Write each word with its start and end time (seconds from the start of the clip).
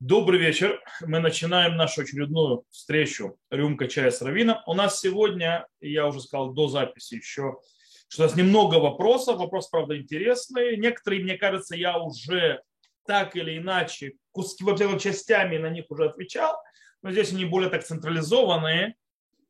Добрый 0.00 0.38
вечер. 0.38 0.80
Мы 1.00 1.18
начинаем 1.18 1.76
нашу 1.76 2.02
очередную 2.02 2.62
встречу 2.70 3.36
«Рюмка 3.50 3.88
чая 3.88 4.12
с 4.12 4.22
Равином». 4.22 4.58
У 4.68 4.74
нас 4.74 5.00
сегодня, 5.00 5.66
я 5.80 6.06
уже 6.06 6.20
сказал 6.20 6.52
до 6.52 6.68
записи 6.68 7.14
еще, 7.14 7.58
что 8.06 8.22
у 8.22 8.26
нас 8.26 8.36
немного 8.36 8.76
вопросов. 8.76 9.38
Вопрос, 9.38 9.68
правда, 9.68 9.98
интересный. 9.98 10.76
Некоторые, 10.76 11.24
мне 11.24 11.36
кажется, 11.36 11.74
я 11.74 11.98
уже 11.98 12.62
так 13.08 13.34
или 13.34 13.58
иначе, 13.58 14.12
куски, 14.30 14.62
во-первых, 14.62 15.02
частями 15.02 15.58
на 15.58 15.68
них 15.68 15.86
уже 15.88 16.04
отвечал, 16.04 16.56
но 17.02 17.10
здесь 17.10 17.32
они 17.32 17.44
более 17.44 17.68
так 17.68 17.84
централизованные, 17.84 18.94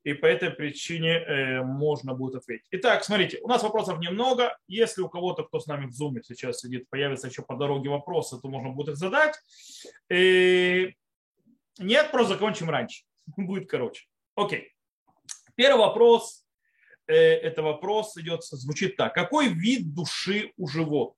и 0.04 0.14
по 0.14 0.26
этой 0.26 0.50
причине 0.50 1.18
э, 1.18 1.62
можно 1.62 2.14
будет 2.14 2.36
ответить. 2.36 2.66
Итак, 2.70 3.04
смотрите, 3.04 3.38
у 3.42 3.48
нас 3.48 3.62
вопросов 3.62 3.98
немного. 3.98 4.56
Если 4.68 5.02
у 5.02 5.08
кого-то, 5.08 5.44
кто 5.44 5.60
с 5.60 5.66
нами 5.66 5.86
в 5.86 5.90
Zoom 5.90 6.22
сейчас 6.22 6.60
сидит, 6.60 6.88
появится 6.88 7.28
еще 7.28 7.42
по 7.42 7.56
дороге 7.56 7.90
вопросы, 7.90 8.40
то 8.40 8.48
можно 8.48 8.70
будет 8.70 8.90
их 8.90 8.96
задать. 8.96 9.34
И... 10.10 10.94
Нет, 11.78 12.10
просто 12.10 12.34
закончим 12.34 12.70
раньше. 12.70 13.04
Будет 13.36 13.68
короче. 13.68 14.06
Окей. 14.34 14.72
Первый 15.54 15.80
вопрос. 15.80 16.44
Э, 17.06 17.14
это 17.14 17.62
вопрос 17.62 18.16
идет, 18.16 18.44
звучит 18.44 18.96
так. 18.96 19.14
Какой 19.14 19.48
вид 19.48 19.94
души 19.94 20.52
у 20.56 20.68
животных? 20.68 21.16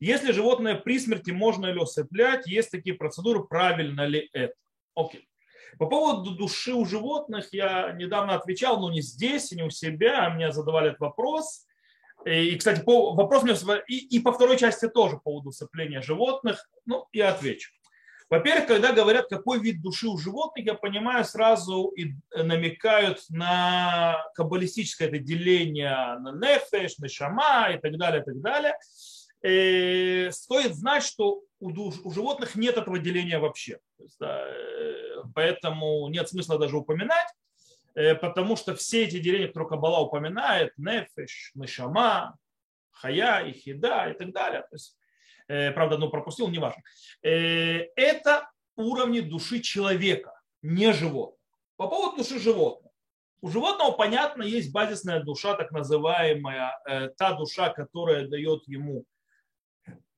Если 0.00 0.32
животное 0.32 0.76
при 0.76 0.98
смерти 0.98 1.30
можно 1.30 1.66
ли 1.66 1.78
усыплять, 1.78 2.46
есть 2.46 2.70
такие 2.70 2.96
процедуры, 2.96 3.44
правильно 3.44 4.06
ли 4.06 4.28
это? 4.32 4.54
Окей. 4.94 5.29
По 5.78 5.86
поводу 5.86 6.32
души 6.32 6.72
у 6.72 6.84
животных 6.84 7.48
я 7.52 7.92
недавно 7.92 8.34
отвечал, 8.34 8.80
но 8.80 8.90
не 8.90 9.02
здесь, 9.02 9.52
не 9.52 9.62
у 9.62 9.70
себя, 9.70 10.26
а 10.26 10.30
мне 10.30 10.52
задавали 10.52 10.88
этот 10.88 11.00
вопрос. 11.00 11.66
И, 12.24 12.56
кстати, 12.56 12.82
по, 12.82 13.14
вопрос 13.14 13.42
мне 13.42 13.54
и, 13.88 14.16
и 14.16 14.20
по 14.20 14.32
второй 14.32 14.58
части 14.58 14.88
тоже 14.88 15.16
по 15.16 15.22
поводу 15.22 15.48
усыпления 15.50 16.02
животных. 16.02 16.68
Ну, 16.84 17.06
я 17.12 17.30
отвечу. 17.30 17.70
Во-первых, 18.28 18.66
когда 18.66 18.92
говорят, 18.92 19.26
какой 19.28 19.58
вид 19.58 19.82
души 19.82 20.06
у 20.06 20.16
животных, 20.16 20.64
я 20.64 20.74
понимаю, 20.74 21.24
сразу 21.24 21.88
и 21.96 22.12
намекают 22.32 23.24
на 23.28 24.24
каббалистическое 24.36 25.08
это 25.08 25.18
деление 25.18 26.16
на 26.20 26.32
нефеш, 26.32 26.98
на 26.98 27.08
шама 27.08 27.70
и 27.74 27.78
так 27.78 27.98
далее, 27.98 28.22
и 28.22 28.24
так 28.24 28.40
далее. 28.40 28.74
Э, 29.42 30.30
стоит 30.32 30.74
знать, 30.74 31.02
что 31.02 31.42
у, 31.60 31.70
у 31.70 32.10
животных 32.10 32.56
нет 32.56 32.76
этого 32.76 32.98
деления 32.98 33.38
вообще. 33.38 33.78
Есть, 33.98 34.16
да, 34.18 34.46
э, 34.46 35.22
поэтому 35.34 36.08
нет 36.08 36.28
смысла 36.28 36.58
даже 36.58 36.76
упоминать, 36.76 37.28
э, 37.94 38.14
потому 38.14 38.56
что 38.56 38.74
все 38.74 39.04
эти 39.04 39.18
деления, 39.18 39.46
которые 39.46 39.68
Кабала 39.68 40.00
упоминает, 40.00 40.72
нефеш, 40.76 41.52
нешама, 41.54 42.36
хая, 42.90 43.48
ихида 43.50 44.10
и 44.10 44.14
так 44.14 44.32
далее, 44.32 44.62
то 44.62 44.74
есть, 44.74 44.96
э, 45.48 45.70
правда, 45.72 45.94
одну 45.94 46.10
пропустил, 46.10 46.48
неважно, 46.48 46.82
это 47.22 48.50
уровни 48.76 49.20
души 49.20 49.60
человека, 49.60 50.38
не 50.62 50.92
животного. 50.92 51.36
По 51.76 51.88
поводу 51.88 52.18
души 52.18 52.38
животного. 52.38 52.92
У 53.42 53.48
животного, 53.48 53.92
понятно, 53.92 54.42
есть 54.42 54.70
базисная 54.70 55.22
душа, 55.22 55.54
так 55.54 55.70
называемая, 55.70 56.78
та 57.16 57.32
душа, 57.32 57.70
которая 57.70 58.28
дает 58.28 58.68
ему 58.68 59.06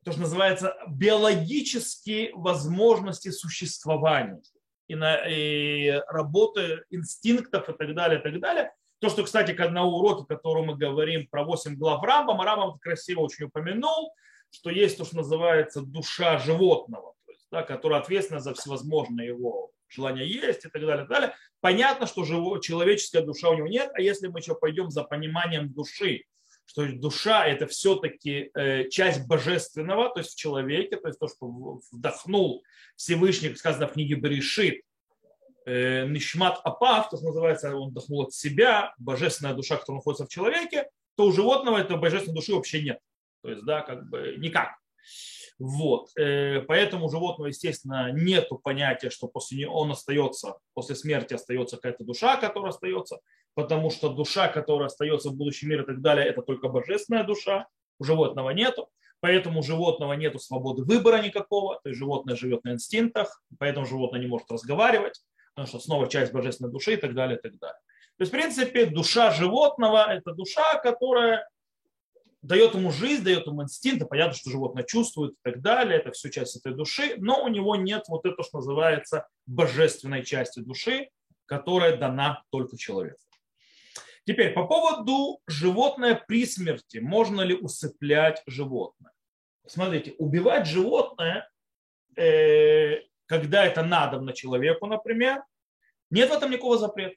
то, 0.04 0.12
что 0.12 0.22
называется 0.22 0.76
биологические 0.88 2.32
возможности 2.34 3.30
существования 3.30 4.42
и, 4.88 4.94
на, 4.94 5.16
и 5.28 5.90
работы 6.08 6.84
инстинктов 6.90 7.68
и 7.68 7.72
так 7.72 7.94
далее, 7.94 8.18
и 8.20 8.22
так 8.22 8.40
далее. 8.40 8.72
То, 9.00 9.08
что, 9.08 9.24
кстати, 9.24 9.52
на 9.52 9.84
уроке, 9.84 10.24
который 10.28 10.64
мы 10.64 10.76
говорим 10.76 11.26
про 11.28 11.44
8 11.44 11.76
глав 11.76 12.02
Рамбама, 12.02 12.44
Рамбам 12.44 12.78
красиво 12.78 13.20
очень 13.20 13.46
упомянул, 13.46 14.12
что 14.50 14.70
есть 14.70 14.98
то, 14.98 15.04
что 15.04 15.16
называется 15.16 15.82
душа 15.82 16.38
животного, 16.38 17.14
то 17.26 17.32
есть, 17.32 17.46
да, 17.50 17.62
которая 17.62 18.00
ответственна 18.00 18.40
за 18.40 18.54
всевозможные 18.54 19.28
его 19.28 19.72
желания 19.88 20.26
есть 20.26 20.64
и 20.64 20.68
так 20.68 20.82
далее, 20.82 21.04
и 21.04 21.08
так 21.08 21.08
далее. 21.08 21.34
Понятно, 21.60 22.06
что 22.06 22.24
живо, 22.24 22.60
человеческая 22.60 23.22
душа 23.22 23.50
у 23.50 23.54
него 23.54 23.68
нет, 23.68 23.90
а 23.94 24.00
если 24.00 24.28
мы 24.28 24.40
еще 24.40 24.54
пойдем 24.54 24.90
за 24.90 25.04
пониманием 25.04 25.72
души, 25.72 26.24
что 26.66 26.86
душа 26.92 27.46
это 27.46 27.66
все-таки 27.66 28.50
э, 28.54 28.88
часть 28.88 29.26
божественного, 29.26 30.10
то 30.10 30.20
есть 30.20 30.32
в 30.32 30.38
человеке, 30.38 30.96
то 30.96 31.08
есть 31.08 31.18
то, 31.18 31.28
что 31.28 31.80
вдохнул 31.90 32.62
Всевышний, 32.96 33.54
сказано 33.54 33.88
в 33.88 33.92
книге 33.92 34.14
Берешит, 34.14 34.82
э, 35.66 36.06
Нишмат 36.06 36.60
Апав, 36.64 37.10
то, 37.10 37.16
что 37.16 37.26
называется, 37.26 37.74
он 37.76 37.90
вдохнул 37.90 38.22
от 38.22 38.32
себя, 38.32 38.94
божественная 38.98 39.54
душа, 39.54 39.76
которая 39.76 39.98
находится 39.98 40.26
в 40.26 40.28
человеке, 40.28 40.88
то 41.16 41.26
у 41.26 41.32
животного 41.32 41.78
этой 41.78 41.96
божественной 41.96 42.36
души 42.36 42.54
вообще 42.54 42.82
нет. 42.82 42.98
То 43.42 43.50
есть, 43.50 43.64
да, 43.64 43.82
как 43.82 44.08
бы 44.08 44.36
никак. 44.38 44.76
Вот. 45.62 46.08
Э, 46.18 46.62
поэтому 46.62 47.08
животного, 47.08 47.46
естественно, 47.46 48.10
нет 48.10 48.48
понятия, 48.64 49.10
что 49.10 49.28
после 49.28 49.58
него 49.58 49.76
он 49.78 49.92
остается, 49.92 50.56
после 50.74 50.96
смерти 50.96 51.34
остается 51.34 51.76
какая-то 51.76 52.02
душа, 52.02 52.36
которая 52.36 52.70
остается, 52.70 53.20
потому 53.54 53.90
что 53.90 54.08
душа, 54.08 54.48
которая 54.48 54.86
остается 54.86 55.28
в 55.28 55.36
будущем 55.36 55.68
мире 55.68 55.82
и 55.82 55.86
так 55.86 56.00
далее, 56.00 56.26
это 56.26 56.42
только 56.42 56.68
божественная 56.68 57.22
душа, 57.22 57.68
у 58.00 58.04
животного 58.04 58.50
нету. 58.50 58.88
Поэтому 59.20 59.60
у 59.60 59.62
животного 59.62 60.14
нет 60.14 60.42
свободы 60.42 60.82
выбора 60.82 61.22
никакого, 61.22 61.78
то 61.80 61.90
есть 61.90 61.98
животное 62.00 62.34
живет 62.34 62.64
на 62.64 62.72
инстинктах, 62.72 63.40
поэтому 63.60 63.86
животное 63.86 64.18
не 64.18 64.26
может 64.26 64.50
разговаривать, 64.50 65.20
потому 65.54 65.68
что 65.68 65.78
снова 65.78 66.08
часть 66.08 66.32
божественной 66.32 66.72
души 66.72 66.94
и 66.94 66.96
так 66.96 67.14
далее, 67.14 67.38
и 67.38 67.40
так 67.40 67.56
далее. 67.60 67.78
То 68.18 68.22
есть, 68.22 68.32
в 68.32 68.36
принципе, 68.36 68.86
душа 68.86 69.30
животного– 69.30 70.06
это 70.12 70.32
душа, 70.32 70.80
которая 70.80 71.48
дает 72.42 72.74
ему 72.74 72.90
жизнь, 72.90 73.22
дает 73.22 73.46
ему 73.46 73.62
инстинкты, 73.62 74.04
понятно, 74.04 74.34
что 74.34 74.50
животное 74.50 74.82
чувствует 74.82 75.32
и 75.32 75.38
так 75.42 75.62
далее, 75.62 75.98
это 75.98 76.10
все 76.10 76.30
часть 76.30 76.56
этой 76.56 76.74
души, 76.74 77.14
но 77.18 77.42
у 77.42 77.48
него 77.48 77.76
нет 77.76 78.04
вот 78.08 78.26
этого, 78.26 78.42
что 78.42 78.58
называется 78.58 79.28
божественной 79.46 80.24
части 80.24 80.60
души, 80.60 81.08
которая 81.46 81.96
дана 81.96 82.42
только 82.50 82.76
человеку. 82.76 83.20
Теперь 84.24 84.52
по 84.52 84.66
поводу 84.66 85.40
животное 85.46 86.14
при 86.14 86.46
смерти. 86.46 86.98
Можно 86.98 87.40
ли 87.40 87.54
усыплять 87.54 88.42
животное? 88.46 89.12
Смотрите, 89.66 90.14
убивать 90.18 90.66
животное, 90.66 91.48
э, 92.16 93.00
когда 93.26 93.64
это 93.64 93.82
надо 93.82 94.32
человеку, 94.32 94.86
например, 94.86 95.42
нет 96.10 96.30
в 96.30 96.32
этом 96.32 96.50
никакого 96.50 96.78
запрета 96.78 97.16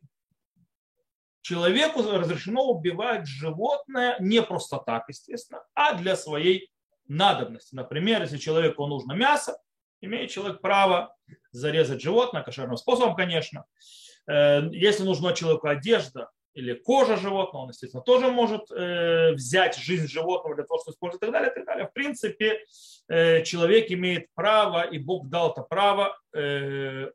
человеку 1.46 2.02
разрешено 2.02 2.66
убивать 2.66 3.28
животное 3.28 4.18
не 4.20 4.42
просто 4.42 4.78
так, 4.80 5.04
естественно, 5.08 5.64
а 5.76 5.94
для 5.94 6.16
своей 6.16 6.72
надобности. 7.08 7.76
Например, 7.76 8.24
если 8.24 8.38
человеку 8.38 8.88
нужно 8.88 9.14
мясо, 9.14 9.56
имеет 10.02 10.32
человек 10.32 10.60
право 10.60 11.16
зарезать 11.52 12.02
животное, 12.02 12.42
кошерным 12.42 12.78
способом, 12.78 13.16
конечно. 13.16 13.66
Э, 14.28 14.62
если 14.72 15.04
нужна 15.04 15.34
человеку 15.34 15.68
одежда 15.68 16.32
или 16.56 16.74
кожа 16.74 17.16
животного, 17.16 17.66
он, 17.66 17.70
естественно, 17.70 18.02
тоже 18.02 18.32
может 18.32 18.72
э, 18.72 19.34
взять 19.34 19.78
жизнь 19.78 20.08
животного 20.08 20.56
для 20.56 20.66
того, 20.66 20.80
чтобы 20.80 20.96
использовать 20.96 21.22
и 21.22 21.26
так 21.28 21.32
далее, 21.32 21.52
и 21.52 21.54
так 21.54 21.66
далее. 21.68 21.88
В 21.88 21.94
принципе, 21.94 22.66
э, 23.08 23.44
человек 23.44 23.92
имеет 23.92 24.34
право, 24.34 24.82
и 24.82 24.98
Бог 24.98 25.30
дал 25.30 25.52
это 25.52 25.62
право, 25.62 26.18
то 26.32 27.12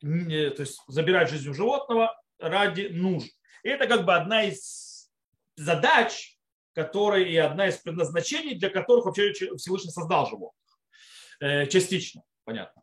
есть 0.00 0.80
забирать 0.86 1.30
жизнь 1.30 1.48
у 1.48 1.54
животного 1.54 2.16
ради 2.38 2.88
нужд. 2.92 3.32
И 3.62 3.68
это 3.68 3.86
как 3.86 4.04
бы 4.04 4.14
одна 4.14 4.44
из 4.44 5.10
задач, 5.56 6.38
которые 6.74 7.30
и 7.30 7.36
одна 7.36 7.68
из 7.68 7.76
предназначений, 7.76 8.54
для 8.54 8.70
которых 8.70 9.04
вообще 9.04 9.32
Всевышний 9.32 9.90
создал 9.90 10.26
животных. 10.26 10.78
Э, 11.40 11.66
частично, 11.66 12.22
понятно. 12.44 12.82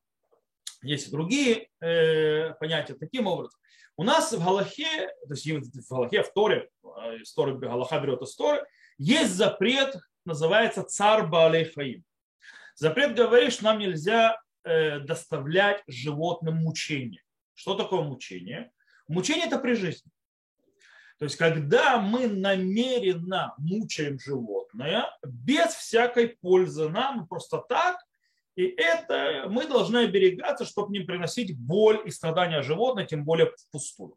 Есть 0.81 1.07
и 1.07 1.11
другие 1.11 1.69
э, 1.81 2.53
понятия 2.59 2.93
таким 2.93 3.27
образом. 3.27 3.59
У 3.97 4.03
нас 4.03 4.31
в 4.31 4.41
Галахе, 4.41 5.07
то 5.27 5.33
есть 5.33 5.45
в 5.45 5.89
Галахе, 5.89 6.23
в 6.23 6.31
Торе, 6.31 6.69
из 7.19 7.33
Торы 7.33 7.57
Галаха 7.57 7.99
берет 7.99 8.21
из 8.21 8.33
Торы, 8.35 8.65
есть 8.97 9.33
запрет, 9.33 9.95
называется 10.23 10.83
цар 10.83 11.27
Баалейхаим. 11.27 12.05
Запрет 12.75 13.13
говорит, 13.13 13.51
что 13.51 13.65
нам 13.65 13.79
нельзя 13.79 14.39
э, 14.63 14.99
доставлять 14.99 15.83
животным 15.87 16.55
мучение. 16.55 17.21
Что 17.53 17.75
такое 17.75 18.03
мучение? 18.03 18.71
Мучение 19.09 19.47
это 19.47 19.59
при 19.59 19.73
жизни. 19.73 20.09
То 21.19 21.25
есть, 21.25 21.35
когда 21.35 21.99
мы 21.99 22.27
намеренно 22.27 23.53
мучаем 23.57 24.17
животное, 24.19 25.05
без 25.21 25.73
всякой 25.73 26.29
пользы 26.41 26.87
нам, 26.87 27.27
просто 27.27 27.57
так, 27.57 27.97
и 28.55 28.65
это 28.65 29.45
мы 29.49 29.67
должны 29.67 30.05
оберегаться, 30.05 30.63
чтобы 30.63 30.93
не 30.93 31.01
приносить 31.01 31.57
боль 31.57 32.01
и 32.05 32.11
страдания 32.11 32.61
животного, 32.61 33.05
тем 33.05 33.25
более 33.25 33.51
впустую. 33.51 34.15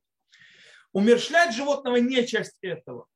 Умершлять 0.93 1.55
животного 1.55 1.97
не 1.97 2.25
часть 2.25 2.57
этого. 2.61 3.07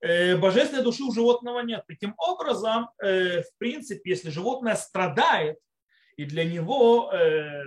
Э, 0.00 0.36
божественной 0.36 0.82
души 0.82 1.02
у 1.02 1.12
животного 1.12 1.60
нет. 1.60 1.84
Таким 1.86 2.14
образом, 2.18 2.90
э, 3.02 3.42
в 3.42 3.56
принципе, 3.56 4.10
если 4.10 4.28
животное 4.28 4.74
страдает, 4.74 5.58
и 6.16 6.24
для 6.26 6.44
него 6.44 7.10
э, 7.10 7.64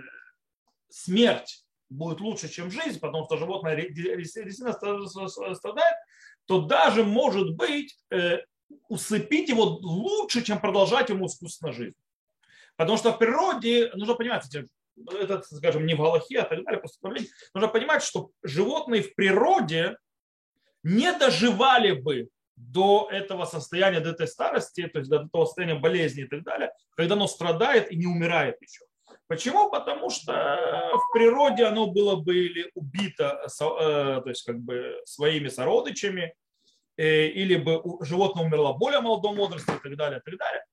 смерть 0.90 1.65
будет 1.90 2.22
лучше, 2.22 2.50
чем 2.50 2.72
жизнь, 2.72 3.00
потому 3.00 3.26
что 3.26 3.38
животное 3.38 3.76
действительно 3.90 4.74
страдает, 4.74 5.96
то 6.46 6.62
даже, 6.62 7.04
может 7.04 7.56
быть, 7.56 7.98
э, 8.12 8.40
усыпить 8.88 9.50
его 9.50 9.64
лучше, 9.64 10.44
чем 10.44 10.60
продолжать 10.60 11.10
ему 11.10 11.28
искусственно 11.28 11.72
жизнь. 11.72 11.96
Потому 12.76 12.98
что 12.98 13.14
в 13.14 13.18
природе, 13.18 13.92
нужно 13.94 14.16
понимать, 14.16 14.46
это, 15.20 15.42
скажем, 15.44 15.86
не 15.86 15.96
в 15.96 15.98
Галахе, 15.98 16.40
а 16.40 16.46
так 16.46 16.64
далее, 16.64 16.80
просто 16.80 17.00
нужно 17.54 17.70
понимать, 17.70 18.04
что 18.04 18.32
животные 18.44 19.02
в 19.02 19.16
природе 19.16 19.98
не 20.84 21.12
доживали 21.14 21.92
бы 21.92 22.30
до 22.56 23.10
этого 23.12 23.46
состояния, 23.46 24.00
до 24.00 24.12
этой 24.12 24.28
старости, 24.28 24.88
то 24.88 25.00
есть 25.00 25.10
до 25.10 25.24
этого 25.24 25.46
состояния 25.46 25.76
болезни 25.76 26.24
и 26.24 26.28
так 26.28 26.44
далее, 26.44 26.72
когда 26.96 27.16
оно 27.16 27.28
страдает 27.28 27.92
и 27.92 27.98
не 27.98 28.06
умирает 28.06 28.62
еще. 28.62 28.86
Почему? 29.28 29.72
Потому 29.72 30.10
что 30.12 30.34
в 30.34 31.14
природе 31.14 31.66
оно 31.66 31.88
было 31.88 32.16
бы 32.16 32.38
или 32.38 32.70
убито 32.76 33.42
э, 33.44 33.50
то 33.58 34.24
есть 34.28 34.44
как 34.44 34.60
бы 34.60 35.02
своими 35.06 35.48
сородичами, 35.48 36.36
э, 36.98 37.28
или 37.28 37.56
бы 37.56 37.82
животное 38.06 38.46
умерло 38.46 38.74
более 38.74 39.02
молодом 39.02 39.36
возрасте 39.36 39.74
и 39.74 39.80
так 39.80 39.98
далее, 39.98 40.20
и 40.20 40.30
так 40.30 40.38
далее. 40.38 40.66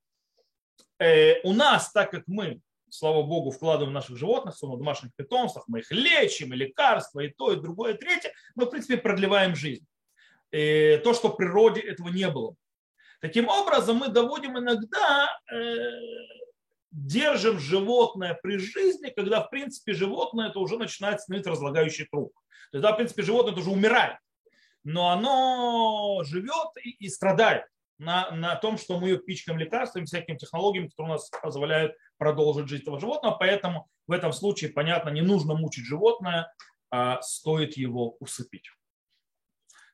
Э, 0.99 1.41
у 1.45 1.55
нас, 1.55 1.93
так 1.93 2.11
как 2.11 2.25
мы, 2.27 2.61
слава 2.91 3.23
богу, 3.23 3.51
вкладываем 3.53 3.93
в 3.93 3.95
наших 3.95 4.19
животных, 4.19 4.55
в 4.61 4.79
домашних 4.79 5.15
питомцах, 5.17 5.65
мы 5.67 5.79
их 5.79 5.91
лечим, 5.91 6.53
и 6.53 6.57
лекарства, 6.57 7.21
и 7.21 7.29
то, 7.29 7.53
и 7.53 7.57
другое, 7.57 7.95
и 7.95 7.99
третье, 7.99 8.33
мы, 8.55 8.67
в 8.67 8.71
принципе, 8.71 8.99
продлеваем 8.99 9.57
жизнь. 9.57 9.87
И 10.51 11.01
то, 11.03 11.15
что 11.15 11.29
в 11.29 11.37
природе 11.37 11.81
этого 11.81 12.09
не 12.09 12.29
было. 12.29 12.55
Таким 13.23 13.49
образом, 13.49 13.97
мы 13.97 14.09
доводим 14.09 14.59
иногда 14.59 15.41
держим 16.93 17.59
животное 17.59 18.39
при 18.43 18.59
жизни, 18.59 19.11
когда, 19.15 19.41
в 19.41 19.51
принципе, 19.51 19.95
животное 19.95 20.51
это 20.51 20.59
уже 20.59 20.77
начинает 20.79 21.21
становиться 21.21 21.51
разлагающий 21.51 22.07
труп. 22.11 22.33
Тогда, 22.71 22.93
в 22.93 22.97
принципе, 22.97 23.23
животное 23.23 23.55
уже 23.55 23.71
умирает. 23.71 24.19
Но 24.85 25.11
оно 25.11 26.23
живет 26.25 26.69
и, 26.83 26.91
и 26.91 27.09
страдает 27.09 27.65
на, 27.99 28.31
на 28.31 28.57
том, 28.57 28.79
что 28.79 28.99
мы 28.99 29.09
ее 29.09 29.19
пичкаем 29.19 29.59
лекарствами, 29.59 30.05
всякими 30.05 30.37
технологиями, 30.37 30.89
которые 30.89 31.13
у 31.13 31.15
нас 31.15 31.31
позволяют 31.43 31.97
продолжить 32.19 32.69
жизнь 32.69 32.83
этого 32.83 33.01
животного. 33.01 33.37
Поэтому 33.39 33.89
в 34.07 34.13
этом 34.13 34.33
случае, 34.33 34.71
понятно, 34.71 35.11
не 35.11 35.23
нужно 35.23 35.55
мучить 35.55 35.85
животное, 35.85 36.53
а 36.91 37.23
стоит 37.23 37.77
его 37.77 38.17
усыпить. 38.19 38.71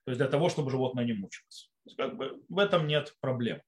То 0.04 0.10
есть 0.10 0.18
для 0.18 0.28
того, 0.28 0.48
чтобы 0.48 0.70
животное 0.70 1.04
не 1.04 1.12
мучилось. 1.12 1.70
Как 1.96 2.16
бы 2.16 2.42
в 2.48 2.58
этом 2.58 2.86
нет 2.86 3.14
проблем. 3.20 3.60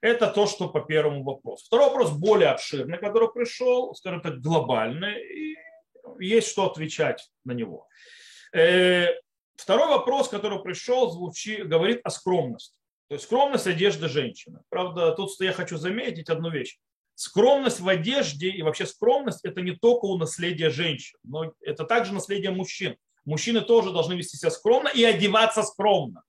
Это 0.00 0.28
то, 0.28 0.46
что 0.46 0.68
по 0.68 0.80
первому 0.80 1.22
вопросу. 1.22 1.64
Второй 1.66 1.88
вопрос 1.88 2.10
более 2.10 2.48
обширный, 2.48 2.98
который 2.98 3.30
пришел, 3.30 3.94
скажем 3.94 4.22
так, 4.22 4.40
глобальный, 4.40 5.20
и 5.22 5.56
есть 6.18 6.48
что 6.48 6.70
отвечать 6.70 7.30
на 7.44 7.52
него. 7.52 7.86
Э, 8.52 9.08
второй 9.56 9.88
вопрос, 9.88 10.28
который 10.28 10.62
пришел, 10.62 11.10
звучит, 11.10 11.68
говорит 11.68 12.00
о 12.04 12.10
скромности. 12.10 12.74
То 13.08 13.14
есть 13.14 13.24
скромность 13.24 13.66
одежды 13.66 14.08
женщины. 14.08 14.60
Правда, 14.68 15.12
тут 15.12 15.30
я 15.40 15.52
хочу 15.52 15.76
заметить 15.76 16.28
одну 16.30 16.50
вещь. 16.50 16.78
Скромность 17.14 17.80
в 17.80 17.88
одежде 17.88 18.48
и 18.48 18.62
вообще 18.62 18.86
скромность– 18.86 19.40
это 19.44 19.60
не 19.60 19.72
только 19.72 20.06
у 20.06 20.16
наследия 20.16 20.70
женщин, 20.70 21.18
но 21.22 21.52
это 21.60 21.84
также 21.84 22.14
наследие 22.14 22.50
мужчин. 22.50 22.96
Мужчины 23.26 23.60
тоже 23.60 23.90
должны 23.90 24.14
вести 24.14 24.38
себя 24.38 24.50
скромно 24.50 24.88
и 24.88 25.04
одеваться 25.04 25.62
скромно. 25.62 26.22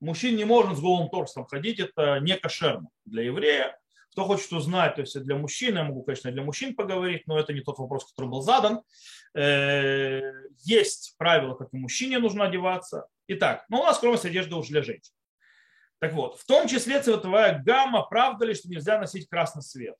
Мужчин 0.00 0.36
не 0.36 0.44
можно 0.44 0.74
с 0.74 0.80
голым 0.80 1.08
торсом 1.08 1.46
ходить, 1.46 1.80
это 1.80 2.18
не 2.20 2.36
кошерно 2.36 2.88
для 3.04 3.22
еврея. 3.22 3.78
Кто 4.12 4.24
хочет 4.24 4.52
узнать, 4.52 4.94
то 4.94 5.02
есть 5.02 5.18
для 5.20 5.36
мужчин, 5.36 5.76
я 5.76 5.84
могу, 5.84 6.02
конечно, 6.02 6.32
для 6.32 6.42
мужчин 6.42 6.74
поговорить, 6.74 7.26
но 7.26 7.38
это 7.38 7.52
не 7.52 7.60
тот 7.60 7.78
вопрос, 7.78 8.10
который 8.10 8.30
был 8.30 8.40
задан. 8.40 8.80
Э, 9.34 10.32
есть 10.64 11.14
правила, 11.18 11.54
как 11.54 11.68
и 11.72 11.76
мужчине 11.76 12.18
нужно 12.18 12.44
одеваться. 12.44 13.06
Итак, 13.28 13.66
ну 13.68 13.80
у 13.80 13.84
нас 13.84 13.96
скромность 13.96 14.24
одежды 14.24 14.54
уже 14.54 14.70
для 14.70 14.82
женщин. 14.82 15.12
Так 15.98 16.12
вот, 16.12 16.38
в 16.38 16.46
том 16.46 16.68
числе 16.68 17.02
цветовая 17.02 17.62
гамма, 17.62 18.02
правда 18.02 18.46
ли, 18.46 18.54
что 18.54 18.68
нельзя 18.68 18.98
носить 18.98 19.28
красный 19.28 19.62
цвет? 19.62 19.96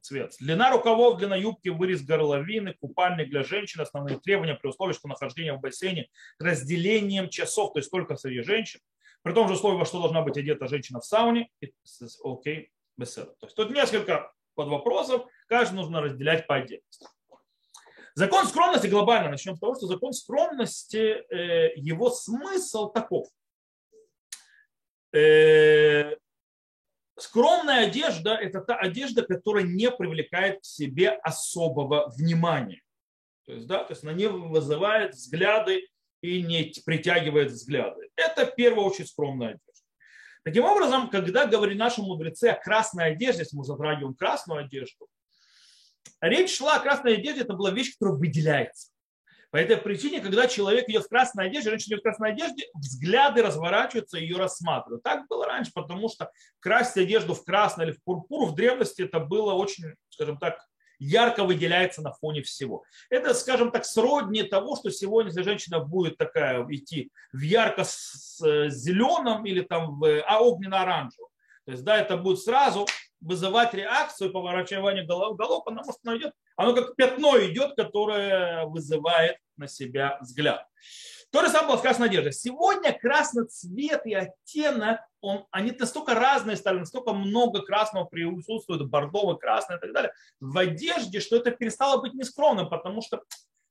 цвет. 0.00 0.34
Длина 0.40 0.70
рукавов, 0.70 1.18
длина 1.18 1.36
юбки, 1.36 1.68
вырез 1.68 2.02
горловины, 2.02 2.74
купальник 2.80 3.30
для 3.30 3.42
женщин, 3.42 3.80
основные 3.80 4.18
требования 4.18 4.54
при 4.54 4.68
условии, 4.68 4.92
что 4.92 5.08
нахождение 5.08 5.54
в 5.54 5.60
бассейне 5.60 6.08
разделением 6.38 7.28
часов, 7.28 7.72
то 7.72 7.78
есть 7.78 7.90
только 7.90 8.16
среди 8.16 8.42
женщин, 8.42 8.80
при 9.22 9.32
том 9.32 9.48
же 9.48 9.54
условии, 9.54 9.78
во 9.78 9.84
что 9.84 10.00
должна 10.00 10.22
быть 10.22 10.36
одета 10.36 10.68
женщина 10.68 11.00
в 11.00 11.04
сауне, 11.04 11.50
окей, 12.24 12.70
без 12.96 13.14
То 13.14 13.34
есть 13.42 13.56
тут 13.56 13.70
несколько 13.70 14.32
под 14.54 14.68
вопросов, 14.68 15.26
каждый 15.46 15.76
нужно 15.76 16.00
разделять 16.00 16.46
по 16.46 16.56
отдельности. 16.56 17.06
Закон 18.14 18.46
скромности 18.48 18.88
глобально. 18.88 19.30
Начнем 19.30 19.54
с 19.54 19.60
того, 19.60 19.76
что 19.76 19.86
закон 19.86 20.12
скромности, 20.12 21.24
э, 21.32 21.72
его 21.76 22.10
смысл 22.10 22.90
таков. 22.90 23.28
Э, 25.14 26.16
скромная 27.16 27.86
одежда– 27.86 28.34
это 28.40 28.60
та 28.60 28.74
одежда, 28.74 29.22
которая 29.22 29.62
не 29.62 29.88
привлекает 29.92 30.62
к 30.62 30.64
себе 30.64 31.10
особого 31.10 32.12
внимания. 32.16 32.82
То 33.46 33.52
есть, 33.52 33.68
да, 33.68 33.84
то 33.84 33.92
есть 33.92 34.02
она 34.02 34.12
не 34.12 34.26
вызывает 34.26 35.14
взгляды 35.14 35.86
и 36.20 36.42
не 36.42 36.72
притягивает 36.84 37.52
взгляды. 37.52 38.08
Это 38.16 38.46
в 38.46 38.54
первую 38.54 38.86
очередь 38.86 39.08
скромная 39.08 39.48
одежда. 39.48 39.64
Таким 40.44 40.64
образом, 40.64 41.10
когда 41.10 41.46
говорили 41.46 41.78
наши 41.78 42.00
мудрецы 42.00 42.46
о 42.46 42.60
красной 42.60 43.12
одежде, 43.12 43.40
если 43.42 43.56
мы 43.56 43.64
затрагиваем 43.64 44.14
красную 44.14 44.64
одежду, 44.64 45.08
речь 46.20 46.56
шла 46.56 46.76
о 46.76 46.80
красной 46.80 47.16
одежде, 47.16 47.42
это 47.42 47.54
была 47.54 47.70
вещь, 47.70 47.92
которая 47.92 48.18
выделяется. 48.18 48.90
По 49.50 49.56
этой 49.56 49.78
причине, 49.78 50.20
когда 50.20 50.46
человек 50.46 50.88
идет 50.88 51.04
в 51.04 51.08
красной 51.08 51.46
одежде, 51.46 51.70
женщина 51.70 51.94
идет 51.94 52.00
в 52.00 52.02
красной 52.02 52.32
одежде, 52.32 52.66
взгляды 52.74 53.42
разворачиваются 53.42 54.18
и 54.18 54.22
ее 54.22 54.36
рассматривают. 54.36 55.02
Так 55.02 55.26
было 55.26 55.46
раньше, 55.46 55.72
потому 55.72 56.10
что 56.10 56.30
красить 56.60 56.98
одежду 56.98 57.32
в 57.32 57.44
красный 57.44 57.86
или 57.86 57.92
в 57.92 58.02
пурпур 58.04 58.46
в 58.46 58.54
древности 58.54 59.02
это 59.02 59.20
было 59.20 59.54
очень, 59.54 59.94
скажем 60.10 60.38
так, 60.38 60.60
ярко 60.98 61.44
выделяется 61.44 62.02
на 62.02 62.12
фоне 62.12 62.42
всего. 62.42 62.84
Это, 63.10 63.34
скажем 63.34 63.70
так, 63.70 63.84
сродни 63.84 64.42
того, 64.42 64.76
что 64.76 64.90
сегодня, 64.90 65.30
если 65.30 65.42
женщина 65.42 65.80
будет 65.80 66.16
такая 66.16 66.66
идти 66.70 67.10
в 67.32 67.40
ярко-зеленом 67.40 69.46
или 69.46 69.62
там 69.62 69.98
в 69.98 70.22
а 70.22 70.40
огненно-оранжевом, 70.40 71.28
то 71.64 71.72
есть, 71.72 71.84
да, 71.84 71.98
это 71.98 72.16
будет 72.16 72.40
сразу 72.40 72.86
вызывать 73.20 73.74
реакцию 73.74 74.32
поворачивания 74.32 75.04
голов, 75.04 75.36
голов, 75.36 75.64
потому 75.64 75.84
что 75.84 75.94
оно 76.04 76.16
идет, 76.16 76.32
оно 76.56 76.74
как 76.74 76.96
пятно 76.96 77.38
идет, 77.38 77.76
которое 77.76 78.64
вызывает 78.66 79.36
на 79.56 79.68
себя 79.68 80.18
взгляд. 80.20 80.66
То 81.30 81.42
же 81.42 81.50
самое 81.50 81.68
было 81.68 81.76
с 81.76 81.82
красной 81.82 82.08
одеждой. 82.08 82.32
Сегодня 82.32 82.98
красный 82.98 83.46
цвет 83.46 84.06
и 84.06 84.14
оттенок, 84.14 85.00
он, 85.20 85.46
они 85.50 85.72
настолько 85.72 86.14
разные 86.14 86.56
стали, 86.56 86.78
настолько 86.78 87.12
много 87.12 87.62
красного 87.62 88.04
присутствует, 88.04 88.88
бордовый, 88.88 89.38
красный 89.38 89.76
и 89.76 89.80
так 89.80 89.92
далее, 89.92 90.12
в 90.40 90.56
одежде, 90.56 91.20
что 91.20 91.36
это 91.36 91.50
перестало 91.50 92.00
быть 92.00 92.14
нескромным, 92.14 92.68
потому 92.70 93.02
что 93.02 93.22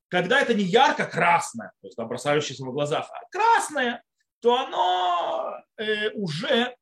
когда 0.10 0.40
это 0.40 0.54
не 0.54 0.64
ярко-красное, 0.64 1.72
то 1.82 1.88
есть 1.88 1.98
бросающееся 1.98 2.64
в 2.64 2.72
глазах, 2.72 3.10
а 3.12 3.26
красное, 3.32 4.04
то 4.40 4.56
оно 4.56 5.56
э, 5.78 6.12
уже 6.12 6.76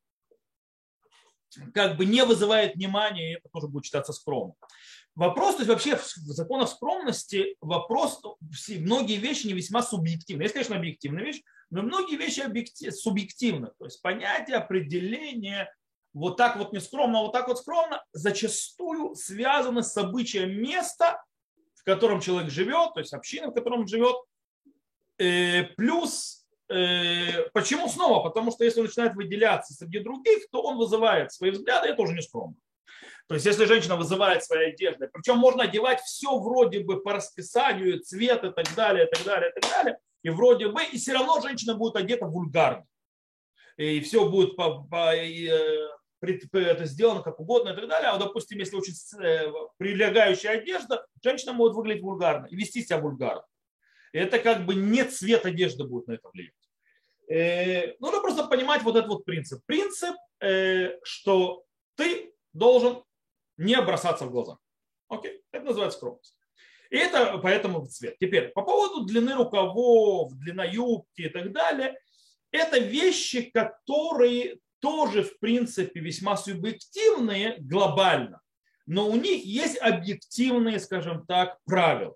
как 1.72 1.96
бы 1.96 2.04
не 2.04 2.22
вызывает 2.24 2.74
внимания, 2.74 3.32
и 3.32 3.36
это 3.36 3.48
тоже 3.50 3.68
будет 3.68 3.84
считаться 3.84 4.12
скромным. 4.12 4.56
Вопрос, 5.16 5.56
то 5.56 5.62
есть 5.62 5.70
вообще 5.70 5.96
в 5.96 6.32
законах 6.32 6.68
скромности 6.68 7.56
вопрос, 7.62 8.20
многие 8.68 9.16
вещи 9.16 9.46
не 9.46 9.54
весьма 9.54 9.82
субъективны. 9.82 10.42
Есть, 10.42 10.52
конечно, 10.52 10.76
объективная 10.76 11.24
вещь, 11.24 11.40
но 11.70 11.80
многие 11.82 12.16
вещи 12.16 12.40
объектив, 12.40 12.94
субъективны. 12.94 13.70
То 13.78 13.86
есть 13.86 14.02
понятие, 14.02 14.58
определение 14.58 15.72
вот 16.12 16.36
так 16.36 16.56
вот 16.56 16.74
не 16.74 16.80
скромно, 16.80 17.20
вот 17.20 17.32
так 17.32 17.48
вот 17.48 17.58
скромно, 17.58 18.04
зачастую 18.12 19.14
связаны 19.14 19.82
с 19.82 19.96
обычаем 19.96 20.50
места, 20.50 21.22
в 21.74 21.84
котором 21.84 22.20
человек 22.20 22.50
живет, 22.50 22.92
то 22.92 23.00
есть 23.00 23.14
община, 23.14 23.48
в 23.48 23.54
котором 23.54 23.80
он 23.80 23.88
живет, 23.88 24.16
э, 25.18 25.64
плюс 25.78 26.46
э, 26.68 27.48
почему 27.54 27.88
снова? 27.88 28.22
Потому 28.22 28.50
что 28.50 28.64
если 28.64 28.80
он 28.80 28.86
начинает 28.86 29.14
выделяться 29.14 29.72
среди 29.72 30.00
других, 30.00 30.50
то 30.50 30.60
он 30.60 30.76
вызывает 30.76 31.32
свои 31.32 31.50
взгляды, 31.52 31.88
это 31.88 32.02
уже 32.02 32.12
не 32.12 32.22
скромно. 32.22 32.56
То 33.28 33.34
есть, 33.34 33.46
если 33.46 33.64
женщина 33.64 33.96
вызывает 33.96 34.44
своей 34.44 34.72
одеждой, 34.72 35.08
причем 35.08 35.38
можно 35.38 35.64
одевать 35.64 36.00
все 36.00 36.38
вроде 36.38 36.80
бы 36.80 37.02
по 37.02 37.12
расписанию, 37.12 38.00
цвет 38.00 38.44
и 38.44 38.52
так 38.52 38.72
далее, 38.74 39.06
и 39.06 39.10
так 39.10 39.24
далее, 39.24 39.50
и 39.50 39.60
так 39.60 39.70
далее, 39.70 39.98
и 40.22 40.30
вроде 40.30 40.68
бы, 40.68 40.82
и 40.84 40.96
все 40.96 41.12
равно 41.12 41.40
женщина 41.40 41.74
будет 41.74 41.96
одета 41.96 42.26
вульгарно. 42.26 42.86
И 43.76 44.00
все 44.00 44.28
будет 44.28 44.56
по, 44.56 44.84
по, 44.84 45.14
и, 45.14 45.48
э, 45.48 45.88
это 46.52 46.84
сделано 46.86 47.22
как 47.22 47.40
угодно 47.40 47.70
и 47.70 47.74
так 47.74 47.88
далее. 47.88 48.10
А, 48.10 48.18
допустим, 48.18 48.58
если 48.58 48.76
очень 48.76 48.94
э, 49.20 49.52
прилегающая 49.76 50.52
одежда, 50.52 51.04
женщина 51.22 51.52
может 51.52 51.76
выглядеть 51.76 52.02
вульгарно 52.02 52.46
и 52.46 52.56
вести 52.56 52.82
себя 52.82 52.98
вульгарно. 52.98 53.44
И 54.12 54.18
это 54.18 54.38
как 54.38 54.64
бы 54.64 54.74
не 54.74 55.04
цвет 55.04 55.44
одежды 55.46 55.84
будет 55.84 56.06
на 56.06 56.12
это 56.12 56.28
влиять. 56.32 56.54
Э, 57.28 57.96
нужно 57.98 58.20
просто 58.20 58.46
понимать 58.46 58.82
вот 58.82 58.96
этот 58.96 59.08
вот 59.08 59.24
принцип. 59.24 59.60
Принцип, 59.66 60.14
что 61.02 61.64
ты 61.96 62.35
должен 62.56 63.02
не 63.56 63.80
бросаться 63.80 64.26
в 64.26 64.30
глаза. 64.30 64.58
Окей, 65.08 65.42
это 65.52 65.64
называется 65.64 65.98
скромность. 65.98 66.36
И 66.90 66.96
это 66.96 67.38
поэтому 67.38 67.86
цвет. 67.86 68.16
Теперь, 68.18 68.48
по 68.48 68.62
поводу 68.62 69.04
длины 69.04 69.34
рукавов, 69.34 70.32
длина 70.34 70.64
юбки 70.64 71.22
и 71.22 71.28
так 71.28 71.52
далее, 71.52 71.98
это 72.52 72.78
вещи, 72.78 73.50
которые 73.50 74.58
тоже, 74.80 75.22
в 75.22 75.38
принципе, 75.38 76.00
весьма 76.00 76.36
субъективные 76.36 77.56
глобально. 77.58 78.40
но 78.86 79.08
у 79.08 79.16
них 79.16 79.44
есть 79.44 79.78
объективные, 79.78 80.78
скажем 80.78 81.26
так, 81.26 81.58
правила. 81.64 82.14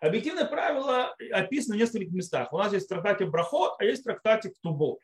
Объективные 0.00 0.46
правила 0.46 1.14
описаны 1.30 1.76
в 1.76 1.78
нескольких 1.78 2.10
местах. 2.10 2.52
У 2.52 2.58
нас 2.58 2.72
есть 2.72 2.86
в 2.86 2.88
трактате 2.88 3.24
Брахот, 3.24 3.76
а 3.78 3.84
есть 3.84 4.00
в 4.00 4.04
трактате 4.04 4.50
Ктубот 4.50 4.98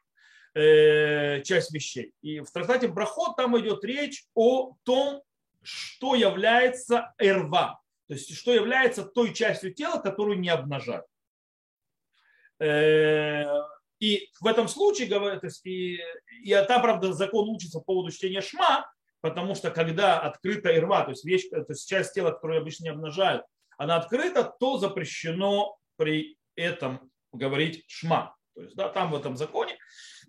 часть 1.44 1.72
вещей. 1.72 2.12
И 2.20 2.40
в 2.40 2.50
трактате 2.50 2.88
Брахот 2.88 3.36
там 3.36 3.58
идет 3.60 3.84
речь 3.84 4.24
о 4.34 4.74
том, 4.82 5.22
что 5.62 6.14
является 6.14 7.14
эрва, 7.18 7.80
то 8.08 8.14
есть 8.14 8.34
что 8.34 8.52
является 8.52 9.04
той 9.04 9.34
частью 9.34 9.74
тела, 9.74 9.98
которую 9.98 10.38
не 10.38 10.48
обнажают. 10.48 11.04
Э, 12.60 13.44
и 14.00 14.30
в 14.40 14.46
этом 14.46 14.68
случае, 14.68 15.08
то 15.08 15.40
есть, 15.42 15.66
и, 15.66 16.00
и 16.42 16.54
там, 16.66 16.82
правда, 16.82 17.12
закон 17.12 17.48
учится 17.48 17.78
по 17.80 17.86
поводу 17.86 18.10
чтения 18.10 18.40
шма, 18.40 18.90
потому 19.20 19.54
что 19.54 19.70
когда 19.70 20.20
открыта 20.20 20.74
ирва, 20.76 21.04
то 21.04 21.10
есть 21.10 21.24
вещь, 21.24 21.48
то 21.50 21.64
есть 21.68 21.88
часть 21.88 22.14
тела, 22.14 22.30
которую 22.30 22.60
обычно 22.60 22.84
не 22.84 22.90
обнажают, 22.90 23.44
она 23.76 23.96
открыта, 23.96 24.44
то 24.44 24.78
запрещено 24.78 25.78
при 25.96 26.38
этом 26.54 27.10
говорить 27.32 27.84
шма. 27.88 28.36
То 28.54 28.62
есть, 28.62 28.74
да, 28.74 28.88
там 28.88 29.10
в 29.10 29.16
этом 29.16 29.36
законе. 29.36 29.76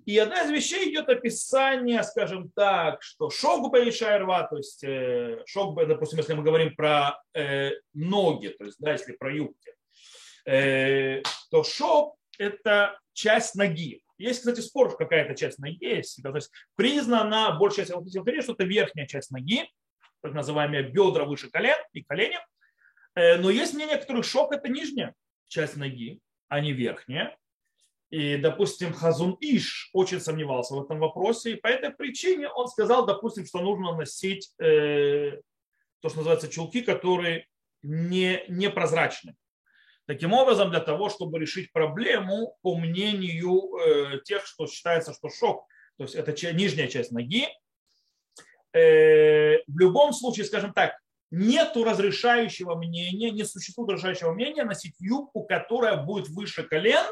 И 0.09 0.17
одна 0.17 0.41
из 0.41 0.49
вещей 0.49 0.89
идет 0.89 1.07
описание, 1.07 2.01
скажем 2.01 2.49
так, 2.55 3.03
что 3.03 3.29
шогу 3.29 3.71
рва, 3.71 4.47
то 4.47 4.57
есть 4.57 4.83
э, 4.83 5.43
шог, 5.45 5.75
допустим, 5.87 6.17
если 6.17 6.33
мы 6.33 6.41
говорим 6.41 6.75
про 6.75 7.21
э, 7.35 7.73
ноги, 7.93 8.47
то 8.47 8.65
есть, 8.65 8.77
да, 8.79 8.93
если 8.93 9.11
про 9.11 9.31
юбки, 9.31 9.71
э, 10.47 11.21
то 11.51 11.63
шог– 11.63 12.15
это 12.39 12.99
часть 13.13 13.53
ноги. 13.53 14.01
Есть, 14.17 14.39
кстати, 14.39 14.61
спор, 14.61 14.97
какая-то 14.97 15.35
часть 15.35 15.59
ноги 15.59 15.85
есть. 15.85 16.19
То 16.23 16.33
есть 16.33 16.49
признана 16.75 17.55
большая 17.59 17.85
часть 17.85 17.93
алфавита, 17.93 18.41
что 18.41 18.53
это 18.53 18.63
верхняя 18.63 19.05
часть 19.05 19.29
ноги, 19.29 19.69
так 20.23 20.33
называемые 20.33 20.89
бедра 20.89 21.25
выше 21.25 21.51
колен 21.51 21.77
и 21.93 22.01
колени. 22.01 22.39
Э, 23.13 23.37
но 23.37 23.51
есть 23.51 23.75
мнение, 23.75 23.97
которых 23.97 24.25
шок– 24.25 24.51
это 24.53 24.69
нижняя 24.69 25.13
часть 25.47 25.77
ноги, 25.77 26.19
а 26.47 26.61
не 26.61 26.73
верхняя. 26.73 27.37
И, 28.09 28.37
допустим, 28.37 28.93
Хазун 28.93 29.37
Иш 29.39 29.89
очень 29.93 30.19
сомневался 30.19 30.73
в 30.73 30.83
этом 30.83 30.99
вопросе, 30.99 31.53
и 31.53 31.55
по 31.55 31.67
этой 31.67 31.91
причине 31.91 32.49
он 32.49 32.67
сказал, 32.67 33.05
допустим, 33.05 33.45
что 33.45 33.59
нужно 33.59 33.95
носить 33.95 34.51
э, 34.59 35.39
то, 36.01 36.09
что 36.09 36.17
называется 36.17 36.47
чулки, 36.47 36.81
которые 36.81 37.45
не, 37.83 38.43
непрозрачны. 38.47 39.35
Таким 40.07 40.33
образом, 40.33 40.71
для 40.71 40.79
того, 40.79 41.09
чтобы 41.09 41.37
решить 41.37 41.71
проблему, 41.71 42.57
по 42.63 42.75
мнению 42.75 43.77
э, 43.77 44.21
тех, 44.25 44.43
что 44.43 44.65
считается, 44.65 45.13
что 45.13 45.29
шок, 45.29 45.67
то 45.97 46.03
есть 46.03 46.15
это 46.15 46.31
нижняя 46.53 46.87
часть 46.87 47.11
ноги, 47.11 47.47
э, 48.73 49.57
в 49.67 49.77
любом 49.77 50.13
случае, 50.13 50.45
скажем 50.45 50.73
так, 50.73 50.97
нету 51.29 51.83
разрешающего 51.83 52.73
мнения, 52.73 53.29
не 53.29 53.43
существует 53.43 53.91
разрешающего 53.91 54.31
мнения 54.33 54.63
носить 54.63 54.95
юбку, 54.99 55.43
которая 55.43 55.97
будет 55.97 56.27
выше 56.29 56.63
колен, 56.63 57.05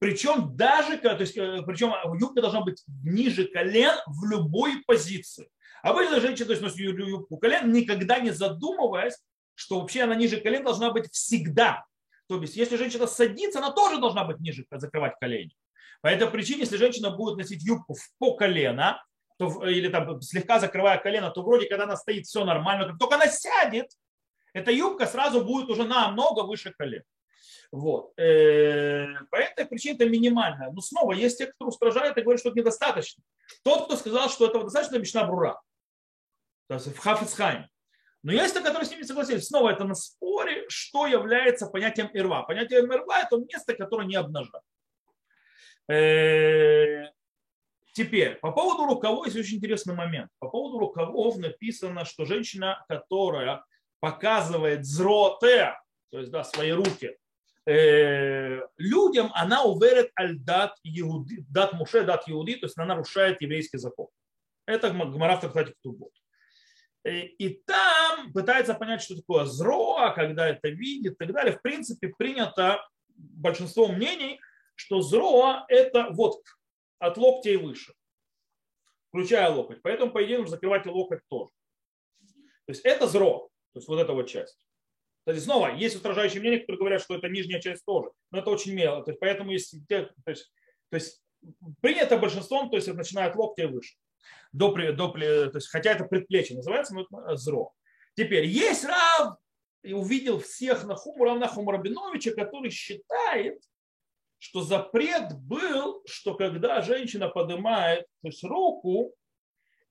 причем 0.00 0.56
даже, 0.56 0.96
то 0.96 1.14
есть, 1.14 1.36
э, 1.36 1.62
причем 1.66 1.92
юбка 2.18 2.40
должна 2.40 2.62
быть 2.62 2.82
ниже 3.04 3.44
колен 3.44 3.94
в 4.06 4.24
любой 4.24 4.82
позиции. 4.86 5.50
Обычно 5.82 6.20
женщина 6.20 6.46
то 6.46 6.52
есть, 6.52 6.62
носит 6.62 6.78
юбку 6.78 7.36
колен, 7.36 7.70
никогда 7.70 8.18
не 8.18 8.30
задумываясь, 8.30 9.18
что 9.54 9.78
вообще 9.78 10.02
она 10.02 10.14
ниже 10.14 10.40
колен 10.40 10.64
должна 10.64 10.90
быть 10.90 11.12
всегда. 11.12 11.84
То 12.28 12.40
есть, 12.40 12.56
если 12.56 12.76
женщина 12.76 13.06
садится, 13.06 13.58
она 13.58 13.72
тоже 13.72 14.00
должна 14.00 14.24
быть 14.24 14.40
ниже, 14.40 14.64
закрывать 14.70 15.18
колени. 15.20 15.54
По 16.00 16.06
этой 16.06 16.28
причине, 16.28 16.60
если 16.60 16.78
женщина 16.78 17.10
будет 17.10 17.36
носить 17.36 17.62
юбку 17.62 17.94
по 18.18 18.36
колено, 18.36 19.04
то, 19.36 19.66
или 19.66 19.88
там 19.88 20.22
слегка 20.22 20.60
закрывая 20.60 20.96
колено, 20.96 21.30
то 21.30 21.42
вроде, 21.42 21.68
когда 21.68 21.84
она 21.84 21.96
стоит, 21.96 22.24
все 22.24 22.42
нормально. 22.46 22.96
Только 22.98 23.16
она 23.16 23.26
сядет, 23.26 23.90
эта 24.54 24.70
юбка 24.70 25.06
сразу 25.06 25.44
будет 25.44 25.68
уже 25.68 25.84
намного 25.84 26.40
выше 26.44 26.72
колен. 26.78 27.02
Вот. 27.72 28.18
Э, 28.18 29.06
по 29.30 29.36
этой 29.36 29.64
причине 29.64 29.94
это 29.94 30.08
минимально. 30.08 30.70
Но 30.72 30.80
снова 30.80 31.12
есть 31.12 31.38
те, 31.38 31.46
кто 31.46 31.66
устражает 31.66 32.16
и 32.16 32.22
говорят, 32.22 32.40
что 32.40 32.50
это 32.50 32.58
недостаточно. 32.58 33.22
Тот, 33.62 33.84
кто 33.84 33.96
сказал, 33.96 34.28
что 34.28 34.46
этого 34.46 34.64
достаточно, 34.64 34.98
Мишна 34.98 35.24
Брура. 35.24 35.60
То 36.68 36.74
есть 36.74 36.86
в 36.94 36.98
Хафицхайме. 36.98 37.68
Но 38.22 38.32
есть 38.32 38.54
те, 38.54 38.60
которые 38.60 38.84
с 38.86 38.90
ними 38.90 39.02
согласились. 39.02 39.46
Снова 39.46 39.70
это 39.70 39.84
на 39.84 39.94
споре, 39.94 40.64
что 40.68 41.06
является 41.06 41.66
понятием 41.66 42.10
ирва. 42.12 42.42
Понятие 42.42 42.80
ирва– 42.80 43.22
это 43.22 43.36
место, 43.38 43.74
которое 43.74 44.06
не 44.06 44.16
обнажает. 44.16 44.64
Э, 45.88 47.06
теперь, 47.94 48.34
по 48.36 48.52
поводу 48.52 48.84
рукавов 48.84 49.26
есть 49.26 49.38
очень 49.38 49.56
интересный 49.56 49.94
момент. 49.94 50.30
По 50.38 50.48
поводу 50.48 50.78
рукавов 50.78 51.36
написано, 51.38 52.04
что 52.04 52.26
женщина, 52.26 52.84
которая 52.88 53.64
показывает 54.00 54.84
зроте, 54.84 55.78
то 56.10 56.18
есть 56.18 56.30
да, 56.30 56.44
свои 56.44 56.72
руки, 56.72 57.16
людям, 58.78 59.30
она 59.34 59.62
уверит 59.64 60.10
аль 60.18 60.38
дат 60.38 60.76
иуди, 60.82 61.44
дат 61.48 61.72
муше, 61.72 62.02
дат 62.04 62.24
иуди, 62.28 62.56
то 62.56 62.66
есть 62.66 62.76
она 62.78 62.94
нарушает 62.94 63.40
еврейский 63.40 63.78
закон. 63.78 64.08
Это 64.66 64.90
Гмара 64.90 65.36
в 65.36 65.40
трактате 65.40 65.74
Ктубот. 65.74 66.12
Э, 67.04 67.22
и 67.22 67.62
там 67.66 68.32
пытается 68.32 68.74
понять, 68.74 69.02
что 69.02 69.16
такое 69.16 69.44
зроа, 69.44 70.10
когда 70.10 70.48
это 70.48 70.68
видит 70.68 71.14
и 71.14 71.16
так 71.16 71.32
далее. 71.32 71.56
В 71.56 71.62
принципе, 71.62 72.08
принято 72.08 72.86
большинство 73.08 73.88
мнений, 73.88 74.40
что 74.74 75.00
зроа– 75.00 75.64
это 75.68 76.08
вот 76.10 76.42
от 76.98 77.16
локтя 77.16 77.50
и 77.50 77.56
выше, 77.56 77.94
включая 79.08 79.50
локоть. 79.50 79.82
Поэтому, 79.82 80.12
по 80.12 80.24
идее, 80.24 80.38
нужно 80.38 80.52
закрывать 80.52 80.86
и 80.86 80.90
локоть 80.90 81.20
тоже. 81.28 81.50
То 82.66 82.72
есть 82.72 82.84
это 82.84 83.06
зро, 83.06 83.50
то 83.72 83.78
есть 83.78 83.88
вот 83.88 83.98
эта 83.98 84.12
вот 84.12 84.28
часть. 84.28 84.58
Кстати, 85.20 85.38
снова, 85.38 85.74
есть 85.74 85.96
устражающие 85.96 86.40
мнения, 86.40 86.60
которые 86.60 86.78
говорят, 86.78 87.02
что 87.02 87.16
это 87.16 87.28
нижняя 87.28 87.60
часть 87.60 87.84
тоже. 87.84 88.10
Но 88.30 88.38
это 88.38 88.50
очень 88.50 88.74
мелко. 88.74 89.04
То 89.04 89.10
есть, 89.10 89.20
поэтому 89.20 89.50
есть, 89.52 89.74
то 89.88 90.08
есть, 90.26 90.50
то 90.88 90.96
есть 90.96 91.22
принято 91.80 92.16
большинством, 92.18 92.70
то 92.70 92.76
есть 92.76 92.88
начиная 92.88 93.28
от 93.28 93.36
локтя 93.36 93.62
и 93.62 93.66
выше 93.66 93.96
до, 94.52 94.72
до, 94.92 95.08
то 95.08 95.50
есть, 95.54 95.68
хотя 95.68 95.92
это 95.92 96.04
предплечье 96.04 96.56
называется, 96.56 96.94
но 96.94 97.02
это 97.02 97.36
зро. 97.36 97.72
Теперь 98.14 98.46
есть 98.46 98.84
Рав, 98.84 99.36
и 99.82 99.92
увидел 99.92 100.40
всех 100.40 100.84
на 100.84 100.94
Хуму, 100.94 101.24
Рав 101.24 101.38
Нахум 101.38 101.68
Рабиновича, 101.68 102.32
который 102.32 102.70
считает, 102.70 103.62
что 104.38 104.62
запрет 104.62 105.34
был, 105.38 106.02
что 106.06 106.34
когда 106.34 106.82
женщина 106.82 107.28
поднимает 107.28 108.06
то 108.22 108.28
есть, 108.28 108.44
руку, 108.44 109.14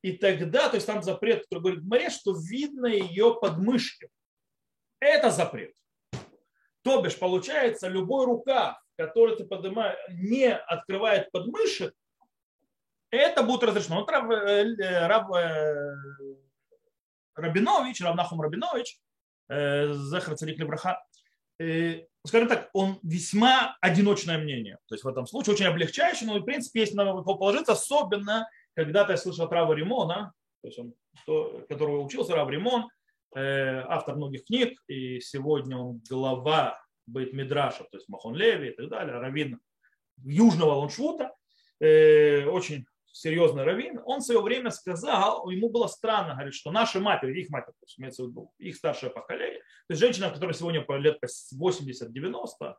и 0.01 0.13
тогда, 0.13 0.69
то 0.69 0.75
есть 0.75 0.88
там 0.88 1.03
запрет, 1.03 1.43
который 1.43 1.59
говорит 1.59 1.83
Маре, 1.83 2.09
что 2.09 2.36
видно 2.38 2.86
ее 2.86 3.38
подмышки. 3.39 4.09
Это 5.00 5.32
запрет. 5.32 5.74
То 6.84 7.01
бишь, 7.01 7.18
получается, 7.18 7.88
любой 7.88 8.25
рукав, 8.25 8.77
который 8.98 9.36
ты 9.36 9.46
поднимаешь, 9.46 9.98
не 10.10 10.51
открывает 10.53 11.32
подмышек, 11.32 11.94
это 13.12 13.44
будет 13.44 13.63
разрешено. 13.63 14.01
Вот 14.01 14.12
Раб, 14.12 14.29
э, 14.32 15.08
Раб 15.08 15.34
э, 15.34 15.96
Рабинович, 17.36 18.01
Равнахум 18.01 18.41
Рабинович, 18.41 19.00
э, 19.50 19.94
Захар 19.94 20.36
Царик 20.36 20.60
Лебраха, 20.60 21.03
скажем 22.25 22.48
так, 22.48 22.70
он 22.72 23.00
весьма 23.03 23.75
одиночное 23.82 24.38
мнение. 24.38 24.77
То 24.88 24.96
есть 24.96 25.03
в 25.03 25.08
этом 25.08 25.27
случае 25.27 25.56
очень 25.56 25.65
облегчающий, 25.65 26.25
но 26.25 26.39
в 26.39 26.46
принципе 26.46 26.82
есть 26.82 26.94
на 26.94 27.03
него 27.03 27.36
положиться, 27.36 27.74
особенно 27.74 28.48
когда-то 28.75 29.12
я 29.12 29.18
слышал 29.18 29.46
от 29.46 29.51
Рава 29.51 29.74
Римона, 29.74 30.34
то 30.62 30.68
есть 30.68 30.79
он, 30.79 30.94
то, 31.25 31.65
которого 31.68 32.01
учился, 32.01 32.36
Рав 32.36 32.50
Римон, 32.50 32.88
автор 33.33 34.15
многих 34.15 34.45
книг, 34.45 34.81
и 34.88 35.19
сегодня 35.19 35.77
он 35.77 36.01
глава 36.09 36.79
Бейт 37.05 37.33
Мидраша, 37.33 37.83
то 37.83 37.98
есть 37.98 38.09
Махон 38.09 38.36
Леви 38.36 38.69
и 38.69 38.75
так 38.75 38.89
далее, 38.89 39.17
раввин 39.19 39.59
Южного 40.17 40.74
Лоншвута, 40.74 41.31
очень 41.79 42.86
серьезный 43.12 43.63
раввин, 43.63 44.00
он 44.05 44.19
в 44.19 44.24
свое 44.24 44.41
время 44.41 44.71
сказал, 44.71 45.50
ему 45.50 45.69
было 45.69 45.88
странно, 45.88 46.33
говорит, 46.33 46.53
что 46.53 46.71
наши 46.71 47.00
матери, 47.00 47.39
их 47.39 47.50
матери, 47.50 47.74
имеется 47.98 48.24
в 48.24 48.29
виду, 48.29 48.51
их 48.57 48.75
старшее 48.75 49.09
поколение, 49.09 49.59
то 49.59 49.93
есть 49.93 50.01
женщина, 50.01 50.29
которая 50.29 50.53
сегодня 50.53 50.81
по 50.81 50.98
лет 50.98 51.19
80-90, 51.24 52.75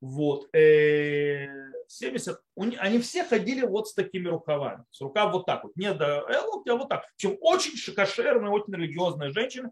вот, 0.00 0.48
70, 0.52 2.36
э, 2.56 2.70
они 2.78 3.00
все 3.00 3.24
ходили 3.24 3.66
вот 3.66 3.88
с 3.88 3.94
такими 3.94 4.28
рукавами. 4.28 4.84
С 4.90 5.00
рукав 5.02 5.32
вот 5.32 5.44
так 5.44 5.62
вот, 5.64 5.76
не 5.76 5.92
до 5.92 6.22
локтя, 6.22 6.72
а 6.72 6.76
вот 6.76 6.88
так. 6.88 7.04
Причем 7.16 7.36
очень 7.40 7.94
кошерная, 7.94 8.50
очень 8.50 8.74
религиозная 8.74 9.30
женщина, 9.30 9.70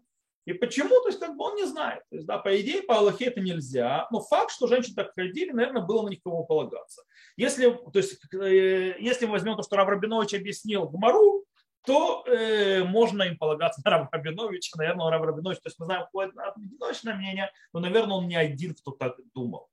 и 0.49 0.53
почему? 0.53 0.89
То 1.01 1.07
есть 1.07 1.19
как 1.19 1.35
бы 1.35 1.43
он 1.45 1.55
не 1.55 1.65
знает. 1.65 2.03
То 2.09 2.15
есть, 2.15 2.27
да, 2.27 2.37
по 2.37 2.59
идее, 2.59 2.81
по 2.81 2.97
Аллахе 2.97 3.25
это 3.25 3.39
нельзя. 3.39 4.07
Но 4.11 4.21
факт, 4.21 4.51
что 4.51 4.67
женщины 4.67 4.95
так 4.95 5.13
ходили, 5.13 5.51
наверное, 5.51 5.81
было 5.81 6.03
на 6.03 6.09
них 6.09 6.21
кому 6.23 6.45
полагаться. 6.45 7.03
Если, 7.37 7.69
то 7.69 7.91
есть, 7.95 8.19
э, 8.33 8.95
если 8.99 9.25
мы 9.25 9.33
возьмем 9.33 9.55
то, 9.55 9.63
что 9.63 9.75
Рав 9.75 9.87
Рабинович 9.87 10.33
объяснил 10.33 10.89
Гмару, 10.89 11.45
то 11.85 12.23
э, 12.25 12.83
можно 12.83 13.23
им 13.23 13.37
полагаться 13.37 13.81
на 13.85 13.91
Рав 13.91 14.09
Рабиновича. 14.11 14.71
Наверное, 14.77 15.09
Рав 15.09 15.21
Рабинович, 15.21 15.59
то 15.59 15.67
есть 15.67 15.79
мы 15.79 15.85
знаем 15.85 16.03
какое 16.05 16.31
одиночное 16.55 17.15
мнение, 17.15 17.51
но, 17.73 17.79
наверное, 17.79 18.17
он 18.17 18.27
не 18.27 18.35
один, 18.35 18.73
кто 18.75 18.91
так 18.91 19.17
думал. 19.33 19.69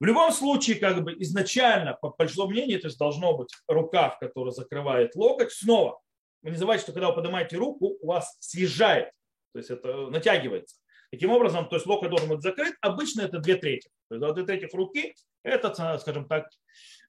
В 0.00 0.04
любом 0.06 0.32
случае, 0.32 0.76
как 0.76 1.04
бы 1.04 1.12
изначально, 1.18 1.92
по 1.92 2.08
большому 2.08 2.50
мнению, 2.50 2.80
то 2.80 2.86
есть 2.86 2.98
должно 2.98 3.36
быть 3.36 3.54
рукав, 3.68 4.18
который 4.18 4.52
закрывает 4.52 5.14
локоть. 5.14 5.52
Снова, 5.52 6.00
вы 6.42 6.50
не 6.50 6.56
забывайте, 6.56 6.84
что 6.84 6.92
когда 6.92 7.08
вы 7.08 7.16
поднимаете 7.16 7.56
руку, 7.56 7.98
у 8.00 8.06
вас 8.06 8.34
съезжает, 8.40 9.10
то 9.52 9.58
есть 9.58 9.70
это 9.70 10.08
натягивается. 10.08 10.76
Таким 11.10 11.32
образом, 11.32 11.68
то 11.68 11.76
есть 11.76 11.86
локоть 11.86 12.10
должен 12.10 12.28
быть 12.28 12.40
закрыт. 12.40 12.74
Обычно 12.80 13.22
это 13.22 13.38
две 13.40 13.56
трети. 13.56 13.90
То 14.08 14.16
есть 14.16 14.34
две 14.34 14.44
трети 14.44 14.74
руки, 14.74 15.14
это, 15.42 15.98
скажем 15.98 16.28
так, 16.28 16.48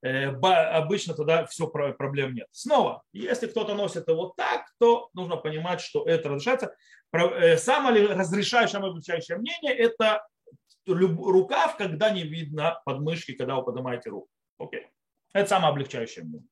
э, 0.01 0.27
обычно 0.29 1.13
тогда 1.13 1.45
все 1.45 1.67
проблем 1.67 2.33
нет. 2.33 2.47
Снова, 2.51 3.03
если 3.13 3.47
кто-то 3.47 3.75
носит 3.75 4.07
его 4.07 4.33
так, 4.35 4.65
то 4.79 5.09
нужно 5.13 5.37
понимать, 5.37 5.81
что 5.81 6.03
это 6.05 6.29
разрешается. 6.29 6.75
Э, 7.13 7.57
самое 7.57 8.07
разрешающее, 8.07 8.73
самое 8.73 8.91
облегчающее 8.91 9.37
мнение– 9.37 9.73
это 9.77 10.25
рукав, 10.87 11.77
когда 11.77 12.09
не 12.09 12.23
видно 12.23 12.81
подмышки, 12.85 13.33
когда 13.33 13.55
вы 13.55 13.65
поднимаете 13.65 14.09
руку. 14.09 14.29
Окей. 14.57 14.87
Это 15.33 15.47
самое 15.47 15.71
облегчающее 15.71 16.25
мнение. 16.25 16.47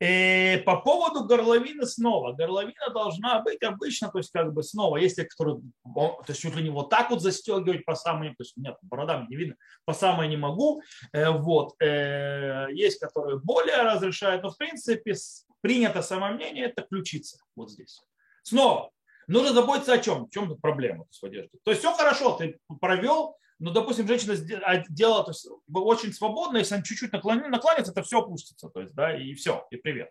И 0.00 0.04
э, 0.04 0.58
по 0.62 0.80
поводу 0.80 1.24
горловины 1.24 1.84
снова. 1.84 2.32
Горловина 2.32 2.88
должна 2.92 3.40
быть 3.40 3.62
обычно, 3.62 4.10
то 4.10 4.18
есть 4.18 4.32
как 4.32 4.54
бы 4.54 4.62
снова, 4.62 4.96
если 4.96 5.24
которые, 5.24 5.60
то 5.94 6.24
есть 6.26 6.40
чуть 6.40 6.56
ли 6.56 6.62
не 6.62 6.70
вот 6.70 6.88
так 6.88 7.10
вот 7.10 7.20
застегивать 7.20 7.84
по 7.84 7.94
самой, 7.94 8.30
то 8.30 8.36
есть 8.42 8.56
нет, 8.56 8.76
борода 8.80 9.26
не 9.28 9.36
видно, 9.36 9.56
по 9.84 9.92
самой 9.92 10.28
не 10.28 10.38
могу. 10.38 10.82
Э, 11.12 11.30
вот. 11.30 11.74
Э, 11.82 12.68
есть, 12.72 12.98
которые 12.98 13.40
более 13.40 13.82
разрешают, 13.82 14.42
но 14.42 14.50
в 14.50 14.56
принципе 14.56 15.14
принято 15.60 16.00
самое 16.00 16.34
мнение, 16.34 16.64
это 16.64 16.80
ключица 16.80 17.36
вот 17.54 17.70
здесь. 17.70 18.00
Снова, 18.42 18.90
нужно 19.26 19.52
заботиться 19.52 19.92
о 19.92 19.98
чем? 19.98 20.26
В 20.26 20.30
чем 20.30 20.56
проблема 20.56 21.04
с 21.10 21.22
одеждой? 21.22 21.60
То 21.62 21.72
есть 21.72 21.82
все 21.82 21.92
хорошо, 21.92 22.36
ты 22.38 22.58
провел 22.80 23.36
но, 23.60 23.70
допустим, 23.70 24.08
женщина 24.08 24.34
а, 24.64 24.78
делала 24.88 25.22
то 25.22 25.32
есть, 25.32 25.46
очень 25.72 26.14
свободно, 26.14 26.56
если 26.56 26.74
она 26.74 26.82
чуть-чуть 26.82 27.12
наклонится, 27.12 27.92
это 27.92 28.02
все 28.02 28.20
опустится, 28.20 28.70
то 28.70 28.80
есть, 28.80 28.94
да, 28.94 29.14
и 29.16 29.34
все, 29.34 29.66
и 29.70 29.76
привет. 29.76 30.10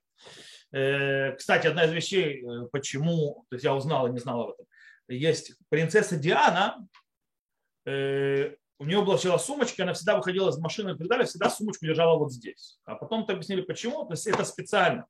Э, 0.72 1.34
кстати, 1.36 1.66
одна 1.66 1.86
из 1.86 1.92
вещей, 1.92 2.46
э, 2.46 2.68
почему, 2.72 3.46
то 3.50 3.56
есть 3.56 3.66
я 3.66 3.74
узнал 3.74 4.08
и 4.08 4.12
не 4.12 4.20
знал 4.20 4.42
об 4.42 4.50
этом, 4.52 4.68
есть 5.08 5.54
принцесса 5.70 6.16
Диана, 6.16 6.88
э, 7.88 8.54
у 8.78 8.86
нее 8.86 9.02
была 9.02 9.18
сначала 9.18 9.40
сумочка, 9.40 9.82
она 9.82 9.94
всегда 9.94 10.16
выходила 10.16 10.52
из 10.52 10.58
машины 10.60 10.92
и 10.92 10.98
так 10.98 11.08
далее, 11.08 11.26
всегда 11.26 11.50
сумочку 11.50 11.88
держала 11.88 12.20
вот 12.20 12.32
здесь. 12.32 12.80
А 12.86 12.96
потом 12.96 13.26
то 13.26 13.34
объяснили, 13.34 13.62
почему. 13.62 14.06
То 14.06 14.14
есть 14.14 14.26
это 14.26 14.46
специально, 14.46 15.06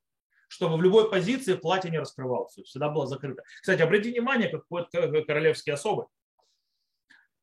чтобы 0.48 0.76
в 0.76 0.82
любой 0.82 1.08
позиции 1.08 1.54
платье 1.54 1.90
не 1.90 1.98
раскрывалось, 1.98 2.54
всегда 2.64 2.88
было 2.88 3.06
закрыто. 3.06 3.44
Кстати, 3.60 3.82
обратите 3.82 4.12
внимание, 4.12 4.48
как 4.48 4.66
ходят 4.66 4.88
королевские 5.26 5.74
особы 5.74 6.06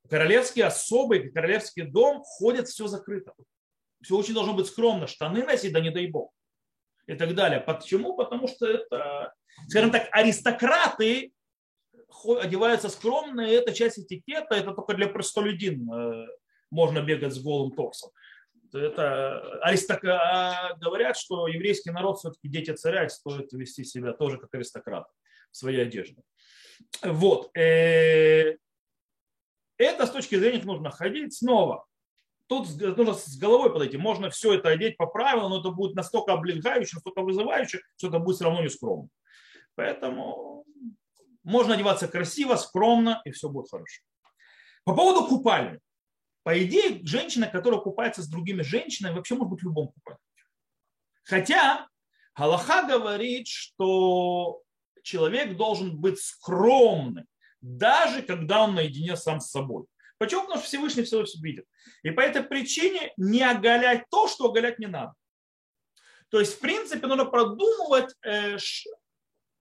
королевские 0.09 0.65
особые, 0.65 1.31
королевский 1.31 1.83
дом 1.83 2.23
ходят 2.23 2.67
все 2.67 2.87
закрыто. 2.87 3.33
Все 4.01 4.15
очень 4.15 4.33
должно 4.33 4.53
быть 4.53 4.67
скромно. 4.67 5.07
Штаны 5.07 5.43
носить, 5.43 5.73
да 5.73 5.79
не 5.79 5.89
дай 5.89 6.07
бог. 6.07 6.31
И 7.07 7.15
так 7.15 7.33
далее. 7.35 7.59
Почему? 7.59 8.15
Потому 8.15 8.47
что 8.47 8.67
это, 8.67 9.33
скажем 9.67 9.91
так, 9.91 10.09
аристократы 10.11 11.31
одеваются 12.41 12.89
скромно, 12.89 13.41
и 13.41 13.51
это 13.51 13.73
часть 13.73 13.99
этикета, 13.99 14.55
это 14.55 14.73
только 14.73 14.93
для 14.93 15.07
простолюдин 15.07 15.91
э, 15.91 16.27
можно 16.71 17.01
бегать 17.01 17.33
с 17.33 17.39
голым 17.41 17.71
торсом. 17.75 18.11
Это 18.73 19.59
аристок... 19.61 20.03
А 20.03 20.73
говорят, 20.75 21.17
что 21.17 21.47
еврейский 21.47 21.91
народ 21.91 22.19
все-таки 22.19 22.49
дети 22.49 22.71
царя, 22.73 23.05
и 23.05 23.09
стоит 23.09 23.51
вести 23.53 23.83
себя 23.83 24.13
тоже 24.13 24.37
как 24.37 24.53
аристократ 24.53 25.07
в 25.51 25.57
своей 25.57 25.81
одежде. 25.81 26.21
Вот. 27.01 27.49
Это 29.77 30.05
с 30.05 30.11
точки 30.11 30.35
зрения 30.35 30.63
нужно 30.63 30.91
ходить 30.91 31.35
снова. 31.35 31.85
Тут 32.47 32.67
нужно 32.79 33.13
с 33.13 33.37
головой 33.37 33.71
подойти. 33.71 33.97
Можно 33.97 34.29
все 34.29 34.53
это 34.53 34.69
одеть 34.69 34.97
по 34.97 35.05
правилам, 35.05 35.51
но 35.51 35.59
это 35.59 35.69
будет 35.71 35.95
настолько 35.95 36.33
облегчающее, 36.33 36.95
настолько 36.95 37.21
вызывающе, 37.21 37.81
что 37.97 38.07
это 38.07 38.19
будет 38.19 38.37
все 38.37 38.45
равно 38.45 38.61
не 38.61 38.69
скромно. 38.69 39.09
Поэтому 39.75 40.65
можно 41.43 41.75
одеваться 41.75 42.07
красиво, 42.07 42.55
скромно, 42.55 43.21
и 43.25 43.31
все 43.31 43.49
будет 43.49 43.69
хорошо. 43.69 44.01
По 44.85 44.95
поводу 44.95 45.27
купальни. 45.27 45.79
По 46.43 46.63
идее, 46.63 47.01
женщина, 47.05 47.47
которая 47.47 47.81
купается 47.81 48.21
с 48.21 48.27
другими 48.27 48.61
женщинами, 48.61 49.15
вообще 49.15 49.35
может 49.35 49.51
быть 49.51 49.59
в 49.59 49.65
любом 49.65 49.89
купальнике. 49.89 50.23
Хотя 51.23 51.87
Галаха 52.37 52.87
говорит, 52.87 53.47
что 53.47 54.61
человек 55.03 55.57
должен 55.57 55.97
быть 55.99 56.19
скромным 56.21 57.27
даже 57.61 58.21
когда 58.21 58.63
он 58.63 58.75
наедине 58.75 59.15
сам 59.15 59.39
с 59.39 59.49
собой. 59.49 59.85
Почему? 60.17 60.41
Потому 60.41 60.59
что 60.59 60.67
Всевышний 60.67 61.03
все 61.03 61.23
видит. 61.41 61.65
И 62.03 62.11
по 62.11 62.21
этой 62.21 62.43
причине 62.43 63.13
не 63.17 63.43
оголять 63.43 64.05
то, 64.09 64.27
что 64.27 64.45
оголять 64.45 64.79
не 64.79 64.87
надо. 64.87 65.13
То 66.29 66.39
есть, 66.39 66.55
в 66.55 66.59
принципе, 66.59 67.07
нужно 67.07 67.25
продумывать, 67.25 68.13
э, 68.25 68.57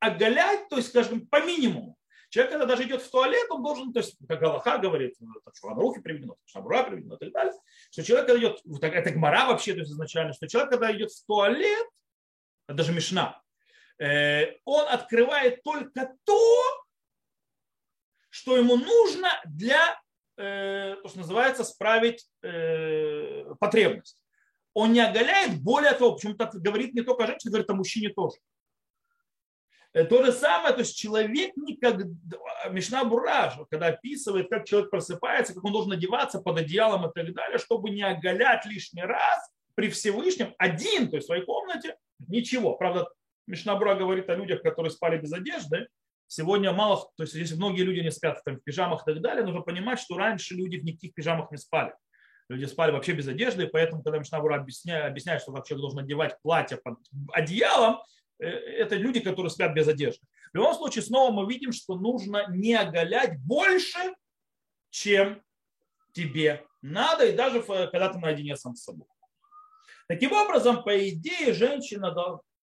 оголять, 0.01 0.69
то 0.69 0.77
есть, 0.77 0.89
скажем, 0.89 1.27
по 1.27 1.45
минимуму. 1.45 1.97
Человек, 2.29 2.53
когда 2.53 2.67
даже 2.67 2.85
идет 2.85 3.03
в 3.03 3.11
туалет, 3.11 3.47
он 3.51 3.63
должен, 3.63 3.93
то 3.93 4.01
есть, 4.01 4.17
как 4.29 4.41
Галаха 4.41 4.79
говорит, 4.79 5.15
что 5.55 5.69
руки 5.69 6.01
приведено, 6.01 6.37
шабура 6.45 6.83
приведено 6.83 7.15
и 7.17 7.19
так 7.19 7.33
далее, 7.33 7.53
что 7.91 8.03
человек, 8.03 8.27
когда 8.27 8.41
идет, 8.41 8.61
это 8.83 9.11
гмара 9.11 9.47
вообще, 9.47 9.75
то 9.75 9.81
есть 9.81 9.93
изначально, 9.93 10.33
что 10.33 10.49
человек, 10.49 10.71
когда 10.71 10.93
идет 10.93 11.13
в 11.13 11.25
туалет, 11.25 11.87
даже 12.67 12.93
Мишна, 12.93 13.41
э, 13.99 14.57
он 14.65 14.89
открывает 14.89 15.63
только 15.63 16.17
то, 16.25 16.86
что 18.37 18.59
ему 18.59 18.77
нужно 18.77 19.29
для, 19.47 19.99
э, 20.37 20.97
то, 21.03 21.09
что 21.09 21.21
называется, 21.21 21.65
справить 21.65 22.27
э, 22.43 23.45
потребность. 23.59 24.19
Он 24.75 24.93
не 24.93 25.01
оголяет, 25.01 25.63
более 25.63 25.93
того, 25.93 26.17
почему-то 26.17 26.51
говорит 26.53 26.93
не 26.93 27.01
только 27.01 27.25
о 27.25 27.27
женщине, 27.29 27.53
говорит 27.53 27.71
о 27.71 27.75
мужчине 27.75 28.11
тоже. 28.11 28.37
Э, 29.95 30.05
то 30.05 30.23
же 30.23 30.33
самое, 30.33 30.75
то 30.75 30.81
есть 30.81 30.99
человек 30.99 31.57
никогда, 31.57 32.05
Мишна 32.69 33.07
Бураж, 33.07 33.55
когда 33.71 33.87
описывает, 33.87 34.51
как 34.51 34.67
человек 34.67 34.91
просыпается, 34.91 35.55
как 35.55 35.65
он 35.65 35.73
должен 35.73 35.93
одеваться 35.93 36.39
под 36.39 36.59
одеялом 36.59 37.09
и 37.09 37.13
так 37.15 37.33
далее, 37.33 37.57
чтобы 37.57 37.89
не 37.89 38.03
оголять 38.03 38.67
лишний 38.67 39.03
раз 39.03 39.51
при 39.75 39.89
Всевышнем 39.89 40.55
один, 40.59 41.09
то 41.09 41.17
есть 41.17 41.25
в 41.25 41.29
своей 41.29 41.47
комнате, 41.47 41.97
ничего. 42.29 42.75
Правда, 42.75 43.09
Мишна 43.47 43.77
Бура 43.77 43.95
говорит 43.95 44.29
о 44.29 44.35
людях, 44.35 44.61
которые 44.61 44.91
спали 44.91 45.17
без 45.17 45.33
одежды, 45.33 45.89
Сегодня 46.29 46.73
мало, 46.73 47.09
то 47.17 47.23
есть 47.23 47.35
если 47.35 47.55
многие 47.55 47.83
люди 47.83 48.01
не 48.01 48.11
спят 48.11 48.43
там, 48.45 48.57
в 48.57 48.65
пижамах 48.65 49.03
и 49.03 49.13
так 49.13 49.23
далее, 49.23 49.45
нужно 49.45 49.61
понимать, 49.61 50.01
что 50.01 50.17
раньше 50.17 50.55
люди 50.55 50.77
в 50.77 50.85
никаких 50.85 51.15
пижамах 51.15 51.51
не 51.53 51.59
спали. 51.59 51.95
Люди 52.49 52.65
спали 52.65 52.93
вообще 52.93 53.13
без 53.13 53.27
одежды, 53.27 53.65
и 53.65 53.69
поэтому, 53.69 54.03
когда 54.03 54.19
Мишнабура 54.19 54.57
объясняет, 54.57 55.07
объясняет, 55.07 55.43
что 55.43 55.53
вообще 55.53 55.77
должен 55.77 56.01
одевать 56.01 56.41
платье 56.43 56.77
под 56.79 56.99
одеялом, 57.33 58.01
э, 58.39 58.47
это 58.47 58.97
люди, 58.97 59.21
которые 59.21 59.51
спят 59.51 59.75
без 59.75 59.89
одежды. 59.89 60.25
В 60.53 60.57
любом 60.57 60.75
случае, 60.75 61.03
снова 61.03 61.33
мы 61.33 61.53
видим, 61.53 61.73
что 61.73 61.97
нужно 61.97 62.47
не 62.49 62.75
оголять 62.75 63.39
больше, 63.41 63.99
чем 64.91 65.43
тебе 66.13 66.65
надо, 66.83 67.27
и 67.27 67.37
даже 67.37 67.63
когда 67.63 68.09
ты 68.09 68.19
наедине 68.19 68.57
сам 68.57 68.75
с 68.75 68.85
собой. 68.85 69.07
Таким 70.09 70.33
образом, 70.33 70.85
по 70.85 71.09
идее, 71.09 71.53
женщина 71.53 72.13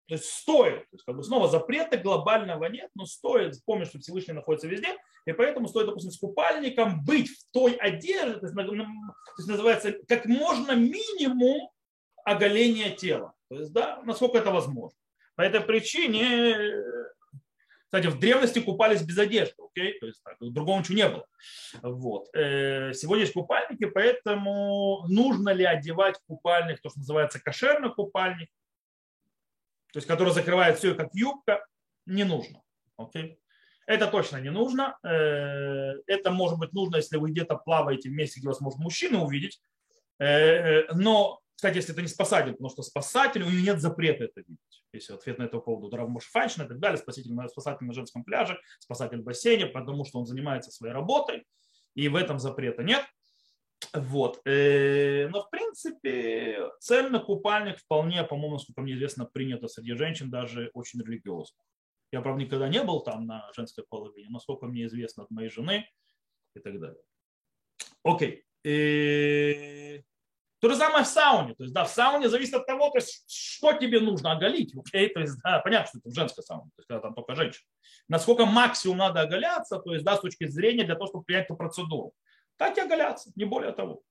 то 0.08 0.16
есть 0.16 0.26
стоит. 0.26 0.82
То 0.90 0.94
есть, 0.94 1.06
как 1.06 1.16
бы 1.16 1.24
снова 1.24 1.48
запрета 1.50 1.98
глобального 1.98 2.66
нет, 2.66 2.90
но 2.96 3.06
стоит 3.06 3.54
помнить, 3.66 3.90
что 3.90 4.00
Всевышний 4.00 4.34
находится 4.34 4.68
везде, 4.68 4.96
и 5.26 5.34
поэтому 5.34 5.68
стоит, 5.68 5.88
допустим, 5.88 6.12
с 6.12 6.18
купальником 6.18 7.04
быть 7.04 7.30
в 7.30 7.52
той 7.52 7.74
одежде, 7.74 8.40
то 8.40 8.46
есть, 8.46 9.48
называется 9.48 9.94
как 10.08 10.26
можно 10.26 10.74
минимум 10.76 11.70
оголения 12.24 12.92
тела. 12.92 13.34
То 13.50 13.56
есть, 13.60 13.74
да, 13.74 14.02
насколько 14.04 14.38
это 14.38 14.52
возможно. 14.52 14.98
По 15.36 15.42
этой 15.42 15.62
причине, 15.62 16.56
кстати, 17.86 18.08
в 18.08 18.20
древности 18.20 18.60
купались 18.60 19.02
без 19.02 19.18
одежды, 19.18 19.56
окей? 19.64 20.00
то 20.00 20.08
есть 20.08 20.22
так, 20.24 20.38
другого 20.40 20.80
ничего 20.80 20.96
не 20.96 21.10
было. 21.10 21.26
Вот. 21.82 22.28
Э, 22.34 22.94
сегодня 22.94 23.24
есть 23.24 23.34
купальники, 23.34 23.86
поэтому 23.86 25.06
нужно 25.10 25.50
ли 25.50 25.66
одевать 25.66 26.16
купальник, 26.28 26.82
то, 26.82 26.90
что 26.90 27.00
называется 27.00 27.40
кошерный 27.40 27.94
купальник, 27.94 28.50
то 29.94 29.98
есть 29.98 30.08
который 30.08 30.34
закрывает 30.34 30.78
все 30.78 30.96
как 30.96 31.10
юбка, 31.14 31.66
не 32.06 32.24
нужно. 32.24 32.62
Okay? 33.00 33.38
Это 33.88 34.08
точно 34.08 34.38
не 34.38 34.52
нужно. 34.52 34.98
Э, 35.04 35.94
это 36.08 36.32
может 36.32 36.60
быть 36.60 36.74
нужно, 36.74 36.98
если 36.98 37.18
вы 37.18 37.32
где-то 37.32 37.56
плаваете 37.56 38.10
в 38.10 38.12
месте, 38.12 38.40
где 38.40 38.50
вас 38.50 38.60
может 38.60 38.80
мужчина 38.80 39.24
увидеть. 39.24 39.62
Э, 40.20 40.26
э, 40.26 40.94
но, 40.94 41.40
кстати, 41.56 41.78
если 41.78 41.94
это 41.94 42.02
не 42.02 42.10
спасатель, 42.10 42.52
потому 42.52 42.70
что 42.70 42.84
спасатель, 42.84 43.44
у 43.44 43.50
него 43.50 43.62
нет 43.62 43.80
запрета 43.80 44.26
это 44.26 44.42
видеть. 44.42 44.84
Если 44.92 45.14
ответ 45.14 45.38
на 45.38 45.44
это 45.44 45.60
поводу 45.60 45.96
Равмуш 45.96 46.26
Фаншин 46.26 46.66
и 46.66 46.68
так 46.68 46.80
далее, 46.80 46.98
спасатель, 46.98 47.32
спасатель 47.50 47.86
на 47.86 47.94
женском 47.94 48.24
пляже, 48.24 48.60
спасатель 48.80 49.22
в 49.22 49.24
бассейне, 49.24 49.68
потому 49.68 50.04
что 50.04 50.20
он 50.20 50.26
занимается 50.26 50.72
своей 50.72 50.94
работой, 50.94 51.46
и 51.96 52.10
в 52.10 52.16
этом 52.16 52.40
запрета 52.40 52.84
нет. 52.84 53.06
Вот. 53.94 54.42
Э, 54.46 55.28
но, 55.30 55.42
в 55.42 55.50
принципе, 55.50 56.70
цельный 56.80 57.20
купальник 57.24 57.78
вполне, 57.78 58.24
по-моему, 58.24 58.56
насколько 58.56 58.82
мне 58.82 58.94
известно, 58.94 59.26
принято 59.26 59.68
среди 59.68 59.94
женщин, 59.94 60.30
даже 60.30 60.72
очень 60.74 61.02
религиозно. 61.02 61.58
Я, 62.12 62.22
правда, 62.22 62.44
никогда 62.44 62.70
не 62.70 62.84
был 62.84 63.02
там 63.02 63.26
на 63.26 63.52
женской 63.56 63.84
половине, 63.88 64.30
но 64.30 64.40
сколько 64.40 64.66
мне 64.66 64.86
известно 64.86 65.24
от 65.24 65.32
моей 65.32 65.50
жены 65.50 65.90
и 66.56 66.60
так 66.60 66.80
далее. 66.80 67.02
Окей. 68.04 68.44
И... 68.64 70.00
Э, 70.00 70.04
То 70.60 70.70
же 70.70 70.76
самое 70.76 71.04
в 71.04 71.08
сауне. 71.08 71.54
То 71.54 71.64
есть, 71.64 71.74
да, 71.74 71.84
в 71.84 71.90
сауне 71.90 72.30
зависит 72.30 72.56
от 72.56 72.66
того, 72.66 72.90
то 72.90 72.98
есть, 72.98 73.30
что 73.30 73.74
тебе 73.74 74.00
нужно 74.00 74.32
оголить. 74.32 74.74
Окей? 74.76 75.10
То 75.10 75.20
есть, 75.20 75.40
да, 75.44 75.60
понятно, 75.60 75.88
что 75.88 76.00
это 76.00 76.10
в 76.10 76.16
женской 76.16 76.44
сауне, 76.44 76.72
то 76.76 76.80
есть, 76.80 76.88
когда 76.88 77.02
там 77.02 77.14
только 77.14 77.36
женщина. 77.36 77.66
Насколько 78.08 78.46
максимум 78.46 78.98
надо 78.98 79.22
оголяться, 79.22 79.78
то 79.78 79.94
есть, 79.94 80.04
да, 80.06 80.16
с 80.16 80.22
точки 80.22 80.48
зрения 80.48 80.84
для 80.84 80.96
того, 80.96 81.08
чтобы 81.08 81.26
принять 81.26 81.46
эту 81.46 81.56
процедуру. 81.56 82.14
Так 82.58 82.78
и 82.78 82.82
оголяться, 82.82 83.32
не 83.36 83.46
более 83.46 83.72
того. 83.72 84.02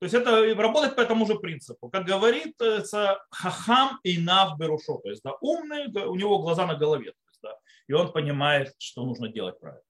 То 0.00 0.06
есть 0.06 0.14
это 0.14 0.54
работает 0.54 0.96
по 0.96 1.04
тому 1.04 1.26
же 1.26 1.36
принципу. 1.36 1.88
Как 1.88 2.04
говорится, 2.04 3.18
хахам 3.30 4.00
и 4.02 4.18
нав 4.18 4.58
берушо. 4.58 4.98
То 4.98 5.08
есть 5.10 5.22
да, 5.22 5.32
умный, 5.40 5.86
у 5.86 6.14
него 6.16 6.40
глаза 6.40 6.66
на 6.66 6.74
голове. 6.74 7.12
То 7.12 7.28
есть, 7.28 7.40
да, 7.42 7.58
и 7.88 7.92
он 7.92 8.12
понимает, 8.12 8.74
что 8.78 9.04
нужно 9.04 9.28
делать 9.28 9.58
правильно. 9.60 9.82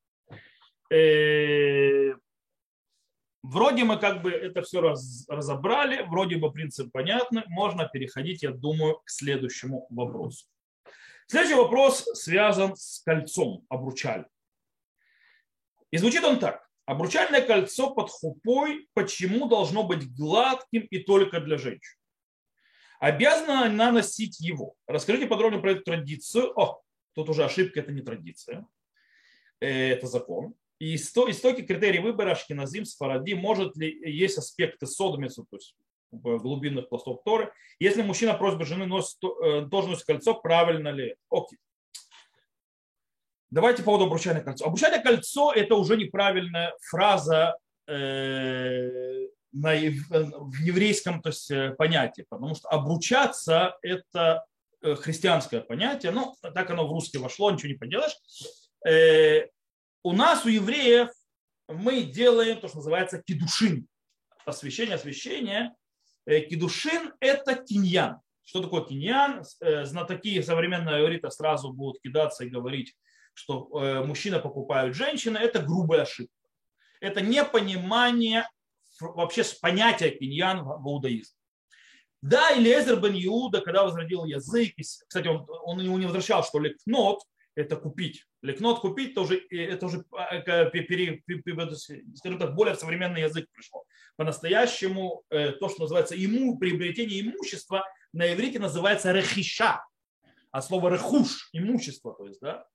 Э, 0.93 2.15
вроде 3.43 3.85
мы 3.85 3.99
как 3.99 4.23
бы 4.23 4.31
это 4.31 4.63
все 4.63 4.81
раз, 4.81 5.27
разобрали, 5.29 6.03
вроде 6.03 6.37
бы 6.37 6.53
принцип 6.53 6.93
понятный. 6.93 7.43
Можно 7.47 7.89
переходить, 7.89 8.43
я 8.43 8.51
думаю, 8.51 9.01
к 9.05 9.11
следующему 9.11 9.87
вопросу. 9.91 10.47
Следующий 11.27 11.57
вопрос 11.57 12.05
связан 12.13 12.77
с 12.77 13.01
кольцом 13.01 13.65
обручальным. 13.69 14.29
И 15.91 15.97
звучит 15.97 16.23
он 16.23 16.39
так. 16.39 16.64
Обручальное 16.87 17.41
кольцо 17.41 17.95
под 17.95 18.11
хупой 18.11 18.89
почему 18.93 19.49
должно 19.49 19.85
быть 19.85 20.15
гладким 20.15 20.83
и 20.83 20.99
только 20.99 21.41
для 21.41 21.57
женщин? 21.57 21.97
Обязана 23.01 23.67
она 23.67 23.91
носить 23.91 24.39
его. 24.41 24.75
Расскажите 24.87 25.27
подробнее 25.27 25.61
про 25.61 25.73
эту 25.73 25.83
традицию. 25.83 26.59
О, 26.59 26.83
тут 27.15 27.29
уже 27.29 27.45
ошибка, 27.45 27.81
это 27.81 27.93
не 27.93 28.03
традиция. 28.03 28.67
Э, 29.61 29.91
это 29.91 30.07
закон. 30.07 30.55
И 30.79 30.95
истоки 30.95 31.63
критерий 31.63 32.01
выбора 32.01 32.33
Ашкиназим, 32.33 32.85
Сфаради, 32.85 33.35
может 33.35 33.77
ли 33.77 33.91
есть 34.11 34.39
аспекты 34.39 34.87
содомиса, 34.87 35.45
то 35.45 35.57
есть 35.57 35.77
глубинных 36.13 36.89
пластов 36.89 37.23
Торы. 37.25 37.53
Если 37.79 38.03
мужчина 38.03 38.35
просьбы 38.35 38.65
жены 38.65 38.87
носит, 38.87 39.19
э, 39.23 39.63
должен 39.63 39.93
носить 39.93 40.05
кольцо, 40.05 40.35
правильно 40.35 40.89
ли? 40.89 41.17
Окей. 41.31 41.59
Давайте 43.55 43.83
по 43.83 43.93
поводу 43.93 44.07
обручальное 44.07 44.43
кольцо. 44.43 44.67
Обручальное 44.67 45.01
кольцо– 45.01 45.53
это 45.55 45.77
уже 45.77 45.97
неправильная 45.97 46.75
фраза 46.91 47.57
э, 47.87 49.29
на, 49.53 49.71
в 49.71 50.61
еврейском 50.61 51.23
то 51.23 51.29
есть, 51.29 51.53
э, 51.53 51.71
понятии, 51.79 52.27
потому 52.29 52.57
что 52.57 52.69
обручаться– 52.69 53.77
это 53.83 54.45
э, 54.83 54.97
христианское 54.97 55.61
понятие, 55.61 56.11
ну, 56.11 56.35
так 56.43 56.69
оно 56.69 56.89
в 56.89 56.91
русский 56.91 57.19
вошло, 57.19 57.53
ничего 57.53 57.69
не 57.69 57.79
поделаешь. 57.79 58.17
Э, 58.85 59.47
у 60.03 60.13
нас, 60.13 60.45
у 60.45 60.49
евреев, 60.49 61.11
мы 61.69 62.03
делаем 62.03 62.59
то, 62.59 62.67
что 62.67 62.79
называется 62.79 63.23
кедушин, 63.23 63.87
освящение, 64.45 64.97
освящение. 64.97 65.73
Э, 66.27 66.41
кедушин– 66.41 67.13
это 67.21 67.55
киньян. 67.55 68.19
Что 68.43 68.63
такое 68.63 68.83
киньян? 68.83 69.45
Знатоки 69.85 70.43
современного 70.43 71.01
иврита 71.01 71.31
сразу 71.31 71.73
будут 71.73 72.03
кидаться 72.03 72.45
и 72.45 72.51
говорить, 72.51 72.97
что 73.35 73.69
э, 73.73 74.05
мужчина 74.05 74.39
покупают 74.39 74.97
женщина, 74.97 75.39
это 75.39 75.61
грубая 75.61 76.03
ошибка. 76.03 76.33
Это 77.01 77.21
непонимание 77.21 78.49
вообще 79.01 79.45
понятия 79.61 80.11
киньян 80.11 80.65
в 80.65 80.89
иудаизме. 80.89 81.37
Да, 82.23 82.57
Элиезер 82.57 82.99
бен 83.01 83.13
Иуда, 83.15 83.61
когда 83.61 83.85
возродил 83.85 84.25
язык, 84.25 84.73
кстати, 84.79 85.29
он, 85.29 85.45
он 85.65 85.81
ему 85.81 85.99
не 85.99 86.07
возвращал, 86.07 86.43
что 86.43 86.59
лекнот– 86.59 87.21
это 87.55 87.77
купить. 87.77 88.25
Лекнот 88.41 88.81
купить, 88.81 89.11
это 89.11 89.21
уже, 89.21 89.45
это 89.51 89.85
уже 89.85 90.05
э, 90.31 90.71
пере, 90.71 91.23
скажем 92.15 92.39
так, 92.39 92.55
более 92.55 92.77
современный 92.77 93.23
язык 93.23 93.47
пришло. 93.53 93.85
По-настоящему 94.17 95.23
э, 95.29 95.53
то, 95.53 95.69
что 95.69 95.83
называется 95.83 96.15
иму, 96.17 96.59
приобретение 96.59 97.21
имущества, 97.21 97.85
на 98.15 98.33
иврите 98.33 98.59
называется 98.59 99.13
рехиша, 99.13 99.85
от 100.51 100.65
слова 100.65 100.89
рехуш, 100.89 101.51
имущество, 101.53 102.15
то 102.15 102.27
есть, 102.27 102.41
да, 102.41 102.65
Э, 102.65 102.74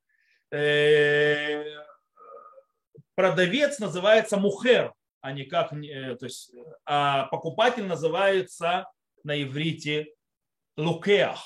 продавец 3.16 3.80
называется 3.80 4.38
мухер, 4.38 4.94
а 5.22 5.32
не 5.32 5.44
как, 5.44 5.74
э, 5.74 6.16
то 6.16 6.26
есть, 6.26 6.52
а 6.86 7.26
покупатель 7.26 7.86
называется 7.86 8.90
на 9.24 9.42
иврите 9.42 10.14
лукеах, 10.78 11.44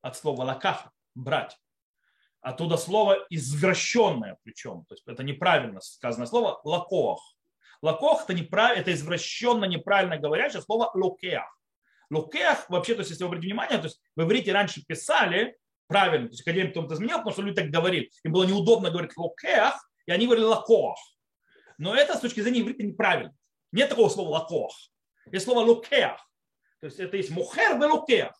от 0.00 0.16
слова 0.16 0.44
лаках, 0.44 0.88
брать. 1.14 1.58
Оттуда 2.40 2.76
слово 2.76 3.24
извращенное 3.30 4.38
причем, 4.42 4.84
то 4.88 4.94
есть 4.94 5.06
это 5.06 5.22
неправильно 5.22 5.80
сказанное 5.80 6.26
слово 6.26 6.60
лакоах. 6.64 7.20
Лакох 7.82 8.24
это, 8.24 8.34
неправ... 8.34 8.76
это 8.76 8.92
извращенно 8.92 9.64
неправильно 9.66 10.16
говорящее 10.16 10.62
слово 10.62 10.90
лукеах. 10.94 11.58
Лукеах 12.10 12.68
вообще, 12.68 12.94
то 12.94 13.00
есть 13.00 13.10
если 13.10 13.24
вы 13.24 13.28
обратите 13.28 13.48
внимание, 13.48 13.78
то 13.78 13.84
есть 13.84 14.00
в 14.16 14.22
иврите 14.22 14.52
раньше 14.52 14.84
писали 14.84 15.56
правильно. 15.92 16.26
То 16.28 16.32
есть 16.32 16.42
академик 16.42 16.74
потом 16.74 16.86
это 16.86 16.94
изменил, 16.94 17.18
потому 17.18 17.32
что 17.32 17.42
люди 17.42 17.56
так 17.56 17.70
говорили. 17.70 18.10
Им 18.24 18.32
было 18.32 18.44
неудобно 18.44 18.90
говорить 18.90 19.16
локеах, 19.16 19.88
и 20.06 20.12
они 20.12 20.26
говорили 20.26 20.44
лакоах. 20.44 20.98
Но 21.78 21.94
это 21.94 22.16
с 22.16 22.20
точки 22.20 22.40
зрения 22.40 22.60
иврита 22.60 22.82
неправильно. 22.82 23.34
Нет 23.72 23.88
такого 23.88 24.08
слова 24.08 24.28
лакоах. 24.30 24.72
Есть 25.30 25.44
слово 25.44 25.60
лукеах. 25.60 26.20
То 26.80 26.86
есть 26.86 26.98
это 26.98 27.16
есть 27.16 27.30
мухер 27.30 27.78
в 27.78 27.86
лукеах. 27.86 28.34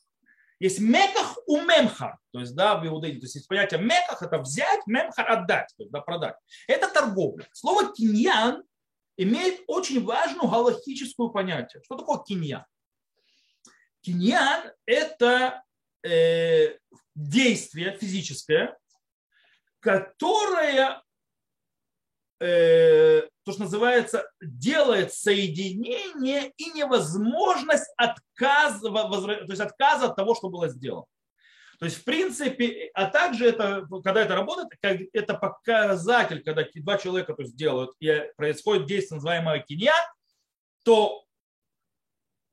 Есть 0.59 0.79
меках 0.79 1.37
у 1.47 1.61
мемхар. 1.61 2.19
То 2.33 2.41
есть, 2.41 2.55
да, 2.55 2.77
в 2.77 2.87
иудаизме. 2.87 3.21
То 3.21 3.25
есть, 3.25 3.35
есть 3.35 3.49
понятие 3.49 3.81
меках, 3.81 4.23
это 4.23 4.39
взять, 4.39 4.87
мемхар 4.87 5.29
отдать, 5.31 5.73
то 5.77 5.83
есть, 5.83 5.91
да, 5.91 6.01
продать. 6.01 6.37
Это 6.69 6.89
торговля. 6.89 7.49
Слово 7.53 7.93
киньян 7.93 8.63
имеет 9.17 9.63
очень 9.67 10.05
важную 10.05 10.49
галактическую 10.49 11.31
понятие. 11.31 11.83
Что 11.85 11.97
такое 11.97 12.19
киньян? 12.19 12.65
Киньян– 14.03 14.71
это 14.87 15.65
действие 17.15 17.97
физическое, 17.99 18.77
которое, 19.81 21.03
э, 22.41 23.23
то, 23.45 23.53
что 23.53 23.63
называется, 23.63 24.31
делает 24.41 25.13
соединение 25.13 26.53
и 26.57 26.73
невозможность 26.73 27.93
отказа, 27.97 28.91
то 28.91 29.47
есть 29.49 29.61
отказа 29.61 30.07
от 30.07 30.17
того, 30.17 30.35
что 30.35 30.49
было 30.49 30.69
сделано. 30.69 31.07
То 31.79 31.87
есть, 31.87 31.99
в 31.99 32.05
принципе, 32.05 32.91
а 32.95 33.07
также 33.07 33.49
это, 33.49 33.89
когда 34.05 34.23
это 34.23 34.37
работает, 34.37 34.69
это 35.13 35.35
показатель, 35.35 36.41
когда 36.45 36.65
два 36.77 36.97
человека 36.97 37.35
то 37.35 37.43
есть, 37.43 37.57
делают, 37.57 37.91
и 37.99 38.31
происходит 38.37 38.87
действие, 38.87 39.17
называемое 39.17 39.59
кинья, 39.63 39.95
то 40.85 41.25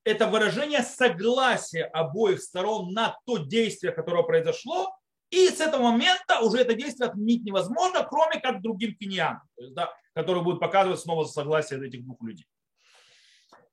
это 0.10 0.28
выражение 0.28 0.82
согласия 0.82 1.86
обоих 1.86 2.42
сторон 2.42 2.94
на 2.94 3.18
то 3.26 3.38
действие, 3.38 3.94
которое 3.94 4.24
произошло, 4.24 4.96
и 5.30 5.48
с 5.48 5.60
этого 5.60 5.84
момента 5.84 6.40
уже 6.42 6.60
это 6.60 6.74
действие 6.74 7.10
отменить 7.10 7.44
невозможно, 7.44 8.04
кроме 8.04 8.40
как 8.40 8.62
другим 8.62 8.96
киньянам, 8.96 9.44
да, 9.58 9.94
которые 10.14 10.44
будут 10.44 10.60
показывать 10.60 11.00
снова 11.00 11.26
согласие 11.26 11.86
этих 11.86 12.04
двух 12.04 12.22
людей. 12.22 12.48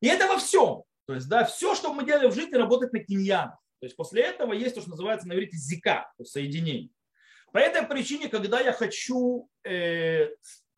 И 0.00 0.08
это 0.08 0.26
во 0.26 0.36
всем. 0.36 0.82
То 1.06 1.14
есть, 1.14 1.28
да, 1.28 1.44
все, 1.44 1.74
что 1.74 1.94
мы 1.94 2.04
делаем 2.04 2.30
в 2.30 2.34
жизни, 2.34 2.54
работает 2.56 2.92
на 2.92 2.98
киньянах. 2.98 3.58
То 3.80 3.86
есть 3.86 3.96
после 3.96 4.22
этого 4.22 4.52
есть 4.52 4.74
то, 4.74 4.80
что 4.80 4.90
называется 4.90 5.28
на 5.28 5.32
иврите 5.32 5.56
зика, 5.56 6.12
то 6.16 6.22
есть 6.22 6.32
соединение. 6.32 6.90
По 7.52 7.58
этой 7.58 7.86
причине, 7.86 8.28
когда 8.28 8.60
я 8.60 8.72
хочу, 8.72 9.48
э, 9.64 10.26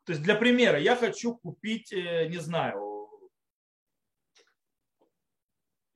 то 0.04 0.12
есть 0.12 0.22
для 0.22 0.36
примера, 0.36 0.78
я 0.78 0.94
хочу 0.94 1.36
купить, 1.36 1.92
э, 1.92 2.26
не 2.28 2.38
знаю, 2.38 2.87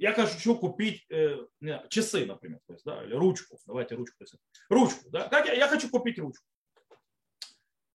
я 0.02 0.12
хочу 0.12 0.56
купить 0.58 1.06
э, 1.10 1.46
часы, 1.88 2.26
например, 2.26 2.58
то 2.66 2.72
есть, 2.72 2.84
да, 2.84 3.04
или 3.04 3.14
ручку. 3.14 3.56
Давайте 3.66 3.94
ручку. 3.94 4.16
Есть, 4.18 4.34
ручку, 4.68 5.08
да. 5.10 5.28
Как 5.28 5.46
я, 5.46 5.52
я 5.52 5.68
хочу 5.68 5.88
купить 5.88 6.18
ручку. 6.18 6.44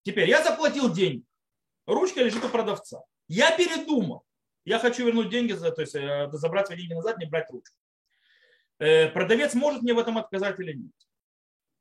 Теперь 0.04 0.30
я 0.30 0.42
заплатил 0.42 0.90
деньги. 0.90 1.26
Ручка 1.86 2.24
лежит 2.24 2.46
у 2.46 2.48
продавца. 2.48 3.02
Я 3.28 3.52
передумал. 3.58 4.24
Я 4.64 4.80
хочу 4.80 5.06
вернуть 5.06 5.30
деньги, 5.30 5.52
за, 5.52 5.70
то 5.70 5.82
есть 5.82 5.96
э, 5.96 6.30
забрать 6.32 6.68
свои 6.68 6.78
деньги 6.78 6.94
назад, 6.94 7.18
не 7.18 7.26
брать 7.26 7.50
ручку. 7.50 7.76
Э, 8.80 9.10
продавец 9.10 9.54
может 9.54 9.82
мне 9.82 9.94
в 9.94 10.00
этом 10.00 10.18
отказать 10.18 10.58
или 10.62 10.72
нет? 10.72 10.94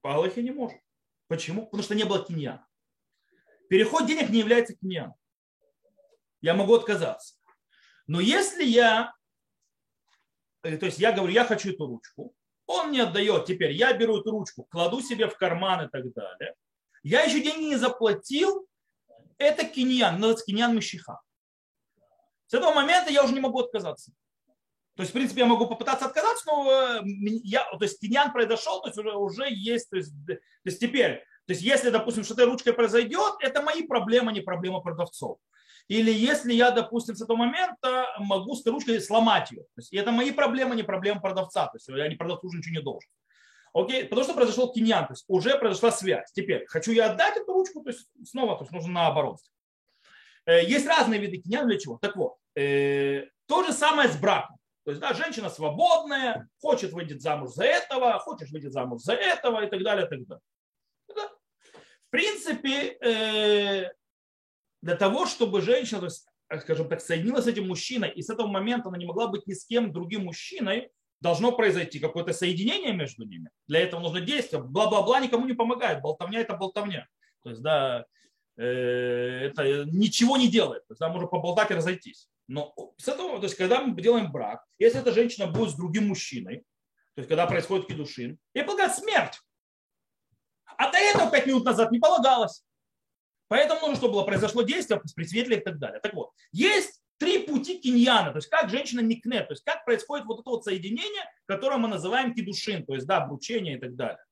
По 0.00 0.26
не 0.26 0.50
может. 0.50 0.80
Почему? 1.28 1.66
Потому 1.66 1.84
что 1.84 1.94
не 1.94 2.02
было 2.02 2.24
киньяна. 2.24 2.66
Переход 3.68 4.08
денег 4.08 4.30
не 4.30 4.40
является 4.40 4.74
киньяном. 4.74 5.14
Я 6.40 6.54
могу 6.54 6.74
отказаться. 6.74 7.36
Но 8.08 8.18
если 8.18 8.64
я 8.64 9.15
то 10.78 10.86
есть 10.86 10.98
я 10.98 11.12
говорю, 11.12 11.32
я 11.32 11.44
хочу 11.44 11.72
эту 11.72 11.86
ручку, 11.86 12.34
он 12.66 12.88
мне 12.88 13.02
отдает, 13.04 13.46
теперь 13.46 13.72
я 13.72 13.92
беру 13.92 14.20
эту 14.20 14.30
ручку, 14.32 14.64
кладу 14.64 15.00
себе 15.00 15.28
в 15.28 15.36
карман 15.36 15.86
и 15.86 15.90
так 15.90 16.12
далее. 16.12 16.54
Я 17.02 17.22
еще 17.22 17.40
деньги 17.40 17.66
не 17.66 17.76
заплатил, 17.76 18.66
это 19.38 19.64
киньян, 19.66 20.14
называется 20.14 20.44
киньян 20.46 20.74
мещиха. 20.74 21.20
С 22.48 22.54
этого 22.54 22.72
момента 22.72 23.10
я 23.10 23.24
уже 23.24 23.34
не 23.34 23.40
могу 23.40 23.60
отказаться. 23.60 24.12
То 24.96 25.02
есть, 25.02 25.10
в 25.10 25.12
принципе, 25.12 25.42
я 25.42 25.46
могу 25.46 25.66
попытаться 25.66 26.06
отказаться, 26.06 26.44
но 26.46 26.70
э, 26.72 27.02
я, 27.44 27.64
то 27.64 27.82
есть 27.82 28.00
киньян 28.00 28.32
произошел, 28.32 28.80
то 28.80 28.88
есть 28.88 28.98
уже, 28.98 29.12
уже 29.14 29.52
есть, 29.52 29.90
то 29.90 29.96
есть, 29.96 30.12
то 30.26 30.38
есть 30.64 30.80
теперь, 30.80 31.22
то 31.46 31.52
есть 31.52 31.62
если, 31.62 31.90
допустим, 31.90 32.24
что-то 32.24 32.46
ручкой 32.46 32.72
произойдет, 32.72 33.34
это 33.40 33.62
мои 33.62 33.82
проблемы, 33.82 34.30
а 34.30 34.34
не 34.34 34.40
проблема 34.40 34.80
продавцов. 34.80 35.38
Или 35.88 36.10
если 36.12 36.52
я, 36.52 36.70
допустим, 36.72 37.14
с 37.14 37.22
этого 37.22 37.36
момента 37.36 38.06
могу 38.18 38.54
с 38.56 38.66
ручкой 38.66 39.00
сломать 39.00 39.52
ее. 39.52 39.62
То 39.62 39.78
есть 39.78 39.92
это 39.92 40.10
мои 40.10 40.32
проблемы, 40.32 40.74
не 40.74 40.82
проблемы 40.82 41.20
продавца. 41.20 41.66
То 41.66 41.76
есть 41.76 41.88
я 41.88 42.08
не 42.08 42.16
продавцу 42.16 42.48
уже 42.48 42.58
ничего 42.58 42.74
не 42.74 42.82
должен. 42.82 43.08
Окей? 43.72 44.04
Потому 44.04 44.24
что 44.24 44.34
произошел 44.34 44.72
киньян, 44.72 45.06
то 45.06 45.12
есть 45.12 45.24
уже 45.28 45.58
произошла 45.58 45.92
связь. 45.92 46.32
Теперь, 46.32 46.64
хочу 46.66 46.92
я 46.92 47.10
отдать 47.10 47.36
эту 47.36 47.52
ручку, 47.52 47.82
то 47.82 47.90
есть 47.90 48.08
снова, 48.24 48.56
то 48.56 48.62
есть 48.62 48.72
нужно 48.72 48.92
наоборот. 48.92 49.38
Э, 50.46 50.64
есть 50.64 50.86
разные 50.86 51.20
виды 51.20 51.36
киньян 51.36 51.68
для 51.68 51.78
чего. 51.78 51.98
Так 51.98 52.16
вот, 52.16 52.36
э, 52.56 53.26
то 53.46 53.64
же 53.64 53.72
самое 53.72 54.08
с 54.08 54.16
браком. 54.16 54.56
То 54.84 54.92
есть, 54.92 55.00
да, 55.00 55.12
женщина 55.12 55.50
свободная, 55.50 56.48
хочет 56.60 56.92
выйти 56.92 57.18
замуж 57.18 57.50
за 57.50 57.64
этого, 57.64 58.18
хочешь 58.20 58.50
выйти 58.50 58.68
замуж 58.68 59.02
за 59.02 59.14
этого 59.14 59.64
и 59.64 59.68
так 59.68 59.82
далее, 59.82 60.06
и 60.06 60.08
так 60.08 60.26
далее. 60.26 60.42
Да. 61.08 61.28
В 62.06 62.10
принципе, 62.10 62.96
э, 63.00 63.65
для 64.86 64.94
того, 64.94 65.26
чтобы 65.26 65.62
женщина, 65.62 65.98
то 65.98 66.06
есть, 66.06 66.28
скажем 66.60 66.88
так, 66.88 67.00
соединилась 67.00 67.44
с 67.44 67.48
этим 67.48 67.66
мужчиной, 67.66 68.08
и 68.08 68.22
с 68.22 68.30
этого 68.30 68.46
момента 68.46 68.88
она 68.88 68.98
не 68.98 69.04
могла 69.04 69.26
быть 69.26 69.44
ни 69.48 69.52
с 69.52 69.66
кем 69.66 69.92
другим 69.92 70.24
мужчиной, 70.24 70.90
должно 71.20 71.50
произойти 71.50 71.98
какое-то 71.98 72.32
соединение 72.32 72.92
между 72.92 73.24
ними. 73.24 73.50
Для 73.66 73.80
этого 73.80 74.00
нужно 74.00 74.20
действие. 74.20 74.62
Бла-бла-бла 74.62 75.18
никому 75.18 75.44
не 75.44 75.54
помогает. 75.54 76.02
Болтовня– 76.02 76.40
это 76.40 76.54
болтовня. 76.54 77.08
То 77.42 77.50
есть, 77.50 77.62
да, 77.62 78.06
э, 78.56 78.62
это 78.62 79.86
ничего 79.86 80.36
не 80.36 80.46
делает. 80.46 80.86
То 80.86 80.92
есть, 80.92 81.00
да, 81.00 81.08
можно 81.08 81.26
поболтать 81.26 81.72
и 81.72 81.74
разойтись. 81.74 82.28
Но 82.46 82.72
с 82.96 83.08
этого, 83.08 83.38
то 83.38 83.44
есть, 83.44 83.56
когда 83.56 83.82
мы 83.82 84.00
делаем 84.00 84.30
брак, 84.30 84.64
если 84.78 85.00
эта 85.00 85.12
женщина 85.12 85.48
будет 85.48 85.70
с 85.70 85.74
другим 85.74 86.06
мужчиной, 86.06 86.58
то 87.14 87.22
есть, 87.22 87.28
когда 87.28 87.46
происходит 87.48 87.88
кедушин, 87.88 88.38
ей 88.54 88.62
полагает 88.62 88.94
смерть. 88.94 89.40
А 90.76 90.92
до 90.92 90.98
этого 90.98 91.28
пять 91.28 91.46
минут 91.46 91.64
назад 91.64 91.90
не 91.90 91.98
полагалось. 91.98 92.62
Поэтому 93.48 93.80
нужно, 93.80 93.96
чтобы 93.96 94.14
было 94.14 94.24
произошло 94.24 94.62
действие 94.62 95.00
при 95.14 95.24
светле 95.24 95.58
и 95.58 95.60
так 95.60 95.78
далее. 95.78 96.00
Так 96.00 96.14
вот, 96.14 96.32
есть 96.52 97.02
три 97.18 97.46
пути 97.46 97.78
киньяна, 97.78 98.30
то 98.32 98.38
есть 98.38 98.48
как 98.48 98.68
женщина 98.70 99.00
никнет, 99.00 99.48
то 99.48 99.52
есть 99.52 99.64
как 99.64 99.84
происходит 99.84 100.26
вот 100.26 100.40
это 100.40 100.50
вот 100.50 100.64
соединение, 100.64 101.24
которое 101.46 101.78
мы 101.78 101.88
называем 101.88 102.34
кидушин, 102.34 102.84
то 102.84 102.94
есть 102.94 103.06
да, 103.06 103.18
обручение 103.18 103.76
и 103.76 103.80
так 103.80 103.94
далее. 103.94 104.22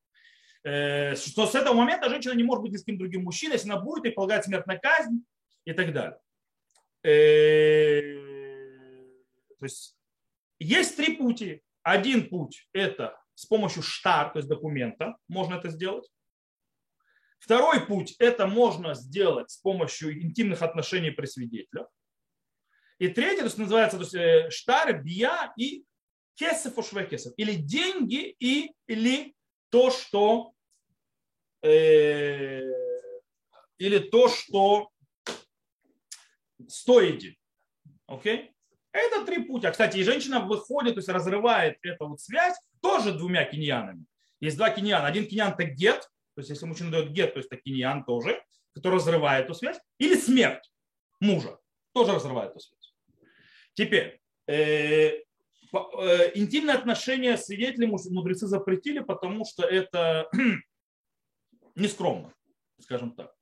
Э, 0.65 1.15
что 1.15 1.47
с 1.47 1.55
этого 1.55 1.75
момента 1.75 2.09
женщина 2.09 2.33
не 2.33 2.43
может 2.43 2.63
быть 2.63 2.73
ни 2.73 2.77
с 2.77 2.85
кем 2.85 2.99
другим 2.99 3.25
мужчиной, 3.25 3.55
если 3.55 3.71
она 3.71 3.81
будет, 3.81 4.05
и 4.07 4.11
полагает 4.11 4.45
смертная 4.45 4.79
казнь 4.79 5.25
и 5.65 5.73
так 5.73 5.93
далее. 5.93 6.19
Э, 7.03 8.01
то 9.59 9.65
есть 9.65 9.97
есть 10.59 10.97
три 10.97 11.17
пути. 11.17 11.63
Один 11.83 12.29
путь– 12.31 12.67
это 12.73 13.19
с 13.35 13.45
помощью 13.45 13.83
штар, 13.83 14.33
то 14.33 14.39
есть 14.39 14.49
документа, 14.49 15.17
можно 15.29 15.55
это 15.55 15.69
сделать. 15.69 16.09
Второй 17.45 17.85
путь– 17.85 18.17
это 18.21 18.47
можно 18.47 18.95
сделать 18.95 19.51
с 19.51 19.59
помощью 19.59 20.19
интимных 20.19 20.63
отношений 20.63 21.11
при 21.11 21.27
свидетелях. 21.27 21.89
И 22.99 23.09
третий, 23.09 23.41
то 23.41 23.45
есть 23.45 23.59
называется 23.59 23.99
то 23.99 24.03
есть, 24.03 24.15
э, 24.15 24.49
штар, 24.49 25.03
бия 25.03 25.53
и 25.59 25.85
кесов 26.37 26.77
кесов. 27.11 27.35
Или 27.37 27.57
деньги 27.57 28.35
и, 28.41 28.73
или 28.87 29.35
то, 29.69 29.91
что 29.91 30.55
э, 31.61 32.63
или 33.77 33.99
то, 33.99 34.29
что 34.29 34.89
стоите. 36.67 37.37
Окей? 38.07 38.55
Это 38.91 39.27
три 39.27 39.45
пути. 39.45 39.71
Кстати, 39.71 39.99
и 39.99 40.03
женщина 40.03 40.41
выходит, 40.41 40.95
то 40.95 41.01
есть 41.01 41.11
разрывает 41.11 41.77
эту 41.83 42.09
вот 42.09 42.23
связь 42.23 42.57
тоже 42.81 43.13
двумя 43.13 43.45
киньянами. 43.45 44.07
Есть 44.41 44.57
два 44.57 44.71
киньяна. 44.71 45.07
Один 45.07 45.27
киньян 45.27 45.53
это 45.53 45.65
гет, 45.65 46.09
то 46.35 46.41
есть 46.41 46.51
если 46.51 46.67
мужчина 46.67 46.91
дает 46.91 47.13
гет, 47.13 47.35
то 47.35 47.39
есть 47.39 47.51
это 47.51 47.61
киньян 47.61 48.05
тоже, 48.05 48.43
который 48.73 48.97
разрывает 48.97 49.45
эту 49.45 49.55
связь. 49.55 49.79
Или 49.99 50.17
смерть 50.17 50.71
мужа 51.21 51.59
тоже 51.93 52.13
разрывает 52.13 52.51
эту 52.51 52.61
связь. 52.61 52.95
Теперь, 53.75 54.21
э, 54.47 54.53
э, 54.53 55.23
интимные 56.35 56.77
отношения 56.77 57.37
свидетелей 57.37 57.87
мудрецы 57.87 58.47
запретили, 58.47 59.01
потому 59.01 59.45
что 59.45 59.65
это 59.65 60.29
нескромно, 61.77 62.35
скажем 62.81 63.13
так. 63.13 63.33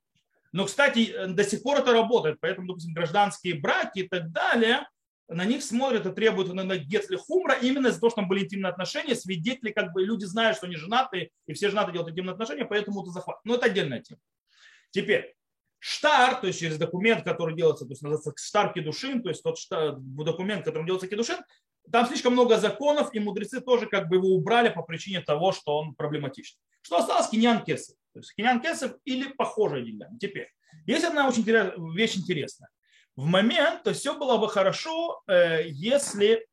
Но, 0.53 0.67
кстати, 0.67 1.29
до 1.29 1.45
сих 1.45 1.63
пор 1.63 1.79
это 1.79 1.93
работает, 1.93 2.39
поэтому, 2.41 2.69
допустим, 2.69 2.93
гражданские 2.93 3.55
браки 3.55 4.01
и 4.01 4.09
так 4.09 4.31
далее, 4.33 4.87
на 5.33 5.45
них 5.45 5.62
смотрят 5.62 6.07
и 6.07 6.12
требуют 6.12 6.51
иногда 6.51 6.77
гетли 6.77 7.16
хумра 7.16 7.55
именно 7.55 7.88
из-за 7.88 8.01
того, 8.01 8.11
что 8.11 8.21
там 8.21 8.29
были 8.29 8.45
интимные 8.45 8.71
отношения, 8.71 9.14
свидетели, 9.14 9.73
как 9.73 9.92
бы 9.92 10.03
люди 10.03 10.25
знают, 10.25 10.57
что 10.57 10.66
они 10.66 10.77
женаты, 10.77 11.31
и 11.47 11.53
все 11.53 11.68
женаты 11.68 11.92
делают 11.92 12.11
интимные 12.11 12.33
отношения, 12.33 12.64
поэтому 12.64 13.03
это 13.03 13.11
захват. 13.11 13.38
Но 13.45 13.55
это 13.55 13.66
отдельная 13.66 14.01
тема. 14.01 14.21
Теперь, 14.90 15.35
штар, 15.79 16.40
то 16.40 16.47
есть 16.47 16.61
через 16.61 16.79
документ, 16.79 17.25
который 17.25 17.57
делается, 17.57 17.85
то 17.85 17.92
есть 17.92 18.03
называется 18.03 18.33
штар 18.37 18.73
кедушин, 18.73 19.23
то 19.23 19.29
есть 19.29 19.42
тот 19.42 19.59
штар, 19.59 19.97
документ, 19.99 20.64
которым 20.64 20.87
делается 20.87 21.09
кедушин, 21.09 21.38
там 21.90 22.07
слишком 22.07 22.35
много 22.35 22.59
законов, 22.59 23.14
и 23.14 23.18
мудрецы 23.18 23.61
тоже 23.61 23.87
как 23.87 24.09
бы 24.09 24.16
его 24.16 24.29
убрали 24.29 24.68
по 24.68 24.83
причине 24.83 25.21
того, 25.21 25.53
что 25.53 25.79
он 25.79 25.95
проблематичный. 25.95 26.61
Что 26.83 26.99
осталось? 26.99 27.29
Киньян 27.29 27.64
кесов. 27.64 27.97
То 28.12 28.21
есть 28.21 28.35
киньян 28.35 28.61
кесов 28.61 28.92
или 29.05 29.33
похожие 29.33 29.85
деньгами. 29.85 30.18
Теперь, 30.18 30.49
есть 30.87 31.05
одна 31.05 31.29
очень 31.29 31.42
вещь 31.95 32.16
интересная. 32.16 32.68
В 33.16 33.25
момент, 33.27 33.83
то 33.83 33.92
все 33.92 34.18
было 34.18 34.38
бы 34.38 34.48
хорошо, 34.48 35.22
э, 35.27 35.68
если, 35.68 36.46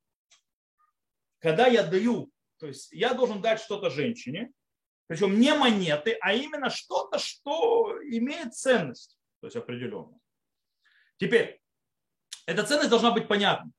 когда 1.39 1.67
я 1.67 1.83
даю, 1.83 2.29
то 2.57 2.67
есть 2.67 2.91
я 2.91 3.13
должен 3.13 3.41
дать 3.41 3.61
что-то 3.61 3.89
женщине, 3.89 4.51
причем 5.07 5.39
не 5.39 5.53
монеты, 5.53 6.17
а 6.21 6.33
именно 6.33 6.69
что-то, 6.69 7.17
что 7.17 7.97
имеет 8.03 8.53
ценность 8.53 9.19
то 9.39 9.47
есть 9.47 9.55
определенно. 9.55 10.19
Теперь, 11.17 11.61
эта 12.45 12.63
ценность 12.63 12.89
должна 12.89 13.11
быть 13.11 13.27
понятна. 13.27 13.71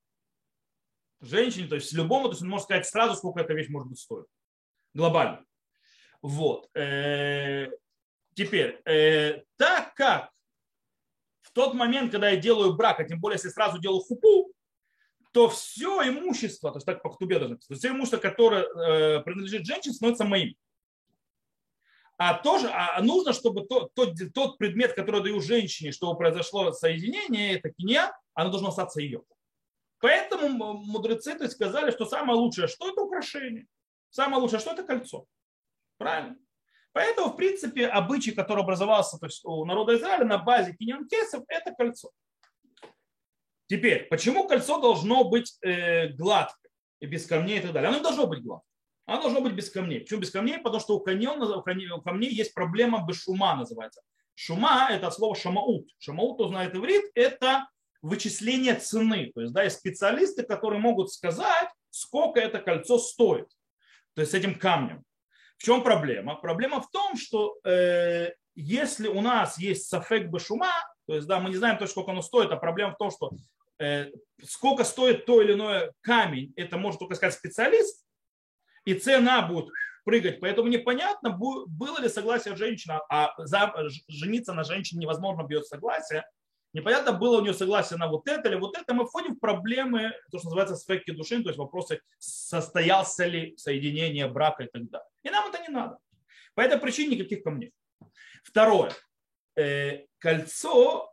Женщине, 1.20 1.68
то 1.68 1.74
есть 1.74 1.92
любому, 1.92 2.24
то 2.24 2.32
есть 2.32 2.42
он 2.42 2.48
может 2.48 2.64
сказать 2.64 2.86
сразу, 2.86 3.14
сколько 3.14 3.40
эта 3.40 3.52
вещь 3.52 3.68
может 3.68 3.88
быть 3.88 3.98
стоит. 3.98 4.26
Глобально. 4.94 5.44
Вот. 6.22 6.74
Э, 6.74 7.68
теперь, 8.34 8.80
э, 8.84 9.42
так 9.56 9.94
как 9.94 10.30
в 11.42 11.52
тот 11.52 11.74
момент, 11.74 12.12
когда 12.12 12.30
я 12.30 12.36
делаю 12.36 12.74
брак, 12.74 13.00
а 13.00 13.04
тем 13.04 13.20
более, 13.20 13.36
если 13.36 13.48
сразу 13.48 13.78
делаю 13.78 14.00
хупу, 14.00 14.52
то 15.32 15.48
все 15.48 16.08
имущество, 16.08 16.70
то 16.70 16.78
есть 16.78 16.86
так 16.86 17.02
по 17.02 17.10
ктубе 17.10 17.38
даже, 17.38 17.58
все 17.70 17.88
имущество, 17.88 18.18
которое 18.18 18.62
э, 18.62 19.22
принадлежит 19.22 19.64
женщине, 19.64 19.94
становится 19.94 20.24
моим. 20.24 20.54
А 22.18 22.34
тоже 22.34 22.68
а 22.70 23.00
нужно, 23.00 23.32
чтобы 23.32 23.64
тот, 23.66 23.94
тот, 23.94 24.14
тот 24.34 24.58
предмет, 24.58 24.92
который 24.92 25.22
даю 25.22 25.40
женщине, 25.40 25.90
чтобы 25.90 26.18
произошло 26.18 26.70
соединение, 26.72 27.56
это 27.56 27.70
кинья, 27.70 28.12
оно 28.34 28.50
должно 28.50 28.68
остаться 28.68 29.00
ее. 29.00 29.22
Поэтому 30.00 30.74
мудрецы 30.74 31.34
то 31.34 31.48
сказали, 31.48 31.90
что 31.90 32.04
самое 32.04 32.38
лучшее, 32.38 32.68
что 32.68 32.90
это 32.90 33.00
украшение. 33.00 33.66
Самое 34.10 34.42
лучшее, 34.42 34.60
что 34.60 34.72
это 34.72 34.82
кольцо. 34.82 35.26
Правильно? 35.96 36.36
Поэтому, 36.92 37.30
в 37.30 37.36
принципе, 37.36 37.86
обычай, 37.86 38.32
который 38.32 38.62
образовался 38.62 39.18
то 39.18 39.26
есть, 39.26 39.44
у 39.44 39.64
народа 39.64 39.96
Израиля 39.96 40.24
на 40.24 40.38
базе 40.38 40.74
киньян 40.74 41.06
кесов, 41.06 41.44
это 41.48 41.72
кольцо. 41.72 42.10
Теперь, 43.68 44.08
почему 44.08 44.48
кольцо 44.48 44.80
должно 44.80 45.22
быть 45.24 45.56
э, 45.62 46.08
гладкое 46.08 46.70
и 47.00 47.06
без 47.06 47.26
камней 47.26 47.58
и 47.58 47.62
так 47.62 47.72
далее? 47.72 47.90
Оно 47.90 48.00
должно 48.00 48.26
быть 48.26 48.42
гладкое. 48.42 48.66
Оно 49.06 49.22
должно 49.22 49.40
быть 49.40 49.52
без 49.52 49.70
камней. 49.70 50.00
Почему 50.00 50.20
без 50.20 50.30
камней? 50.30 50.58
Потому 50.58 50.80
что 50.80 50.96
у 50.96 51.00
камней, 51.00 51.28
у 51.28 52.00
камней 52.00 52.32
есть 52.32 52.54
проблема 52.54 53.04
без 53.06 53.22
шума 53.22 53.54
называется. 53.54 54.02
Шума– 54.34 54.88
это 54.90 55.08
от 55.08 55.14
слова 55.14 55.36
шамаут. 55.36 55.88
Шамаут, 55.98 56.36
кто 56.36 56.48
знает 56.48 56.74
иврит, 56.74 57.04
это 57.14 57.68
вычисление 58.02 58.74
цены. 58.74 59.30
То 59.34 59.42
есть 59.42 59.52
да, 59.52 59.62
есть 59.62 59.78
специалисты, 59.78 60.42
которые 60.42 60.80
могут 60.80 61.12
сказать, 61.12 61.68
сколько 61.90 62.40
это 62.40 62.58
кольцо 62.58 62.98
стоит. 62.98 63.48
То 64.14 64.22
есть 64.22 64.32
с 64.32 64.34
этим 64.34 64.58
камнем. 64.58 65.04
В 65.60 65.62
чем 65.62 65.82
проблема? 65.82 66.36
Проблема 66.36 66.80
в 66.80 66.90
том, 66.90 67.18
что 67.18 67.58
э, 67.64 68.30
если 68.54 69.08
у 69.08 69.20
нас 69.20 69.58
есть 69.58 69.88
сафек 69.90 70.28
бешума, 70.28 70.72
то 71.06 71.14
есть 71.14 71.28
да, 71.28 71.38
мы 71.38 71.50
не 71.50 71.56
знаем 71.56 71.76
точно, 71.76 71.90
сколько 71.90 72.12
оно 72.12 72.22
стоит, 72.22 72.50
а 72.50 72.56
проблема 72.56 72.94
в 72.94 72.96
том, 72.96 73.10
что 73.10 73.30
э, 73.78 74.06
сколько 74.42 74.84
стоит 74.84 75.26
то 75.26 75.42
или 75.42 75.52
иное 75.52 75.92
камень, 76.00 76.54
это 76.56 76.78
может 76.78 76.98
только 76.98 77.14
сказать 77.14 77.34
специалист, 77.34 78.06
и 78.86 78.94
цена 78.94 79.42
будет 79.42 79.68
прыгать. 80.06 80.40
Поэтому 80.40 80.68
непонятно, 80.68 81.28
было 81.28 82.00
ли 82.00 82.08
согласие 82.08 82.56
женщины, 82.56 82.98
а 83.10 83.34
за, 83.36 83.70
жениться 84.08 84.54
на 84.54 84.64
женщине 84.64 85.02
невозможно 85.02 85.42
без 85.42 85.68
согласия. 85.68 86.24
Непонятно, 86.72 87.12
было 87.12 87.38
у 87.38 87.42
нее 87.42 87.52
согласие 87.52 87.98
на 87.98 88.06
вот 88.06 88.28
это 88.28 88.48
или 88.48 88.54
вот 88.54 88.76
это. 88.76 88.94
Мы 88.94 89.04
входим 89.04 89.34
в 89.34 89.40
проблемы, 89.40 90.12
то, 90.30 90.38
что 90.38 90.46
называется 90.46 90.76
сфекки 90.76 91.10
души, 91.10 91.42
то 91.42 91.48
есть 91.48 91.58
вопросы, 91.58 92.00
состоялся 92.18 93.26
ли 93.26 93.56
соединение 93.56 94.28
брака 94.28 94.64
и 94.64 94.68
так 94.68 94.88
далее. 94.88 95.08
И 95.22 95.30
нам 95.30 95.48
это 95.48 95.60
не 95.62 95.68
надо. 95.68 95.98
По 96.54 96.60
этой 96.60 96.78
причине 96.78 97.16
никаких 97.16 97.42
камней. 97.42 97.72
Второе. 98.44 98.92
Э, 99.56 100.04
кольцо, 100.18 101.12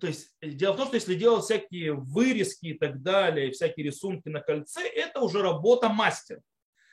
то 0.00 0.06
есть 0.06 0.32
дело 0.40 0.72
в 0.72 0.76
том, 0.76 0.86
что 0.86 0.96
если 0.96 1.14
делать 1.14 1.44
всякие 1.44 1.92
вырезки 1.92 2.66
и 2.66 2.78
так 2.78 3.02
далее, 3.02 3.52
всякие 3.52 3.86
рисунки 3.86 4.28
на 4.28 4.40
кольце, 4.40 4.86
это 4.88 5.20
уже 5.20 5.42
работа 5.42 5.90
мастера. 5.90 6.40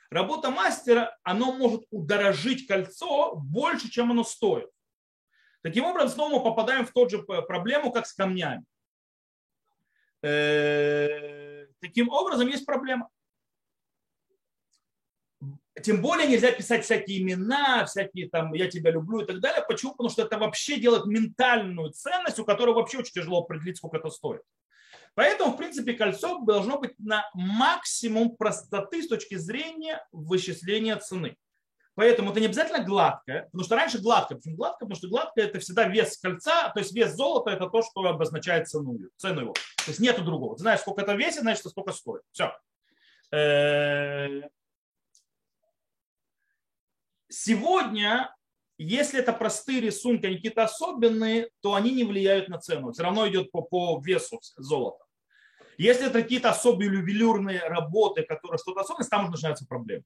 Работа 0.09 0.51
мастера, 0.51 1.17
оно 1.23 1.53
может 1.53 1.83
удорожить 1.89 2.67
кольцо 2.67 3.35
больше, 3.35 3.89
чем 3.89 4.11
оно 4.11 4.25
стоит. 4.25 4.69
Таким 5.61 5.85
образом, 5.85 6.09
снова 6.09 6.37
мы 6.37 6.43
попадаем 6.43 6.85
в 6.85 6.91
ту 6.91 7.07
же 7.09 7.19
проблему, 7.23 7.91
как 7.91 8.07
с 8.07 8.13
камнями. 8.13 8.63
Э, 10.23 11.67
таким 11.79 12.09
образом, 12.09 12.47
есть 12.47 12.65
проблема. 12.65 13.09
Тем 15.81 16.01
более 16.01 16.27
нельзя 16.27 16.51
писать 16.51 16.83
всякие 16.83 17.21
имена, 17.21 17.85
всякие 17.85 18.29
там 18.29 18.53
«я 18.53 18.69
тебя 18.69 18.91
люблю» 18.91 19.21
и 19.21 19.25
так 19.25 19.39
далее. 19.39 19.63
Почему? 19.67 19.91
Потому 19.91 20.09
что 20.09 20.23
это 20.23 20.37
вообще 20.37 20.79
делает 20.79 21.05
ментальную 21.05 21.91
ценность, 21.91 22.39
у 22.39 22.45
которой 22.45 22.75
вообще 22.75 22.99
очень 22.99 23.13
тяжело 23.13 23.39
определить, 23.39 23.77
сколько 23.77 23.97
это 23.97 24.09
стоит. 24.09 24.41
Поэтому, 25.13 25.53
в 25.53 25.57
принципе, 25.57 25.93
кольцо 25.93 26.39
должно 26.45 26.79
быть 26.79 26.97
на 26.99 27.29
максимум 27.33 28.35
простоты 28.35 29.01
с 29.01 29.07
точки 29.07 29.35
зрения 29.35 30.05
вычисления 30.11 30.97
цены. 30.97 31.37
Поэтому 32.01 32.31
это 32.31 32.39
не 32.39 32.47
обязательно 32.47 32.83
гладкое, 32.83 33.43
потому 33.43 33.63
что 33.63 33.75
раньше 33.75 34.01
гладкое. 34.01 34.35
Почему 34.35 34.55
гладкое? 34.55 34.87
Потому 34.87 34.95
что 34.95 35.07
гладкое 35.07 35.45
это 35.45 35.59
всегда 35.59 35.83
вес 35.87 36.17
кольца, 36.17 36.69
то 36.69 36.79
есть 36.79 36.93
вес 36.93 37.13
золота 37.13 37.51
это 37.51 37.69
то, 37.69 37.83
что 37.83 38.03
обозначает 38.07 38.67
цену, 38.67 38.97
цену 39.17 39.41
его. 39.41 39.53
То 39.53 39.89
есть 39.89 39.99
нету 39.99 40.23
другого. 40.23 40.55
Ты 40.55 40.63
знаешь, 40.63 40.79
сколько 40.79 41.03
это 41.03 41.13
весит, 41.13 41.41
значит, 41.41 41.63
сколько 41.67 41.91
стоит. 41.91 42.23
Все. 42.31 42.57
Э, 43.31 44.49
сегодня, 47.29 48.35
если 48.79 49.19
это 49.19 49.31
простые 49.31 49.79
рисунки, 49.81 50.25
они 50.25 50.37
какие-то 50.37 50.63
особенные, 50.63 51.51
то 51.61 51.75
они 51.75 51.91
не 51.91 52.03
влияют 52.03 52.49
на 52.49 52.57
цену. 52.57 52.93
Все 52.93 53.03
равно 53.03 53.29
идет 53.29 53.51
по, 53.51 53.61
по 53.61 54.01
весу 54.03 54.39
золота. 54.57 55.05
Если 55.77 56.07
это 56.07 56.23
какие-то 56.23 56.49
особые 56.49 56.91
ювелирные 56.91 57.59
работы, 57.59 58.23
которые 58.23 58.57
что-то 58.57 58.79
особенное, 58.79 59.07
там 59.07 59.25
уже 59.25 59.33
начинаются 59.33 59.67
проблемы. 59.67 60.03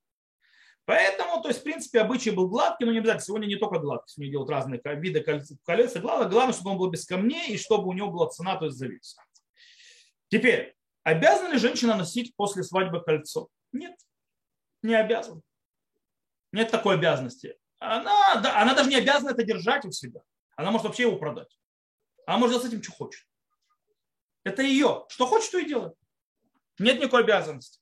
Поэтому, 0.86 1.42
то 1.42 1.48
есть, 1.48 1.62
в 1.62 1.64
принципе, 1.64 2.02
обычай 2.02 2.30
был 2.30 2.48
гладкий, 2.48 2.86
но 2.86 2.92
не 2.92 3.00
обязательно. 3.00 3.26
Сегодня 3.26 3.48
не 3.48 3.56
только 3.56 3.80
гладкий, 3.80 4.14
сегодня 4.14 4.32
делают 4.32 4.52
разные 4.52 4.82
виды 4.84 5.22
колец. 5.22 5.98
Главное, 5.98 6.30
главное, 6.30 6.54
чтобы 6.54 6.72
он 6.72 6.78
был 6.78 6.90
без 6.92 7.06
камней 7.06 7.54
и 7.54 7.58
чтобы 7.58 7.88
у 7.88 7.94
него 7.94 8.12
была 8.12 8.30
цена, 8.30 8.56
то 8.56 8.66
есть 8.66 8.78
завис. 8.78 9.18
Теперь, 10.30 10.76
обязана 11.04 11.54
ли 11.54 11.58
женщина 11.58 11.96
носить 11.96 12.36
после 12.36 12.64
свадьбы 12.64 13.04
кольцо? 13.04 13.50
Нет, 13.72 13.96
не 14.84 14.94
обязана. 14.94 15.42
Нет 16.52 16.70
такой 16.70 16.96
обязанности. 16.96 17.58
Она, 17.80 18.36
да, 18.42 18.62
она 18.62 18.74
даже 18.76 18.90
не 18.90 18.96
обязана 18.96 19.32
это 19.32 19.44
держать 19.44 19.86
у 19.86 19.92
себя. 19.92 20.22
Она 20.56 20.72
может 20.72 20.86
вообще 20.86 21.04
его 21.04 21.18
продать. 21.18 21.60
Она 22.28 22.38
может 22.38 22.62
с 22.62 22.66
этим, 22.66 22.82
что 22.82 22.92
хочет. 22.92 23.26
Это 24.44 24.62
ее. 24.62 25.06
Что 25.10 25.26
хочет, 25.26 25.52
то 25.52 25.58
и 25.58 25.66
делает. 25.66 25.96
Нет 26.78 26.98
никакой 26.98 27.24
обязанности. 27.24 27.80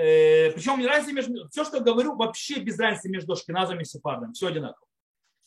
Э, 0.00 0.50
причем 0.52 0.84
разница 0.86 1.12
между, 1.12 1.48
все, 1.50 1.62
что 1.62 1.76
я 1.76 1.82
говорю, 1.82 2.16
вообще 2.16 2.60
без 2.60 2.78
разницы 2.78 3.10
между 3.10 3.34
ашкеназами 3.34 3.82
и 3.82 3.84
сефардами. 3.84 4.32
Все 4.32 4.46
одинаково. 4.46 4.86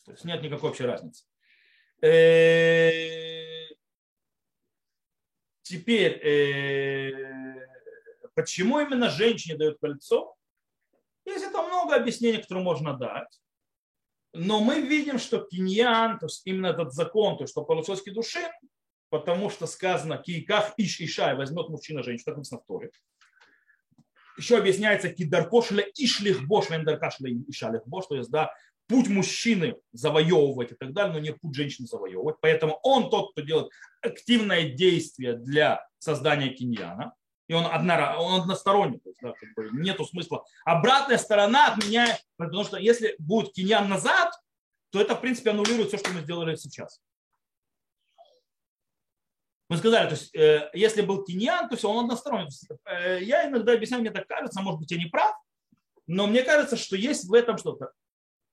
То 0.04 0.12
есть 0.12 0.24
нет 0.24 0.42
никакой 0.42 0.70
общей 0.70 0.84
разницы. 0.84 1.24
Э, 2.00 3.66
теперь, 5.62 6.24
э, 6.24 7.66
почему 8.34 8.78
именно 8.78 9.10
женщине 9.10 9.56
дают 9.56 9.78
кольцо? 9.80 10.36
Есть 11.26 11.46
это 11.46 11.60
много 11.62 11.96
объяснений, 11.96 12.40
которые 12.40 12.62
можно 12.62 12.94
дать. 12.94 13.40
Но 14.34 14.60
мы 14.60 14.82
видим, 14.82 15.18
что 15.18 15.40
киньян, 15.40 16.20
то 16.20 16.26
есть 16.26 16.42
именно 16.44 16.68
этот 16.68 16.92
закон, 16.92 17.38
то, 17.38 17.42
есть, 17.42 17.52
что 17.52 17.64
получилось 17.64 18.02
кедушин, 18.02 18.52
потому 19.08 19.50
что 19.50 19.66
сказано 19.66 20.18
киках 20.18 20.74
иш 20.76 21.00
ишай, 21.00 21.34
возьмет 21.34 21.68
мужчина 21.70 22.04
женщину, 22.04 22.26
так 22.26 22.36
написано 22.36 22.60
в 22.60 22.66
Торе 22.66 22.92
еще 24.36 24.58
объясняется 24.58 25.08
кидаркошля 25.08 25.84
ишлих 25.96 26.46
бош 26.46 26.70
вендаркашля 26.70 27.30
ишалих 27.48 27.86
бош, 27.86 28.06
то 28.06 28.16
есть, 28.16 28.30
да, 28.30 28.52
путь 28.86 29.08
мужчины 29.08 29.76
завоевывать 29.92 30.72
и 30.72 30.74
так 30.74 30.92
далее, 30.92 31.12
но 31.12 31.18
не 31.18 31.32
путь 31.32 31.54
женщины 31.54 31.86
завоевывать. 31.86 32.36
Поэтому 32.40 32.78
он 32.82 33.10
тот, 33.10 33.32
кто 33.32 33.42
делает 33.42 33.70
активное 34.02 34.70
действие 34.70 35.34
для 35.34 35.86
создания 35.98 36.50
киньяна, 36.50 37.14
и 37.46 37.54
он, 37.54 37.66
одна, 37.66 38.18
он 38.18 38.40
односторонний, 38.40 38.98
то 38.98 39.10
есть, 39.10 39.20
да, 39.22 39.32
как 39.32 39.54
бы 39.54 39.70
нету 39.78 40.04
смысла. 40.04 40.44
Обратная 40.64 41.18
сторона 41.18 41.72
отменяет, 41.72 42.24
потому 42.36 42.64
что 42.64 42.78
если 42.78 43.16
будет 43.18 43.52
киньян 43.52 43.88
назад, 43.88 44.32
то 44.90 45.00
это, 45.00 45.14
в 45.14 45.20
принципе, 45.20 45.50
аннулирует 45.50 45.88
все, 45.88 45.98
что 45.98 46.10
мы 46.10 46.20
сделали 46.20 46.56
сейчас. 46.56 47.00
Мы 49.74 49.78
сказали, 49.78 50.04
то 50.06 50.14
есть, 50.14 50.32
э, 50.36 50.70
если 50.72 51.02
был 51.02 51.24
киньян, 51.24 51.68
то 51.68 51.76
все, 51.76 51.90
он 51.90 52.04
односторонний. 52.04 52.48
Э, 52.84 53.20
я 53.20 53.48
иногда 53.48 53.72
объясняю, 53.72 54.02
мне 54.02 54.12
так 54.12 54.28
кажется, 54.28 54.60
может 54.60 54.78
быть, 54.78 54.92
я 54.92 54.98
не 54.98 55.06
прав, 55.06 55.34
но 56.06 56.28
мне 56.28 56.44
кажется, 56.44 56.76
что 56.76 56.94
есть 56.94 57.24
в 57.24 57.34
этом 57.34 57.58
что-то. 57.58 57.90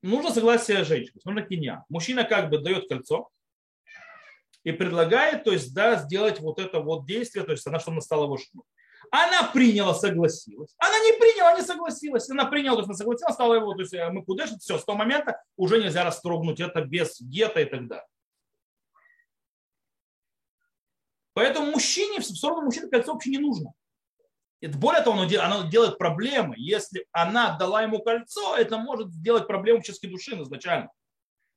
Нужно 0.02 0.32
согласие 0.32 0.82
женщины, 0.82 1.20
нужно 1.24 1.42
киньян. 1.42 1.84
Мужчина 1.88 2.24
как 2.24 2.50
бы 2.50 2.58
дает 2.58 2.88
кольцо 2.88 3.28
и 4.64 4.72
предлагает, 4.72 5.44
то 5.44 5.52
есть, 5.52 5.72
да, 5.72 5.94
сделать 5.94 6.40
вот 6.40 6.58
это 6.58 6.80
вот 6.80 7.06
действие, 7.06 7.44
то 7.44 7.52
есть 7.52 7.64
она, 7.68 7.78
чтобы 7.78 7.94
она 7.94 8.00
стала 8.00 8.24
его 8.24 8.36
женой. 8.36 8.64
Она 9.12 9.44
приняла, 9.44 9.94
согласилась. 9.94 10.74
Она 10.78 10.98
не 10.98 11.12
приняла, 11.20 11.54
не 11.56 11.62
согласилась. 11.62 12.28
Она 12.30 12.46
приняла, 12.46 12.74
то 12.74 12.80
есть 12.80 12.88
она 12.88 12.96
согласилась, 12.96 13.34
стала 13.34 13.54
его, 13.54 13.74
то 13.74 13.80
есть 13.82 13.94
э, 13.94 14.10
мы 14.10 14.24
куда 14.24 14.46
все, 14.46 14.76
с 14.76 14.84
того 14.84 14.98
момента 14.98 15.40
уже 15.56 15.80
нельзя 15.80 16.02
растрогнуть 16.02 16.58
это 16.58 16.80
без 16.80 17.20
гета 17.20 17.60
и 17.60 17.64
так 17.64 17.86
далее. 17.86 18.06
Поэтому 21.34 21.70
мужчине, 21.70 22.20
в 22.20 22.24
сторону 22.24 22.62
мужчины 22.66 22.88
кольцо 22.88 23.12
вообще 23.12 23.30
не 23.30 23.38
нужно. 23.38 23.72
Это, 24.60 24.78
более 24.78 25.02
того, 25.02 25.20
оно 25.20 25.68
делает 25.68 25.98
проблемы. 25.98 26.54
Если 26.56 27.06
она 27.10 27.56
дала 27.58 27.82
ему 27.82 28.00
кольцо, 28.00 28.56
это 28.56 28.78
может 28.78 29.10
сделать 29.10 29.48
проблему 29.48 29.80
в 29.80 29.84
человеческой 29.84 30.08
душе 30.08 30.40
изначально. 30.40 30.90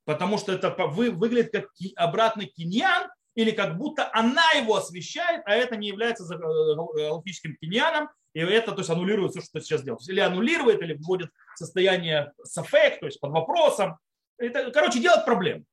Потому 0.06 0.38
что 0.38 0.52
это 0.52 0.70
вы, 0.88 1.12
выглядит 1.12 1.52
как 1.52 1.70
обратный 1.96 2.48
киньян, 2.48 3.10
или 3.36 3.52
как 3.52 3.78
будто 3.78 4.10
она 4.14 4.50
его 4.52 4.76
освещает, 4.76 5.42
а 5.46 5.54
это 5.54 5.76
не 5.76 5.90
является 5.90 6.26
галактическим 6.26 7.52
э, 7.52 7.56
киньяном, 7.56 8.10
и 8.34 8.40
это 8.40 8.72
то 8.72 8.80
есть, 8.80 8.90
аннулирует 8.90 9.32
все, 9.32 9.42
что 9.42 9.60
сейчас 9.60 9.84
делает. 9.84 10.08
Или 10.10 10.22
аннулирует, 10.22 10.82
или 10.82 10.94
вводит 10.94 11.30
состояние 11.56 12.34
сафек, 12.44 13.00
то 13.00 13.06
есть 13.06 13.20
под 13.20 13.32
вопросом. 13.32 13.98
Это, 14.38 14.72
короче, 14.72 15.00
делает 15.00 15.26
проблему. 15.26 15.66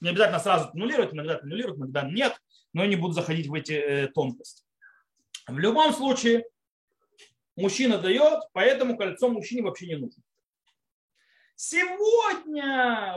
Не 0.00 0.10
обязательно 0.10 0.38
сразу 0.38 0.70
аннулировать, 0.70 1.14
иногда 1.14 1.38
аннулируют, 1.38 1.78
иногда 1.78 2.02
нет 2.02 2.36
но 2.74 2.84
не 2.84 2.96
буду 2.96 3.14
заходить 3.14 3.46
в 3.46 3.54
эти 3.54 3.72
э, 3.72 4.08
тонкости. 4.08 4.62
В 5.46 5.58
любом 5.58 5.94
случае, 5.94 6.44
мужчина 7.56 7.98
дает, 7.98 8.42
поэтому 8.52 8.98
кольцо 8.98 9.28
мужчине 9.28 9.62
вообще 9.62 9.86
не 9.86 9.96
нужно. 9.96 10.22
Сегодня 11.56 13.14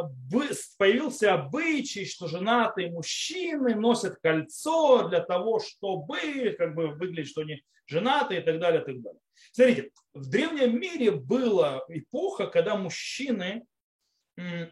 появился 0.78 1.34
обычай, 1.34 2.06
что 2.06 2.28
женатые 2.28 2.92
мужчины 2.92 3.74
носят 3.74 4.20
кольцо 4.22 5.08
для 5.10 5.22
того, 5.22 5.60
чтобы 5.60 6.56
как 6.58 6.76
бы 6.76 6.90
выглядеть, 6.90 7.32
что 7.32 7.42
они 7.42 7.64
женаты 7.88 8.38
и 8.38 8.42
так 8.42 8.60
далее, 8.60 8.84
и 8.84 8.86
так 8.86 9.02
далее. 9.02 9.22
Смотрите, 9.52 9.92
в 10.14 10.30
древнем 10.30 10.80
мире 10.80 11.12
была 11.12 11.84
эпоха, 11.90 12.46
когда 12.46 12.76
мужчины 12.76 13.66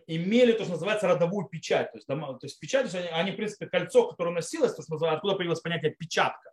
имели 0.07 0.51
то, 0.51 0.63
что 0.63 0.73
называется 0.73 1.07
родовую 1.07 1.47
печать. 1.47 1.91
То 1.91 1.97
есть, 1.97 2.07
то 2.07 2.39
есть 2.43 2.59
печать, 2.59 2.89
то 2.89 2.97
есть 2.97 3.09
они, 3.09 3.19
они, 3.21 3.31
в 3.31 3.35
принципе, 3.35 3.67
кольцо, 3.67 4.07
которое 4.07 4.31
носилось, 4.31 4.75
то, 4.75 4.83
что 4.83 4.93
называется, 4.93 5.17
откуда 5.17 5.35
появилось 5.35 5.61
понятие 5.61 5.91
печатка. 5.91 6.51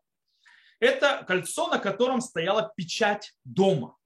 Это 0.81 1.25
кольцо, 1.27 1.68
на 1.68 1.79
котором 1.79 2.20
стояла 2.20 2.72
печать 2.75 3.35
дома. 3.44 3.96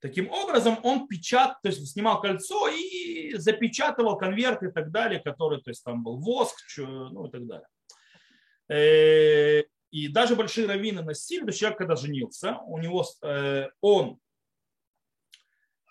Таким 0.00 0.30
образом, 0.30 0.78
он 0.82 1.08
печат, 1.08 1.60
то 1.62 1.68
есть 1.68 1.86
снимал 1.90 2.20
кольцо 2.20 2.68
и 2.68 3.34
запечатывал 3.36 4.18
конверт 4.18 4.62
и 4.62 4.70
так 4.70 4.90
далее, 4.90 5.18
который, 5.18 5.60
то 5.62 5.70
есть 5.70 5.82
там 5.82 6.04
был 6.04 6.18
воск, 6.18 6.56
ну 6.76 7.26
и 7.26 7.30
так 7.30 7.46
далее. 7.46 7.66
Э, 8.68 9.62
и 9.90 10.08
даже 10.08 10.36
большие 10.36 10.66
раввины 10.66 11.02
носили, 11.02 11.40
то 11.40 11.46
есть 11.48 11.58
человек, 11.58 11.78
когда 11.78 11.96
женился, 11.96 12.58
у 12.66 12.78
него, 12.78 13.04
э, 13.22 13.68
он 13.80 14.18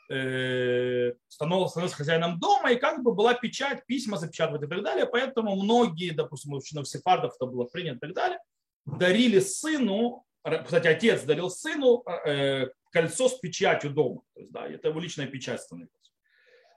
становился 0.06 1.96
хозяином 1.96 2.40
дома, 2.40 2.72
и 2.72 2.76
как 2.76 3.04
бы 3.04 3.14
была 3.14 3.34
печать, 3.34 3.86
письма 3.86 4.18
запечатывать 4.18 4.64
и 4.64 4.68
так 4.68 4.84
далее. 4.84 5.06
Поэтому 5.06 5.56
многие, 5.56 6.12
допустим, 6.12 6.54
в 6.54 6.86
сефардов 6.86 7.36
это 7.36 7.46
было 7.46 7.66
принято 7.66 8.06
и 8.06 8.10
так 8.10 8.14
далее, 8.14 8.40
дарили 8.86 9.40
сыну, 9.40 10.26
кстати, 10.44 10.88
отец 10.88 11.24
дарил 11.24 11.50
сыну 11.50 12.04
э, 12.26 12.68
кольцо 12.92 13.30
с 13.30 13.40
печатью 13.40 13.92
дома. 13.92 14.22
То 14.34 14.42
есть, 14.42 14.52
да, 14.52 14.68
это 14.68 14.90
его 14.90 15.00
личная 15.00 15.28
печать 15.28 15.62
становилась. 15.62 15.94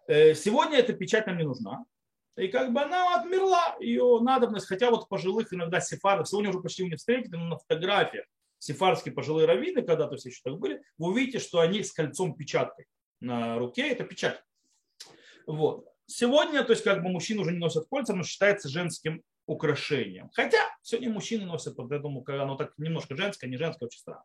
Э, 0.06 0.34
сегодня 0.34 0.78
эта 0.78 0.92
печать 0.92 1.26
нам 1.26 1.36
не 1.36 1.44
нужна. 1.44 1.84
И 2.36 2.48
как 2.48 2.72
бы 2.72 2.82
она 2.82 3.16
отмерла, 3.16 3.76
ее 3.80 4.20
надобность, 4.20 4.66
хотя 4.66 4.90
вот 4.90 5.08
пожилых 5.08 5.52
иногда 5.52 5.80
сефардов, 5.80 6.28
сегодня 6.28 6.50
уже 6.50 6.60
почти 6.60 6.84
не 6.84 6.96
встретите, 6.96 7.36
но 7.36 7.46
на 7.48 7.58
фотографиях 7.58 8.26
сефардские 8.58 9.14
пожилые 9.14 9.46
раввины, 9.46 9.82
когда-то 9.82 10.16
все 10.16 10.28
еще 10.28 10.40
так 10.44 10.58
были, 10.58 10.82
вы 10.98 11.08
увидите, 11.08 11.38
что 11.38 11.60
они 11.60 11.82
с 11.82 11.92
кольцом 11.92 12.36
печаткой 12.36 12.86
на 13.20 13.58
руке, 13.58 13.88
это 13.88 14.04
печать. 14.04 14.42
Вот. 15.46 15.86
Сегодня, 16.06 16.62
то 16.64 16.72
есть 16.72 16.84
как 16.84 17.02
бы 17.02 17.08
мужчины 17.08 17.40
уже 17.40 17.52
не 17.52 17.58
носят 17.58 17.86
кольца, 17.88 18.14
но 18.14 18.22
считается 18.22 18.68
женским 18.68 19.22
украшением. 19.46 20.30
Хотя 20.34 20.58
сегодня 20.82 21.10
мужчины 21.10 21.44
носят, 21.46 21.76
вот 21.78 21.90
я 21.90 22.42
оно 22.42 22.56
так 22.56 22.72
немножко 22.78 23.16
женское, 23.16 23.48
не 23.48 23.56
женское, 23.56 23.86
очень 23.86 24.00
странно. 24.00 24.24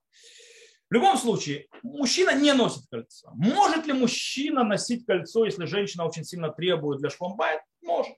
В 0.90 0.94
любом 0.94 1.18
случае, 1.18 1.68
мужчина 1.84 2.36
не 2.36 2.54
носит 2.54 2.84
кольца. 2.90 3.32
Может 3.34 3.88
ли 3.88 3.94
мужчина 3.94 4.64
носить 4.64 5.06
кольцо, 5.06 5.46
если 5.46 5.66
женщина 5.66 6.06
очень 6.06 6.26
сильно 6.26 6.52
требует 6.52 7.00
для 7.00 7.10
шламбайт? 7.10 7.62
Может. 7.82 8.16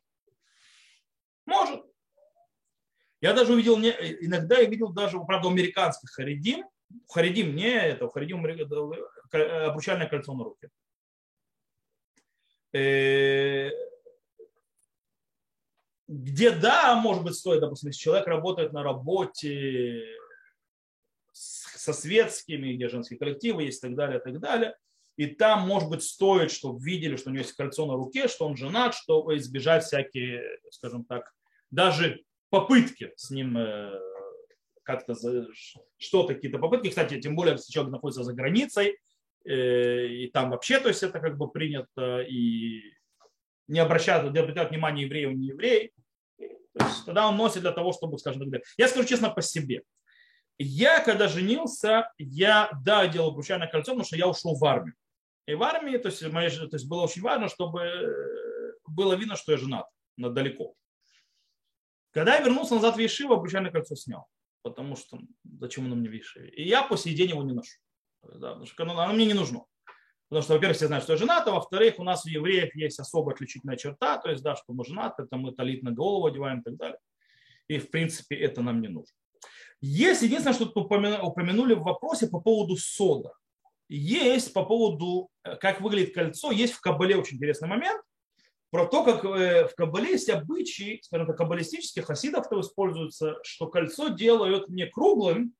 Может. 1.45 1.83
Я 3.21 3.33
даже 3.33 3.53
увидел, 3.53 3.79
иногда 3.79 4.57
я 4.57 4.65
видел 4.65 4.89
даже, 4.89 5.19
правда, 5.19 5.47
у 5.47 5.51
американских 5.51 6.09
харидим, 6.09 6.65
харидим 7.07 7.55
не 7.55 7.69
это, 7.69 8.09
харидим 8.09 8.43
обручальное 9.33 10.07
кольцо 10.07 10.33
на 10.33 10.43
руке. 10.43 10.69
Э, 12.73 13.69
где 16.07 16.51
да, 16.51 16.95
может 16.95 17.23
быть, 17.23 17.35
стоит, 17.35 17.61
допустим, 17.61 17.89
если 17.89 18.01
человек 18.01 18.27
работает 18.27 18.73
на 18.73 18.83
работе 18.83 20.03
со 21.31 21.93
светскими, 21.93 22.73
где 22.73 22.89
женские 22.89 23.19
коллективы 23.19 23.63
есть 23.63 23.79
и 23.79 23.87
так 23.87 23.95
далее, 23.95 24.19
и 24.19 24.23
так 24.23 24.39
далее, 24.39 24.75
и 25.15 25.27
там, 25.27 25.67
может 25.67 25.89
быть, 25.89 26.03
стоит, 26.03 26.51
чтобы 26.51 26.83
видели, 26.83 27.15
что 27.15 27.29
у 27.29 27.33
него 27.33 27.43
есть 27.43 27.53
кольцо 27.53 27.85
на 27.85 27.93
руке, 27.93 28.27
что 28.27 28.45
он 28.47 28.57
женат, 28.57 28.95
чтобы 28.95 29.37
избежать 29.37 29.83
всякие, 29.83 30.43
скажем 30.71 31.05
так, 31.05 31.31
даже 31.71 32.23
попытки 32.49 33.13
с 33.15 33.29
ним 33.29 33.57
э, 33.57 33.99
как-то 34.83 35.15
что-то, 35.97 36.33
какие-то 36.33 36.59
попытки. 36.59 36.89
Кстати, 36.89 37.19
тем 37.19 37.35
более, 37.35 37.53
если 37.53 37.71
человек 37.71 37.91
находится 37.91 38.23
за 38.23 38.33
границей, 38.33 38.89
э, 38.89 38.95
и 39.45 40.29
там 40.33 40.51
вообще, 40.51 40.79
то 40.79 40.87
есть 40.87 41.03
это 41.03 41.19
как 41.19 41.37
бы 41.37 41.49
принято, 41.49 42.21
и 42.21 42.81
не 43.67 43.79
обращают, 43.79 44.31
не 44.33 44.39
обращают 44.39 44.71
внимания 44.71 45.03
евреев, 45.03 45.33
не 45.33 45.47
евреи. 45.47 45.91
То 46.37 46.85
есть 46.85 47.05
тогда 47.05 47.27
он 47.27 47.37
носит 47.37 47.61
для 47.61 47.71
того, 47.71 47.93
чтобы, 47.93 48.17
скажем 48.17 48.49
так, 48.49 48.63
я 48.77 48.87
скажу 48.87 49.07
честно 49.07 49.29
по 49.29 49.41
себе. 49.41 49.83
Я, 50.57 51.03
когда 51.03 51.27
женился, 51.27 52.11
я, 52.17 52.71
да, 52.83 53.07
делал 53.07 53.29
обручальное 53.29 53.67
кольцо, 53.67 53.91
потому 53.91 54.05
что 54.05 54.17
я 54.17 54.27
ушел 54.27 54.55
в 54.55 54.63
армию. 54.65 54.95
И 55.45 55.55
в 55.55 55.63
армии, 55.63 55.97
то 55.97 56.09
есть, 56.09 56.21
моей, 56.31 56.49
то 56.49 56.69
есть 56.71 56.87
было 56.87 57.03
очень 57.03 57.21
важно, 57.21 57.49
чтобы 57.49 57.81
э, 57.81 58.73
было 58.87 59.13
видно, 59.13 59.35
что 59.35 59.51
я 59.51 59.57
женат 59.57 59.87
далеко. 60.17 60.75
Когда 62.11 62.35
я 62.35 62.41
вернулся 62.41 62.75
назад 62.75 62.95
в 62.95 62.99
Ешиву, 62.99 63.33
обручальное 63.33 63.71
кольцо 63.71 63.95
снял. 63.95 64.27
Потому 64.61 64.95
что 64.95 65.19
зачем 65.59 65.85
оно 65.85 65.95
мне 65.95 66.09
в 66.09 66.13
Ешиве? 66.13 66.49
И 66.49 66.67
я 66.67 66.83
по 66.83 66.95
сей 66.95 67.13
день 67.13 67.29
его 67.29 67.43
не 67.43 67.53
ношу. 67.53 67.79
Да, 68.23 68.49
потому 68.49 68.65
что 68.65 68.83
оно, 68.83 68.99
оно 68.99 69.13
мне 69.13 69.25
не 69.25 69.33
нужно. 69.33 69.65
Потому 70.29 70.43
что, 70.43 70.53
во-первых, 70.53 70.77
все 70.77 70.87
знают, 70.87 71.03
что 71.03 71.13
я 71.13 71.19
женат, 71.19 71.47
а 71.47 71.51
во-вторых, 71.51 71.99
у 71.99 72.03
нас 72.03 72.25
у 72.25 72.29
евреев 72.29 72.75
есть 72.75 72.99
особо 72.99 73.33
отличительная 73.33 73.77
черта, 73.77 74.17
то 74.17 74.29
есть, 74.29 74.41
да, 74.41 74.55
что 74.55 74.73
мы 74.73 74.83
женаты, 74.83 75.23
это 75.23 75.37
мы 75.37 75.51
талит 75.51 75.83
на 75.83 75.91
голову 75.91 76.25
одеваем 76.25 76.61
и 76.61 76.63
так 76.63 76.75
далее. 76.75 76.97
И, 77.67 77.77
в 77.77 77.91
принципе, 77.91 78.35
это 78.35 78.61
нам 78.61 78.81
не 78.81 78.87
нужно. 78.87 79.15
Есть 79.81 80.21
единственное, 80.21 80.55
что 80.55 80.65
упомянули 80.65 81.73
в 81.73 81.83
вопросе 81.83 82.27
по 82.27 82.39
поводу 82.39 82.77
сода. 82.77 83.33
Есть 83.89 84.53
по 84.53 84.63
поводу, 84.63 85.29
э, 85.43 85.55
как 85.57 85.81
выглядит 85.81 86.15
кольцо, 86.15 86.51
есть 86.51 86.73
в 86.73 86.81
Кабале 86.81 87.17
очень 87.17 87.37
интересный 87.37 87.67
момент 87.67 88.01
про 88.71 88.87
то, 88.87 89.03
как 89.03 89.23
э, 89.23 89.67
в 89.67 89.75
Кабале 89.75 90.13
есть 90.13 90.29
обычаи, 90.29 90.99
скажем 91.03 91.27
так, 91.27 91.37
каббалистических 91.37 92.05
хасидов, 92.05 92.49
то 92.49 92.59
используется, 92.59 93.35
что 93.43 93.67
кольцо 93.67 94.07
делают 94.07 94.67
не 94.69 94.87
круглым, 94.87 95.53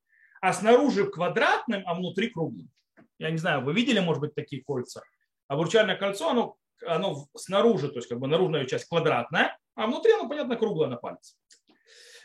а 0.43 0.51
снаружи 0.51 1.09
квадратным, 1.09 1.83
а 1.85 1.95
внутри 1.95 2.27
круглым. 2.27 2.69
Я 3.17 3.31
не 3.31 3.37
знаю, 3.37 3.63
вы 3.63 3.73
видели, 3.73 3.99
может 3.99 4.19
быть, 4.19 4.35
такие 4.35 4.61
кольца? 4.61 5.01
Обручальное 5.47 5.95
кольцо, 5.95 6.29
оно, 6.29 6.57
оно 6.85 7.27
снаружи, 7.33 7.87
то 7.87 7.99
есть 7.99 8.09
как 8.09 8.19
бы 8.19 8.27
наружная 8.27 8.65
часть 8.65 8.89
квадратная, 8.89 9.57
а 9.75 9.87
внутри 9.87 10.11
оно, 10.11 10.27
понятно, 10.27 10.57
круглое 10.57 10.89
на 10.89 10.97
пальце. 10.97 11.37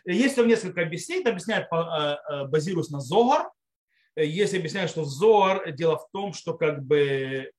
Есть 0.05 0.35
там 0.35 0.49
несколько 0.49 0.83
объяснений, 0.83 1.31
объясняют, 1.31 1.69
э, 1.71 1.77
э, 1.77 2.47
базируясь 2.49 2.91
на 2.91 2.99
Зогар. 2.99 3.53
Есть 4.17 4.55
объясняют, 4.55 4.91
что 4.91 5.05
Зогар, 5.05 5.71
дело 5.71 5.99
в 5.99 6.11
том, 6.11 6.33
что 6.33 6.55
как 6.55 6.83
бы 6.83 7.53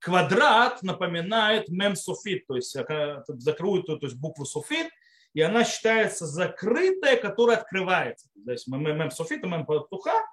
квадрат 0.00 0.82
напоминает 0.82 1.70
мем 1.70 1.96
софит, 1.96 2.46
то 2.46 2.56
есть 2.56 2.76
э, 2.76 3.22
закрытую 3.28 3.98
то 3.98 4.04
есть 4.04 4.18
букву 4.18 4.44
софит, 4.44 4.90
и 5.34 5.40
она 5.40 5.64
считается 5.64 6.26
закрытая, 6.26 7.16
которая 7.16 7.58
открывается. 7.58 8.28
То 8.44 8.52
есть 8.52 8.68
мем 8.68 9.10
софит, 9.10 9.42
мем 9.42 9.66
патуха, 9.66 10.24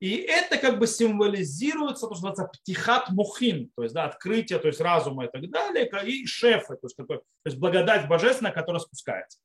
и 0.00 0.16
это 0.16 0.58
как 0.58 0.78
бы 0.78 0.86
символизируется, 0.86 2.06
то, 2.06 2.14
что 2.14 2.26
называется 2.26 2.58
птихат 2.60 3.10
мухин, 3.10 3.70
то 3.76 3.82
есть 3.82 3.94
да, 3.94 4.04
открытие, 4.04 4.58
то 4.58 4.68
есть 4.68 4.80
разума 4.80 5.26
и 5.26 5.28
так 5.28 5.48
далее, 5.50 5.88
и 6.04 6.26
шефы, 6.26 6.76
то 6.76 6.86
есть, 6.86 6.96
то 6.96 7.22
есть 7.44 7.58
благодать 7.58 8.08
божественная, 8.08 8.52
которая 8.52 8.80
спускается. 8.80 9.38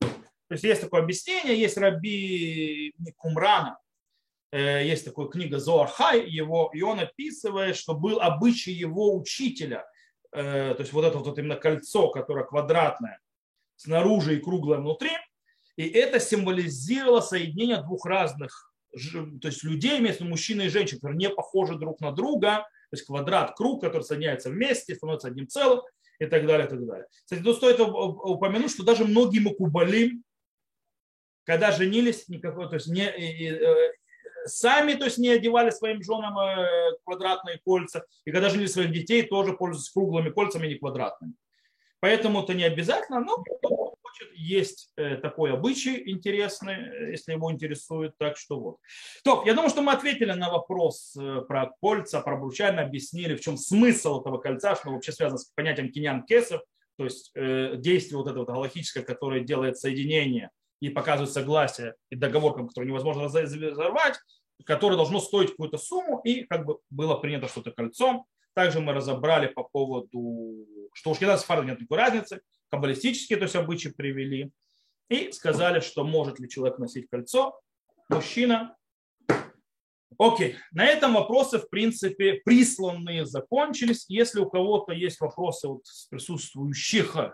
То 0.00 0.54
есть 0.54 0.64
есть 0.64 0.80
такое 0.80 1.02
объяснение, 1.02 1.58
есть 1.58 1.76
Раби 1.76 2.92
Кумрана, 3.16 3.78
э, 4.50 4.84
есть 4.84 5.04
такая 5.04 5.26
книга 5.26 5.58
Зоархай, 5.58 6.28
его, 6.28 6.70
и 6.74 6.82
он 6.82 6.98
описывает, 6.98 7.76
что 7.76 7.94
был 7.94 8.20
обычай 8.20 8.72
его 8.72 9.16
учителя, 9.16 9.86
э, 10.32 10.74
то 10.74 10.80
есть 10.80 10.92
вот 10.92 11.04
это 11.04 11.18
вот 11.18 11.38
именно 11.38 11.54
кольцо, 11.54 12.10
которое 12.10 12.44
квадратное, 12.44 13.20
снаружи 13.80 14.36
и 14.36 14.40
круглое 14.40 14.78
внутри, 14.78 15.10
и 15.76 15.88
это 15.88 16.20
символизировало 16.20 17.20
соединение 17.20 17.82
двух 17.82 18.04
разных 18.04 18.70
то 18.92 19.48
есть 19.48 19.62
людей, 19.62 20.00
вместо 20.00 20.24
мужчины 20.24 20.62
и 20.62 20.68
женщин, 20.68 20.96
которые 20.96 21.16
не 21.16 21.30
похожи 21.30 21.78
друг 21.78 22.00
на 22.00 22.10
друга, 22.10 22.66
то 22.90 22.96
есть 22.96 23.06
квадрат, 23.06 23.54
круг, 23.56 23.80
который 23.80 24.02
соединяется 24.02 24.50
вместе, 24.50 24.96
становится 24.96 25.28
одним 25.28 25.46
целым 25.46 25.82
и 26.18 26.26
так 26.26 26.44
далее, 26.44 26.66
и 26.66 26.70
так 26.70 26.84
далее. 26.84 27.06
Кстати, 27.24 27.40
тут 27.40 27.56
стоит 27.56 27.78
упомянуть, 27.78 28.72
что 28.72 28.82
даже 28.82 29.04
многие 29.04 29.38
макубалим, 29.38 30.24
когда 31.44 31.70
женились, 31.70 32.28
никакой, 32.28 32.68
то 32.68 32.74
есть 32.74 32.88
не, 32.88 33.04
э, 33.04 33.92
сами 34.44 34.94
то 34.94 35.04
есть 35.04 35.18
не 35.18 35.28
одевали 35.28 35.70
своим 35.70 36.02
женам 36.02 36.36
э, 36.36 36.96
квадратные 37.04 37.60
кольца, 37.64 38.04
и 38.24 38.32
когда 38.32 38.50
женились 38.50 38.72
своих 38.72 38.92
детей, 38.92 39.22
тоже 39.22 39.52
пользуются 39.52 39.92
круглыми 39.92 40.30
кольцами, 40.30 40.66
не 40.66 40.74
квадратными. 40.74 41.34
Поэтому 42.00 42.42
это 42.42 42.54
не 42.54 42.64
обязательно, 42.64 43.20
но 43.20 43.42
кто 43.42 43.94
хочет, 44.02 44.32
есть 44.34 44.92
э, 44.96 45.16
такой 45.16 45.52
обычай 45.52 46.10
интересный, 46.10 47.10
если 47.10 47.32
его 47.32 47.52
интересует. 47.52 48.16
Так 48.18 48.36
что 48.36 48.58
вот. 48.58 48.76
То, 49.22 49.42
я 49.46 49.54
думаю, 49.54 49.70
что 49.70 49.82
мы 49.82 49.92
ответили 49.92 50.32
на 50.32 50.50
вопрос 50.50 51.16
про 51.46 51.70
кольца, 51.80 52.20
про 52.20 52.36
обручальное, 52.36 52.84
объяснили, 52.84 53.36
в 53.36 53.40
чем 53.40 53.56
смысл 53.56 54.20
этого 54.20 54.38
кольца, 54.38 54.74
что 54.76 54.90
вообще 54.90 55.12
связано 55.12 55.38
с 55.38 55.52
понятием 55.54 55.92
кинян 55.92 56.24
кесов, 56.24 56.62
то 56.96 57.04
есть 57.04 57.32
действие 57.34 58.18
вот 58.18 58.26
этого 58.26 58.44
вот 58.44 58.48
галактическое, 58.48 59.02
которое 59.02 59.40
делает 59.40 59.78
соединение 59.78 60.50
и 60.80 60.88
показывают 60.88 61.32
согласие 61.32 61.94
и 62.10 62.16
договор, 62.16 62.54
который 62.66 62.86
невозможно 62.86 63.24
разорвать, 63.24 64.18
которое 64.64 64.96
должно 64.96 65.20
стоить 65.20 65.50
какую-то 65.50 65.78
сумму, 65.78 66.20
и 66.24 66.44
как 66.44 66.64
бы 66.64 66.78
было 66.90 67.16
принято 67.16 67.48
что-то 67.48 67.70
кольцом. 67.70 68.24
Также 68.54 68.80
мы 68.80 68.92
разобрали 68.92 69.46
по 69.46 69.62
поводу, 69.62 70.66
что 70.92 71.10
у 71.10 71.14
шкида 71.14 71.36
с 71.36 71.48
нет 71.48 71.80
никакой 71.80 71.98
разницы, 71.98 72.40
каббалистические 72.70 73.38
то 73.38 73.44
есть 73.44 73.56
обычаи 73.56 73.88
привели, 73.88 74.52
и 75.08 75.32
сказали, 75.32 75.80
что 75.80 76.04
может 76.04 76.38
ли 76.38 76.48
человек 76.48 76.78
носить 76.78 77.08
кольцо, 77.10 77.60
мужчина. 78.08 78.76
Окей, 80.18 80.56
на 80.72 80.84
этом 80.84 81.14
вопросы, 81.14 81.58
в 81.58 81.68
принципе, 81.70 82.40
присланные 82.44 83.24
закончились. 83.24 84.04
Если 84.08 84.40
у 84.40 84.48
кого-то 84.48 84.92
есть 84.92 85.20
вопросы 85.20 85.68
вот 85.68 85.86
с 85.86 86.06
присутствующих 86.06 87.16
э, 87.16 87.30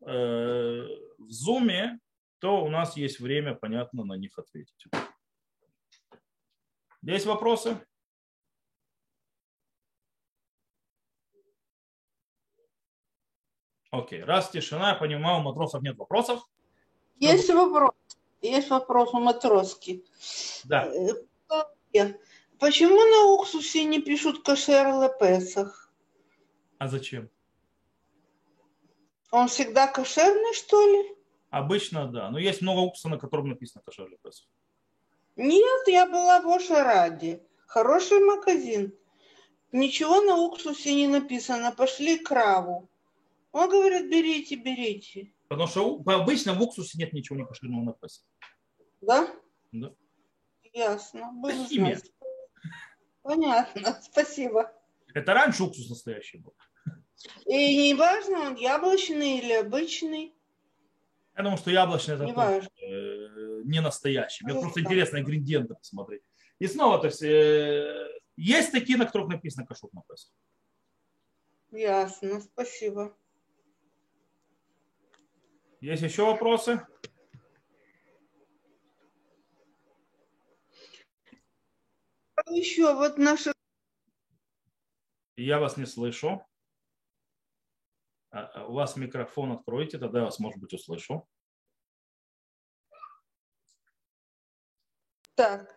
в 0.00 1.30
Зуме, 1.30 1.98
то 2.38 2.64
у 2.64 2.68
нас 2.68 2.96
есть 2.96 3.20
время, 3.20 3.54
понятно, 3.54 4.04
на 4.04 4.14
них 4.14 4.38
ответить. 4.38 4.86
Есть 7.02 7.26
вопросы? 7.26 7.78
Окей, 13.90 14.22
раз 14.22 14.50
тишина, 14.50 14.90
я 14.90 14.94
понимаю, 14.94 15.40
у 15.40 15.42
матросов 15.42 15.82
нет 15.82 15.96
вопросов. 15.96 16.48
Есть 17.18 17.50
вопрос. 17.50 17.92
Есть 18.40 18.70
вопрос 18.70 19.12
у 19.12 19.20
матроски. 19.20 20.04
Да. 20.64 20.86
Э, 21.92 22.14
почему 22.58 22.96
на 22.96 23.34
уксусе 23.34 23.84
не 23.84 24.00
пишут 24.00 24.42
кошер 24.42 24.86
лепесах? 24.86 25.92
А 26.78 26.88
зачем? 26.88 27.28
Он 29.30 29.48
всегда 29.48 29.86
кошерный, 29.86 30.54
что 30.54 30.80
ли? 30.86 31.16
Обычно 31.50 32.06
да. 32.06 32.30
Но 32.30 32.38
есть 32.38 32.62
много 32.62 32.80
уксуса, 32.80 33.08
на 33.08 33.18
котором 33.18 33.48
написано 33.48 33.82
кошер 33.84 34.08
лепес. 34.08 34.48
Нет, 35.36 35.88
я 35.88 36.06
была 36.06 36.40
в 36.40 36.48
Ошараде. 36.48 37.42
Хороший 37.66 38.20
магазин. 38.20 38.96
Ничего 39.72 40.20
на 40.22 40.36
уксусе 40.36 40.94
не 40.94 41.06
написано. 41.06 41.72
Пошли 41.72 42.18
к 42.18 42.30
Раву. 42.30 42.88
Он 43.52 43.68
говорит, 43.68 44.10
берите, 44.10 44.56
берите. 44.56 45.32
Потому 45.48 45.66
что 45.66 46.02
обычно 46.06 46.54
в 46.54 46.62
уксусе 46.62 46.98
нет 46.98 47.12
ничего 47.12 47.38
не 47.38 47.44
кошерного 47.44 47.82
написано. 47.82 48.26
Да? 49.00 49.34
Да. 49.72 49.92
Ясно. 50.72 51.30
Буду 51.32 51.64
Химия. 51.64 51.96
Знать. 51.96 52.12
Понятно. 53.22 54.00
Спасибо. 54.02 54.72
Это 55.12 55.34
раньше 55.34 55.64
уксус 55.64 55.88
настоящий 55.88 56.38
был. 56.38 56.54
И 57.46 57.76
не 57.76 57.94
важно, 57.94 58.46
он 58.46 58.54
яблочный 58.54 59.38
или 59.38 59.52
обычный. 59.52 60.34
Я 61.36 61.42
думаю, 61.42 61.58
что 61.58 61.70
яблочный 61.70 62.14
это 62.14 62.24
не, 62.24 62.32
тоже, 62.32 62.70
э, 62.80 63.62
не 63.64 63.80
настоящий. 63.80 64.44
Мне 64.44 64.54
просто 64.54 64.80
интересно 64.80 65.18
ингредиенты 65.18 65.74
посмотреть. 65.74 66.22
И 66.58 66.66
снова, 66.66 66.98
то 66.98 67.06
есть, 67.06 67.22
э, 67.22 68.08
есть 68.36 68.72
такие, 68.72 68.98
на 68.98 69.06
которых 69.06 69.28
написано 69.28 69.66
кашук 69.66 69.92
написано. 69.92 70.34
Ясно, 71.72 72.40
спасибо. 72.40 73.16
Есть 75.80 76.02
еще 76.02 76.26
вопросы? 76.26 76.86
Ну, 82.46 82.56
еще 82.56 82.94
вот 82.94 83.16
наши. 83.16 83.52
Я 85.36 85.58
вас 85.58 85.76
не 85.76 85.86
слышу. 85.86 86.44
А, 88.30 88.44
а, 88.44 88.66
у 88.66 88.74
вас 88.74 88.96
микрофон 88.96 89.52
откройте, 89.52 89.98
тогда 89.98 90.18
я 90.20 90.24
вас, 90.26 90.38
может 90.38 90.60
быть, 90.60 90.72
услышу. 90.72 91.26
Так. 95.34 95.74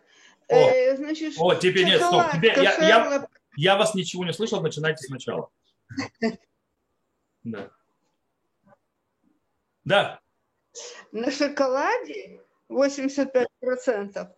О, 0.48 0.54
э, 0.54 0.96
значит, 0.96 1.34
о 1.38 1.54
теперь 1.54 1.86
нет, 1.86 2.02
стоп. 2.02 2.24
Теперь 2.34 2.62
я, 2.62 2.74
я, 2.86 3.28
я 3.56 3.76
вас 3.76 3.94
ничего 3.94 4.26
не 4.26 4.32
слышал, 4.32 4.60
начинайте 4.60 5.06
сначала. 5.06 5.50
Да. 7.42 7.70
Да, 9.84 10.20
на 11.12 11.30
шоколаде 11.30 12.40
85% 12.70 14.28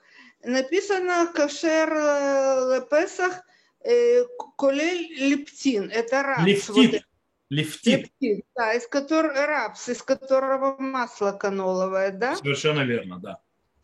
написано 0.45 1.33
кошер 1.35 1.93
э, 1.93 2.77
лепесах 2.77 3.43
э, 3.85 4.25
колель 4.57 5.13
лептин. 5.19 5.91
Это 5.91 6.23
рапс. 6.23 6.69
вот 6.69 6.77
лифтит. 6.77 6.95
этот 6.95 7.09
Лифтит. 7.49 8.01
лептин, 8.03 8.43
да, 8.55 8.75
из 8.75 8.87
которого 8.87 9.47
рапс, 9.47 9.89
из 9.89 10.03
которого 10.03 10.77
масло 10.79 11.33
каноловое, 11.33 12.11
да? 12.11 12.37
Совершенно 12.37 12.83
верно, 12.83 13.19
да. 13.21 13.41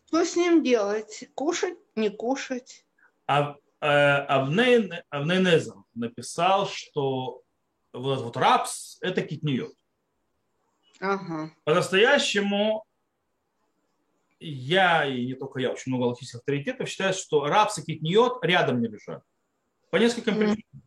Что 0.07 0.25
с 0.25 0.35
ним 0.35 0.61
делать? 0.63 1.29
Кушать, 1.33 1.77
не 1.95 2.09
кушать? 2.09 2.85
А, 3.25 3.55
э, 3.81 3.87
Авней, 3.87 4.91
Авней 5.09 5.39
Незер 5.39 5.75
написал, 5.95 6.67
что 6.67 7.41
вот, 7.93 8.21
вот 8.21 8.37
рапс– 8.37 8.99
это 9.01 9.21
китниот. 9.21 9.73
Ага. 11.03 11.51
По-настоящему 11.65 12.85
я, 14.39 15.05
и 15.05 15.25
не 15.25 15.33
только 15.33 15.59
я, 15.59 15.71
очень 15.71 15.91
много 15.91 16.03
логических 16.07 16.39
авторитетов 16.39 16.87
считают, 16.87 17.17
что 17.17 17.45
рапс 17.45 17.77
и 17.77 17.83
китниот 17.83 18.43
рядом 18.45 18.81
не 18.81 18.87
лежат. 18.87 19.21
По 19.89 19.97
нескольким 19.97 20.33
Мгм. 20.35 20.39
причинам. 20.53 20.83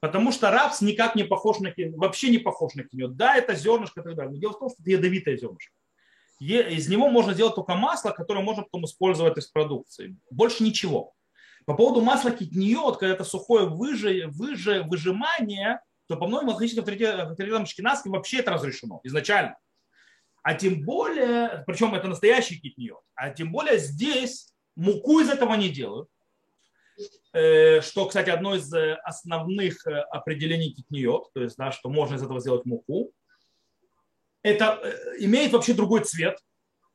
Потому 0.00 0.32
что 0.32 0.50
рапс 0.50 0.80
никак 0.80 1.14
не 1.16 1.24
похож 1.24 1.58
на 1.60 1.70
ки- 1.70 1.92
вообще 1.94 2.30
не 2.30 2.38
похож 2.38 2.74
на 2.74 2.82
киньот. 2.82 3.14
Да, 3.16 3.36
это 3.36 3.54
зернышко 3.54 4.00
и 4.00 4.04
так 4.04 4.14
далее. 4.16 4.32
Но 4.32 4.38
дело 4.38 4.52
в 4.52 4.58
том, 4.58 4.70
что 4.70 4.80
это 4.82 4.90
ядовитое 4.90 5.36
зернышко. 5.36 5.72
Из 6.40 6.88
него 6.88 7.08
можно 7.10 7.34
сделать 7.34 7.54
только 7.54 7.74
масло, 7.74 8.10
которое 8.10 8.42
можно 8.42 8.62
потом 8.64 8.86
использовать 8.86 9.36
из 9.38 9.46
продукции. 9.48 10.16
Больше 10.30 10.64
ничего. 10.64 11.12
По 11.66 11.74
поводу 11.74 12.00
масла 12.00 12.30
китниот, 12.32 12.98
когда 12.98 13.14
это 13.14 13.24
сухое 13.24 13.68
выже, 13.68 14.26
выже, 14.28 14.82
выжимание, 14.82 15.80
то 16.12 16.18
по 16.18 16.26
многим 16.26 16.48
логическим 16.48 16.82
авторитетам 16.82 17.66
шкинавским 17.66 18.12
вообще 18.12 18.40
это 18.40 18.50
разрешено 18.50 19.00
изначально. 19.02 19.56
А 20.42 20.54
тем 20.54 20.82
более, 20.82 21.64
причем 21.66 21.94
это 21.94 22.08
настоящий 22.08 22.60
китниот, 22.60 23.02
а 23.14 23.30
тем 23.30 23.50
более 23.50 23.78
здесь 23.78 24.52
муку 24.74 25.20
из 25.20 25.30
этого 25.30 25.54
не 25.54 25.70
делают. 25.70 26.08
Э, 27.32 27.80
Что, 27.80 28.06
кстати, 28.06 28.28
одно 28.28 28.54
из 28.54 28.70
э, 28.74 28.94
основных 29.04 29.86
э, 29.86 30.00
определений 30.00 30.74
китниот, 30.74 31.32
то 31.32 31.42
есть, 31.42 31.56
да, 31.56 31.72
что 31.72 31.88
можно 31.88 32.16
из 32.16 32.22
этого 32.22 32.40
сделать 32.40 32.66
муку. 32.66 33.12
Это 34.42 34.82
имеет 35.18 35.52
вообще 35.52 35.72
другой 35.72 36.04
цвет, 36.04 36.38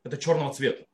это 0.03 0.18
черного 0.18 0.53
цвета, 0.53 0.86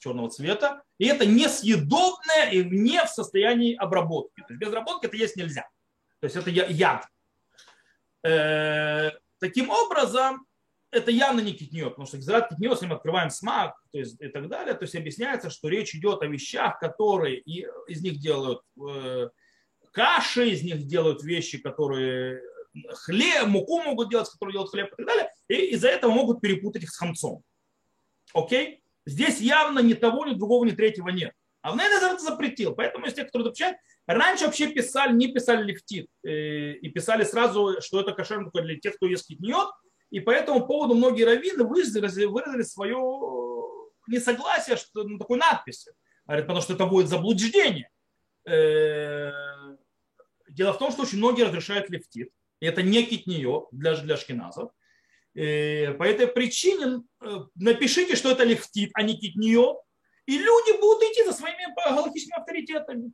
черного 0.00 0.30
цвета, 0.30 0.82
и 0.98 1.06
это 1.06 1.26
несъедобное 1.26 2.50
и 2.50 2.64
не 2.64 3.04
в 3.04 3.08
состоянии 3.08 3.76
обработки. 3.76 4.40
То 4.40 4.54
есть 4.54 4.60
без 4.60 4.68
обработки 4.68 5.06
это 5.06 5.16
есть 5.16 5.36
нельзя. 5.36 5.68
То 6.20 6.24
есть 6.24 6.36
это 6.36 6.50
яд. 6.50 7.06
Э, 8.24 9.10
Таким 9.42 9.70
образом, 9.70 10.46
это 10.92 11.10
явно 11.10 11.40
не 11.40 11.52
китниот, 11.52 11.94
потому 11.94 12.06
что 12.06 12.16
гзерат 12.16 12.48
китниот, 12.48 12.74
если 12.74 12.86
мы 12.86 12.94
открываем 12.94 13.28
смак 13.28 13.74
то 13.90 13.98
есть, 13.98 14.20
и 14.20 14.28
так 14.28 14.48
далее, 14.48 14.74
то 14.74 14.84
есть 14.84 14.94
объясняется, 14.94 15.50
что 15.50 15.66
речь 15.66 15.96
идет 15.96 16.22
о 16.22 16.28
вещах, 16.28 16.78
которые 16.78 17.40
и 17.40 17.66
из 17.88 18.02
них 18.02 18.20
делают 18.20 18.60
э, 18.80 19.30
каши, 19.90 20.50
из 20.50 20.62
них 20.62 20.86
делают 20.86 21.24
вещи, 21.24 21.58
которые 21.58 22.40
хлеб, 22.90 23.48
муку 23.48 23.82
могут 23.82 24.10
делать, 24.10 24.30
которые 24.30 24.52
делают 24.52 24.70
хлеб 24.70 24.92
и 24.92 24.96
так 24.96 25.06
далее, 25.06 25.32
и 25.48 25.54
из-за 25.74 25.88
этого 25.88 26.12
могут 26.12 26.40
перепутать 26.40 26.84
их 26.84 26.92
с 26.92 26.98
хамцом. 26.98 27.42
Окей? 28.34 28.84
Здесь 29.04 29.40
явно 29.40 29.80
ни 29.80 29.94
того, 29.94 30.24
ни 30.24 30.34
другого, 30.34 30.64
ни 30.66 30.70
третьего 30.70 31.08
нет. 31.08 31.32
А 31.62 31.72
в 31.72 31.76
Нейнезер 31.76 32.12
это 32.14 32.22
запретил. 32.22 32.74
Поэтому 32.74 33.06
из 33.06 33.14
тех, 33.14 33.28
кто 33.28 33.42
запрещает, 33.42 33.76
раньше 34.06 34.46
вообще 34.46 34.66
писали, 34.68 35.14
не 35.14 35.28
писали 35.32 35.62
лифтит. 35.64 36.08
э, 36.24 36.72
И 36.72 36.88
писали 36.90 37.24
сразу, 37.24 37.80
что 37.80 38.00
это 38.00 38.12
кошерно 38.12 38.50
только 38.50 38.66
для 38.66 38.78
тех, 38.78 38.96
кто 38.96 39.06
ест 39.06 39.28
китниот. 39.28 39.70
И 40.10 40.20
по 40.20 40.30
этому 40.30 40.66
поводу 40.66 40.94
многие 40.94 41.22
раввины 41.24 41.64
выразили, 41.64 42.26
выразили 42.26 42.62
свое 42.62 42.98
несогласие 44.08 44.76
что, 44.76 45.04
на 45.04 45.18
такой 45.18 45.38
надписи. 45.38 45.92
Говорят, 46.26 46.46
потому 46.46 46.60
что 46.62 46.74
это 46.74 46.86
будет 46.86 47.08
заблуждение. 47.08 47.88
Э, 48.46 49.30
Дело 50.48 50.72
в 50.74 50.78
том, 50.78 50.92
что 50.92 51.02
очень 51.02 51.18
многие 51.18 51.44
разрешают 51.44 51.88
лифтит. 51.88 52.30
И 52.60 52.66
это 52.66 52.82
не 52.82 53.04
китниот 53.06 53.68
для, 53.72 53.96
для 53.96 54.16
шкиназов. 54.16 54.70
Э, 55.34 55.94
По 55.94 56.02
этой 56.02 56.26
причине 56.26 57.02
напишите, 57.54 58.16
что 58.16 58.30
это 58.32 58.44
лифтит, 58.44 58.90
а 58.94 59.02
не 59.02 59.16
китниот. 59.16 59.78
И 60.26 60.38
люди 60.38 60.80
будут 60.80 61.02
идти 61.02 61.24
за 61.24 61.32
своими 61.32 61.74
галактическими 61.74 62.38
авторитетами. 62.38 63.12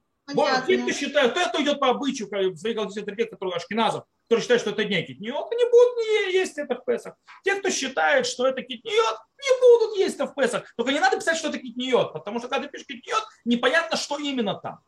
Те, 0.67 0.77
кто 0.83 0.93
считает, 0.93 1.33
кто 1.49 1.63
идет 1.63 1.81
по 1.81 1.89
обычаю, 1.89 2.29
как 2.29 2.41
свои 2.59 2.75
галактические 2.75 3.03
авторитеты, 3.03 3.31
которые 3.31 3.57
ашкеназов, 3.57 4.05
которые 4.29 4.43
считают, 4.43 4.61
что 4.61 4.71
это 4.73 4.85
не 4.85 5.03
китниот, 5.03 5.51
они 5.53 5.65
будут 5.65 6.35
есть 6.35 6.59
это 6.59 6.75
в 6.75 6.85
Песах. 6.85 7.15
Те, 7.45 7.55
кто 7.55 7.71
считает, 7.71 8.27
что 8.27 8.47
это 8.47 8.61
китниот, 8.61 9.17
не 9.39 9.61
будут 9.61 9.97
есть 9.99 10.17
это 10.17 10.27
в 10.27 10.35
Песах. 10.35 10.71
Только 10.77 10.93
не 10.93 11.01
надо 11.01 11.17
писать, 11.17 11.39
что 11.39 11.49
это 11.49 11.59
китниот, 11.59 12.13
потому 12.13 12.41
что 12.41 12.49
когда 12.49 12.67
ты 12.67 12.73
пишешь 12.73 12.87
китниот, 12.87 13.25
непонятно, 13.47 13.97
что 13.97 14.19
именно 14.19 14.55
там. 14.55 14.81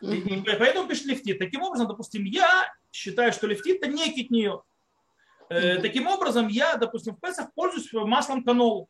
И- 0.00 0.06
и 0.38 0.42
поэтому 0.44 0.86
пишет 0.88 1.06
лифтит. 1.06 1.38
Таким 1.40 1.62
образом, 1.62 1.88
допустим, 1.88 2.22
я 2.24 2.72
считаю, 2.92 3.32
что 3.32 3.48
лифтит 3.48 3.82
это 3.82 3.88
не 3.90 4.12
китниот. 4.12 4.62
Э, 5.48 5.72
Мгм. 5.74 5.82
Таким 5.82 6.06
образом, 6.06 6.46
я, 6.48 6.76
допустим, 6.76 7.16
в 7.16 7.20
Песах 7.20 7.52
пользуюсь 7.54 7.92
маслом 7.92 8.44
канолу. 8.44 8.88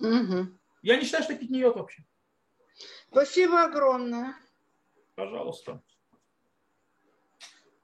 Мгм. 0.00 0.58
Я 0.82 0.96
не 0.96 1.04
считаю, 1.04 1.22
что 1.24 1.32
это 1.32 1.42
китниот 1.42 1.76
вообще. 1.76 2.02
Спасибо 3.10 3.62
огромное. 3.64 4.34
Пожалуйста. 5.14 5.80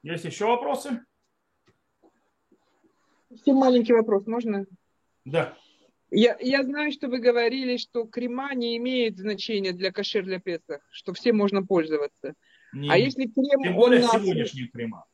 Есть 0.03 0.25
еще 0.25 0.47
вопросы? 0.47 1.05
Еще 3.31 3.53
маленький 3.53 3.93
вопрос, 3.93 4.27
можно? 4.27 4.67
Да. 5.25 5.57
Я, 6.11 6.37
я 6.41 6.63
знаю, 6.65 6.91
что 6.93 7.09
вы 7.09 7.19
говорили, 7.19 7.77
что 7.77 8.05
крема 8.07 8.55
не 8.55 8.77
имеет 8.79 9.19
значения 9.19 9.73
для 9.73 9.93
кошер 9.93 10.25
для 10.25 10.41
Песах, 10.41 10.81
что 10.91 11.13
все 11.13 11.33
можно 11.35 11.65
пользоваться. 11.65 12.35
Не- 12.73 12.91
А 12.91 12.97
если 12.97 13.27
крем, 13.27 13.63
Тем 13.63 13.75
более 13.77 14.01
на, 14.01 14.09
сегодняшние 14.09 14.69
крема. 14.69 15.05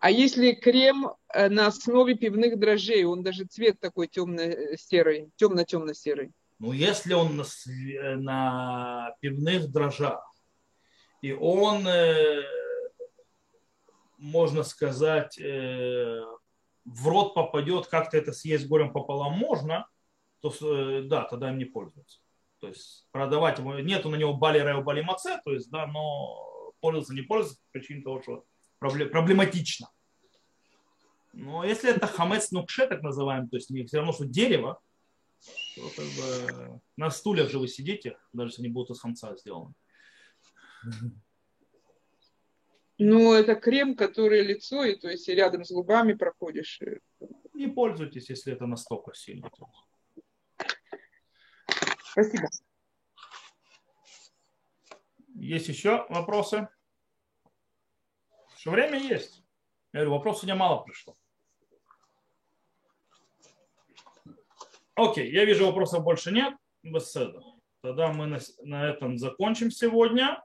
а 0.00 0.10
если 0.10 0.52
крем 0.52 1.10
э, 1.34 1.50
на 1.50 1.66
основе 1.66 2.14
пивных 2.14 2.58
дрожжей, 2.58 3.04
он 3.04 3.22
даже 3.22 3.44
цвет 3.44 3.78
такой 3.78 4.08
темно-серый, 4.08 5.30
темно-темно-серый. 5.36 6.32
Ну, 6.58 6.72
если 6.72 7.12
он 7.12 7.36
на, 7.36 7.42
све- 7.42 8.16
на 8.16 9.14
пивных 9.20 9.70
дрожжах, 9.70 10.32
и 11.20 11.32
он, 11.32 11.86
э, 11.86 12.42
можно 14.18 14.62
сказать, 14.62 15.38
э, 15.38 16.22
в 16.84 17.08
рот 17.08 17.34
попадет, 17.34 17.86
как-то 17.88 18.16
это 18.16 18.32
съесть 18.32 18.68
горем 18.68 18.92
пополам 18.92 19.32
можно, 19.34 19.86
то 20.40 20.52
э, 20.62 21.02
да, 21.02 21.24
тогда 21.24 21.50
им 21.50 21.58
не 21.58 21.66
пользуются. 21.66 22.20
То 22.60 22.68
есть 22.68 23.06
продавать 23.10 23.58
его, 23.58 23.78
нету 23.80 24.08
на 24.08 24.16
него 24.16 24.32
бали 24.34 24.58
рео 24.58 24.82
бали 24.82 25.02
маце, 25.02 25.38
то 25.44 25.52
есть, 25.52 25.70
да, 25.70 25.86
но 25.86 26.72
пользоваться 26.80 27.12
не 27.12 27.22
пользоваться 27.22 27.60
по 27.60 27.78
причине 27.78 28.02
того, 28.02 28.22
что 28.22 28.44
пробле- 28.80 29.06
проблематично. 29.06 29.90
Но 31.34 31.64
если 31.64 31.90
это 31.94 32.06
хамец 32.06 32.50
нукше, 32.50 32.86
так 32.86 33.02
называемый, 33.02 33.50
то 33.50 33.56
есть 33.56 33.68
все 33.88 33.98
равно, 33.98 34.12
что 34.12 34.24
дерево, 34.24 34.80
то 35.76 35.90
как 35.90 36.06
бы 36.06 36.80
на 36.96 37.10
стульях 37.10 37.50
же 37.50 37.58
вы 37.58 37.68
сидите, 37.68 38.18
даже 38.32 38.50
если 38.50 38.62
они 38.62 38.72
будут 38.72 38.90
из 38.90 39.00
хамца 39.00 39.36
сделаны. 39.36 39.74
Ну, 42.98 43.34
это 43.34 43.56
крем, 43.56 43.94
который 43.94 44.42
лицо, 44.42 44.82
и 44.84 44.96
то 44.96 45.10
есть 45.10 45.28
и 45.28 45.34
рядом 45.34 45.64
с 45.64 45.70
губами 45.70 46.14
проходишь. 46.14 46.80
Не 47.52 47.68
пользуйтесь, 47.68 48.30
если 48.30 48.54
это 48.54 48.66
настолько 48.66 49.12
сильно. 49.14 49.50
Спасибо. 52.12 52.48
Есть 55.34 55.68
еще 55.68 56.06
вопросы? 56.08 56.68
Что 58.56 58.70
время 58.70 58.98
есть. 58.98 59.44
Я 59.92 60.00
говорю, 60.00 60.12
вопросов 60.12 60.40
сегодня 60.40 60.58
мало 60.58 60.82
пришло. 60.82 61.18
Окей, 64.96 65.30
я 65.30 65.44
вижу, 65.44 65.66
вопросов 65.66 66.02
больше 66.02 66.32
нет. 66.32 66.54
Беседа. 66.82 67.42
Тогда 67.82 68.12
мы 68.12 68.40
на, 68.62 68.90
этом 68.90 69.18
закончим 69.18 69.70
сегодня. 69.70 70.42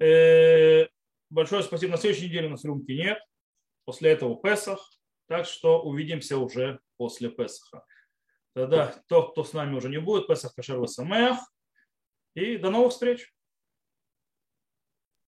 Э, 0.00 0.88
большое 1.30 1.62
спасибо. 1.62 1.92
На 1.92 1.98
следующей 1.98 2.26
неделе 2.26 2.48
у 2.48 2.50
нас 2.50 2.64
рюмки 2.64 2.90
нет. 2.90 3.18
После 3.84 4.10
этого 4.10 4.42
Песах. 4.42 4.90
Так 5.28 5.46
что 5.46 5.82
увидимся 5.82 6.36
уже 6.36 6.80
после 6.96 7.30
Песаха. 7.30 7.84
Тогда 8.54 8.92
тот, 9.06 9.32
кто 9.32 9.44
с 9.44 9.52
нами 9.52 9.76
уже 9.76 9.88
не 9.88 10.00
будет, 10.00 10.26
Песах 10.26 10.54
Кашер 10.54 10.84
Самех. 10.88 11.38
И 12.34 12.56
до 12.56 12.70
новых 12.70 12.92
встреч. 12.92 13.32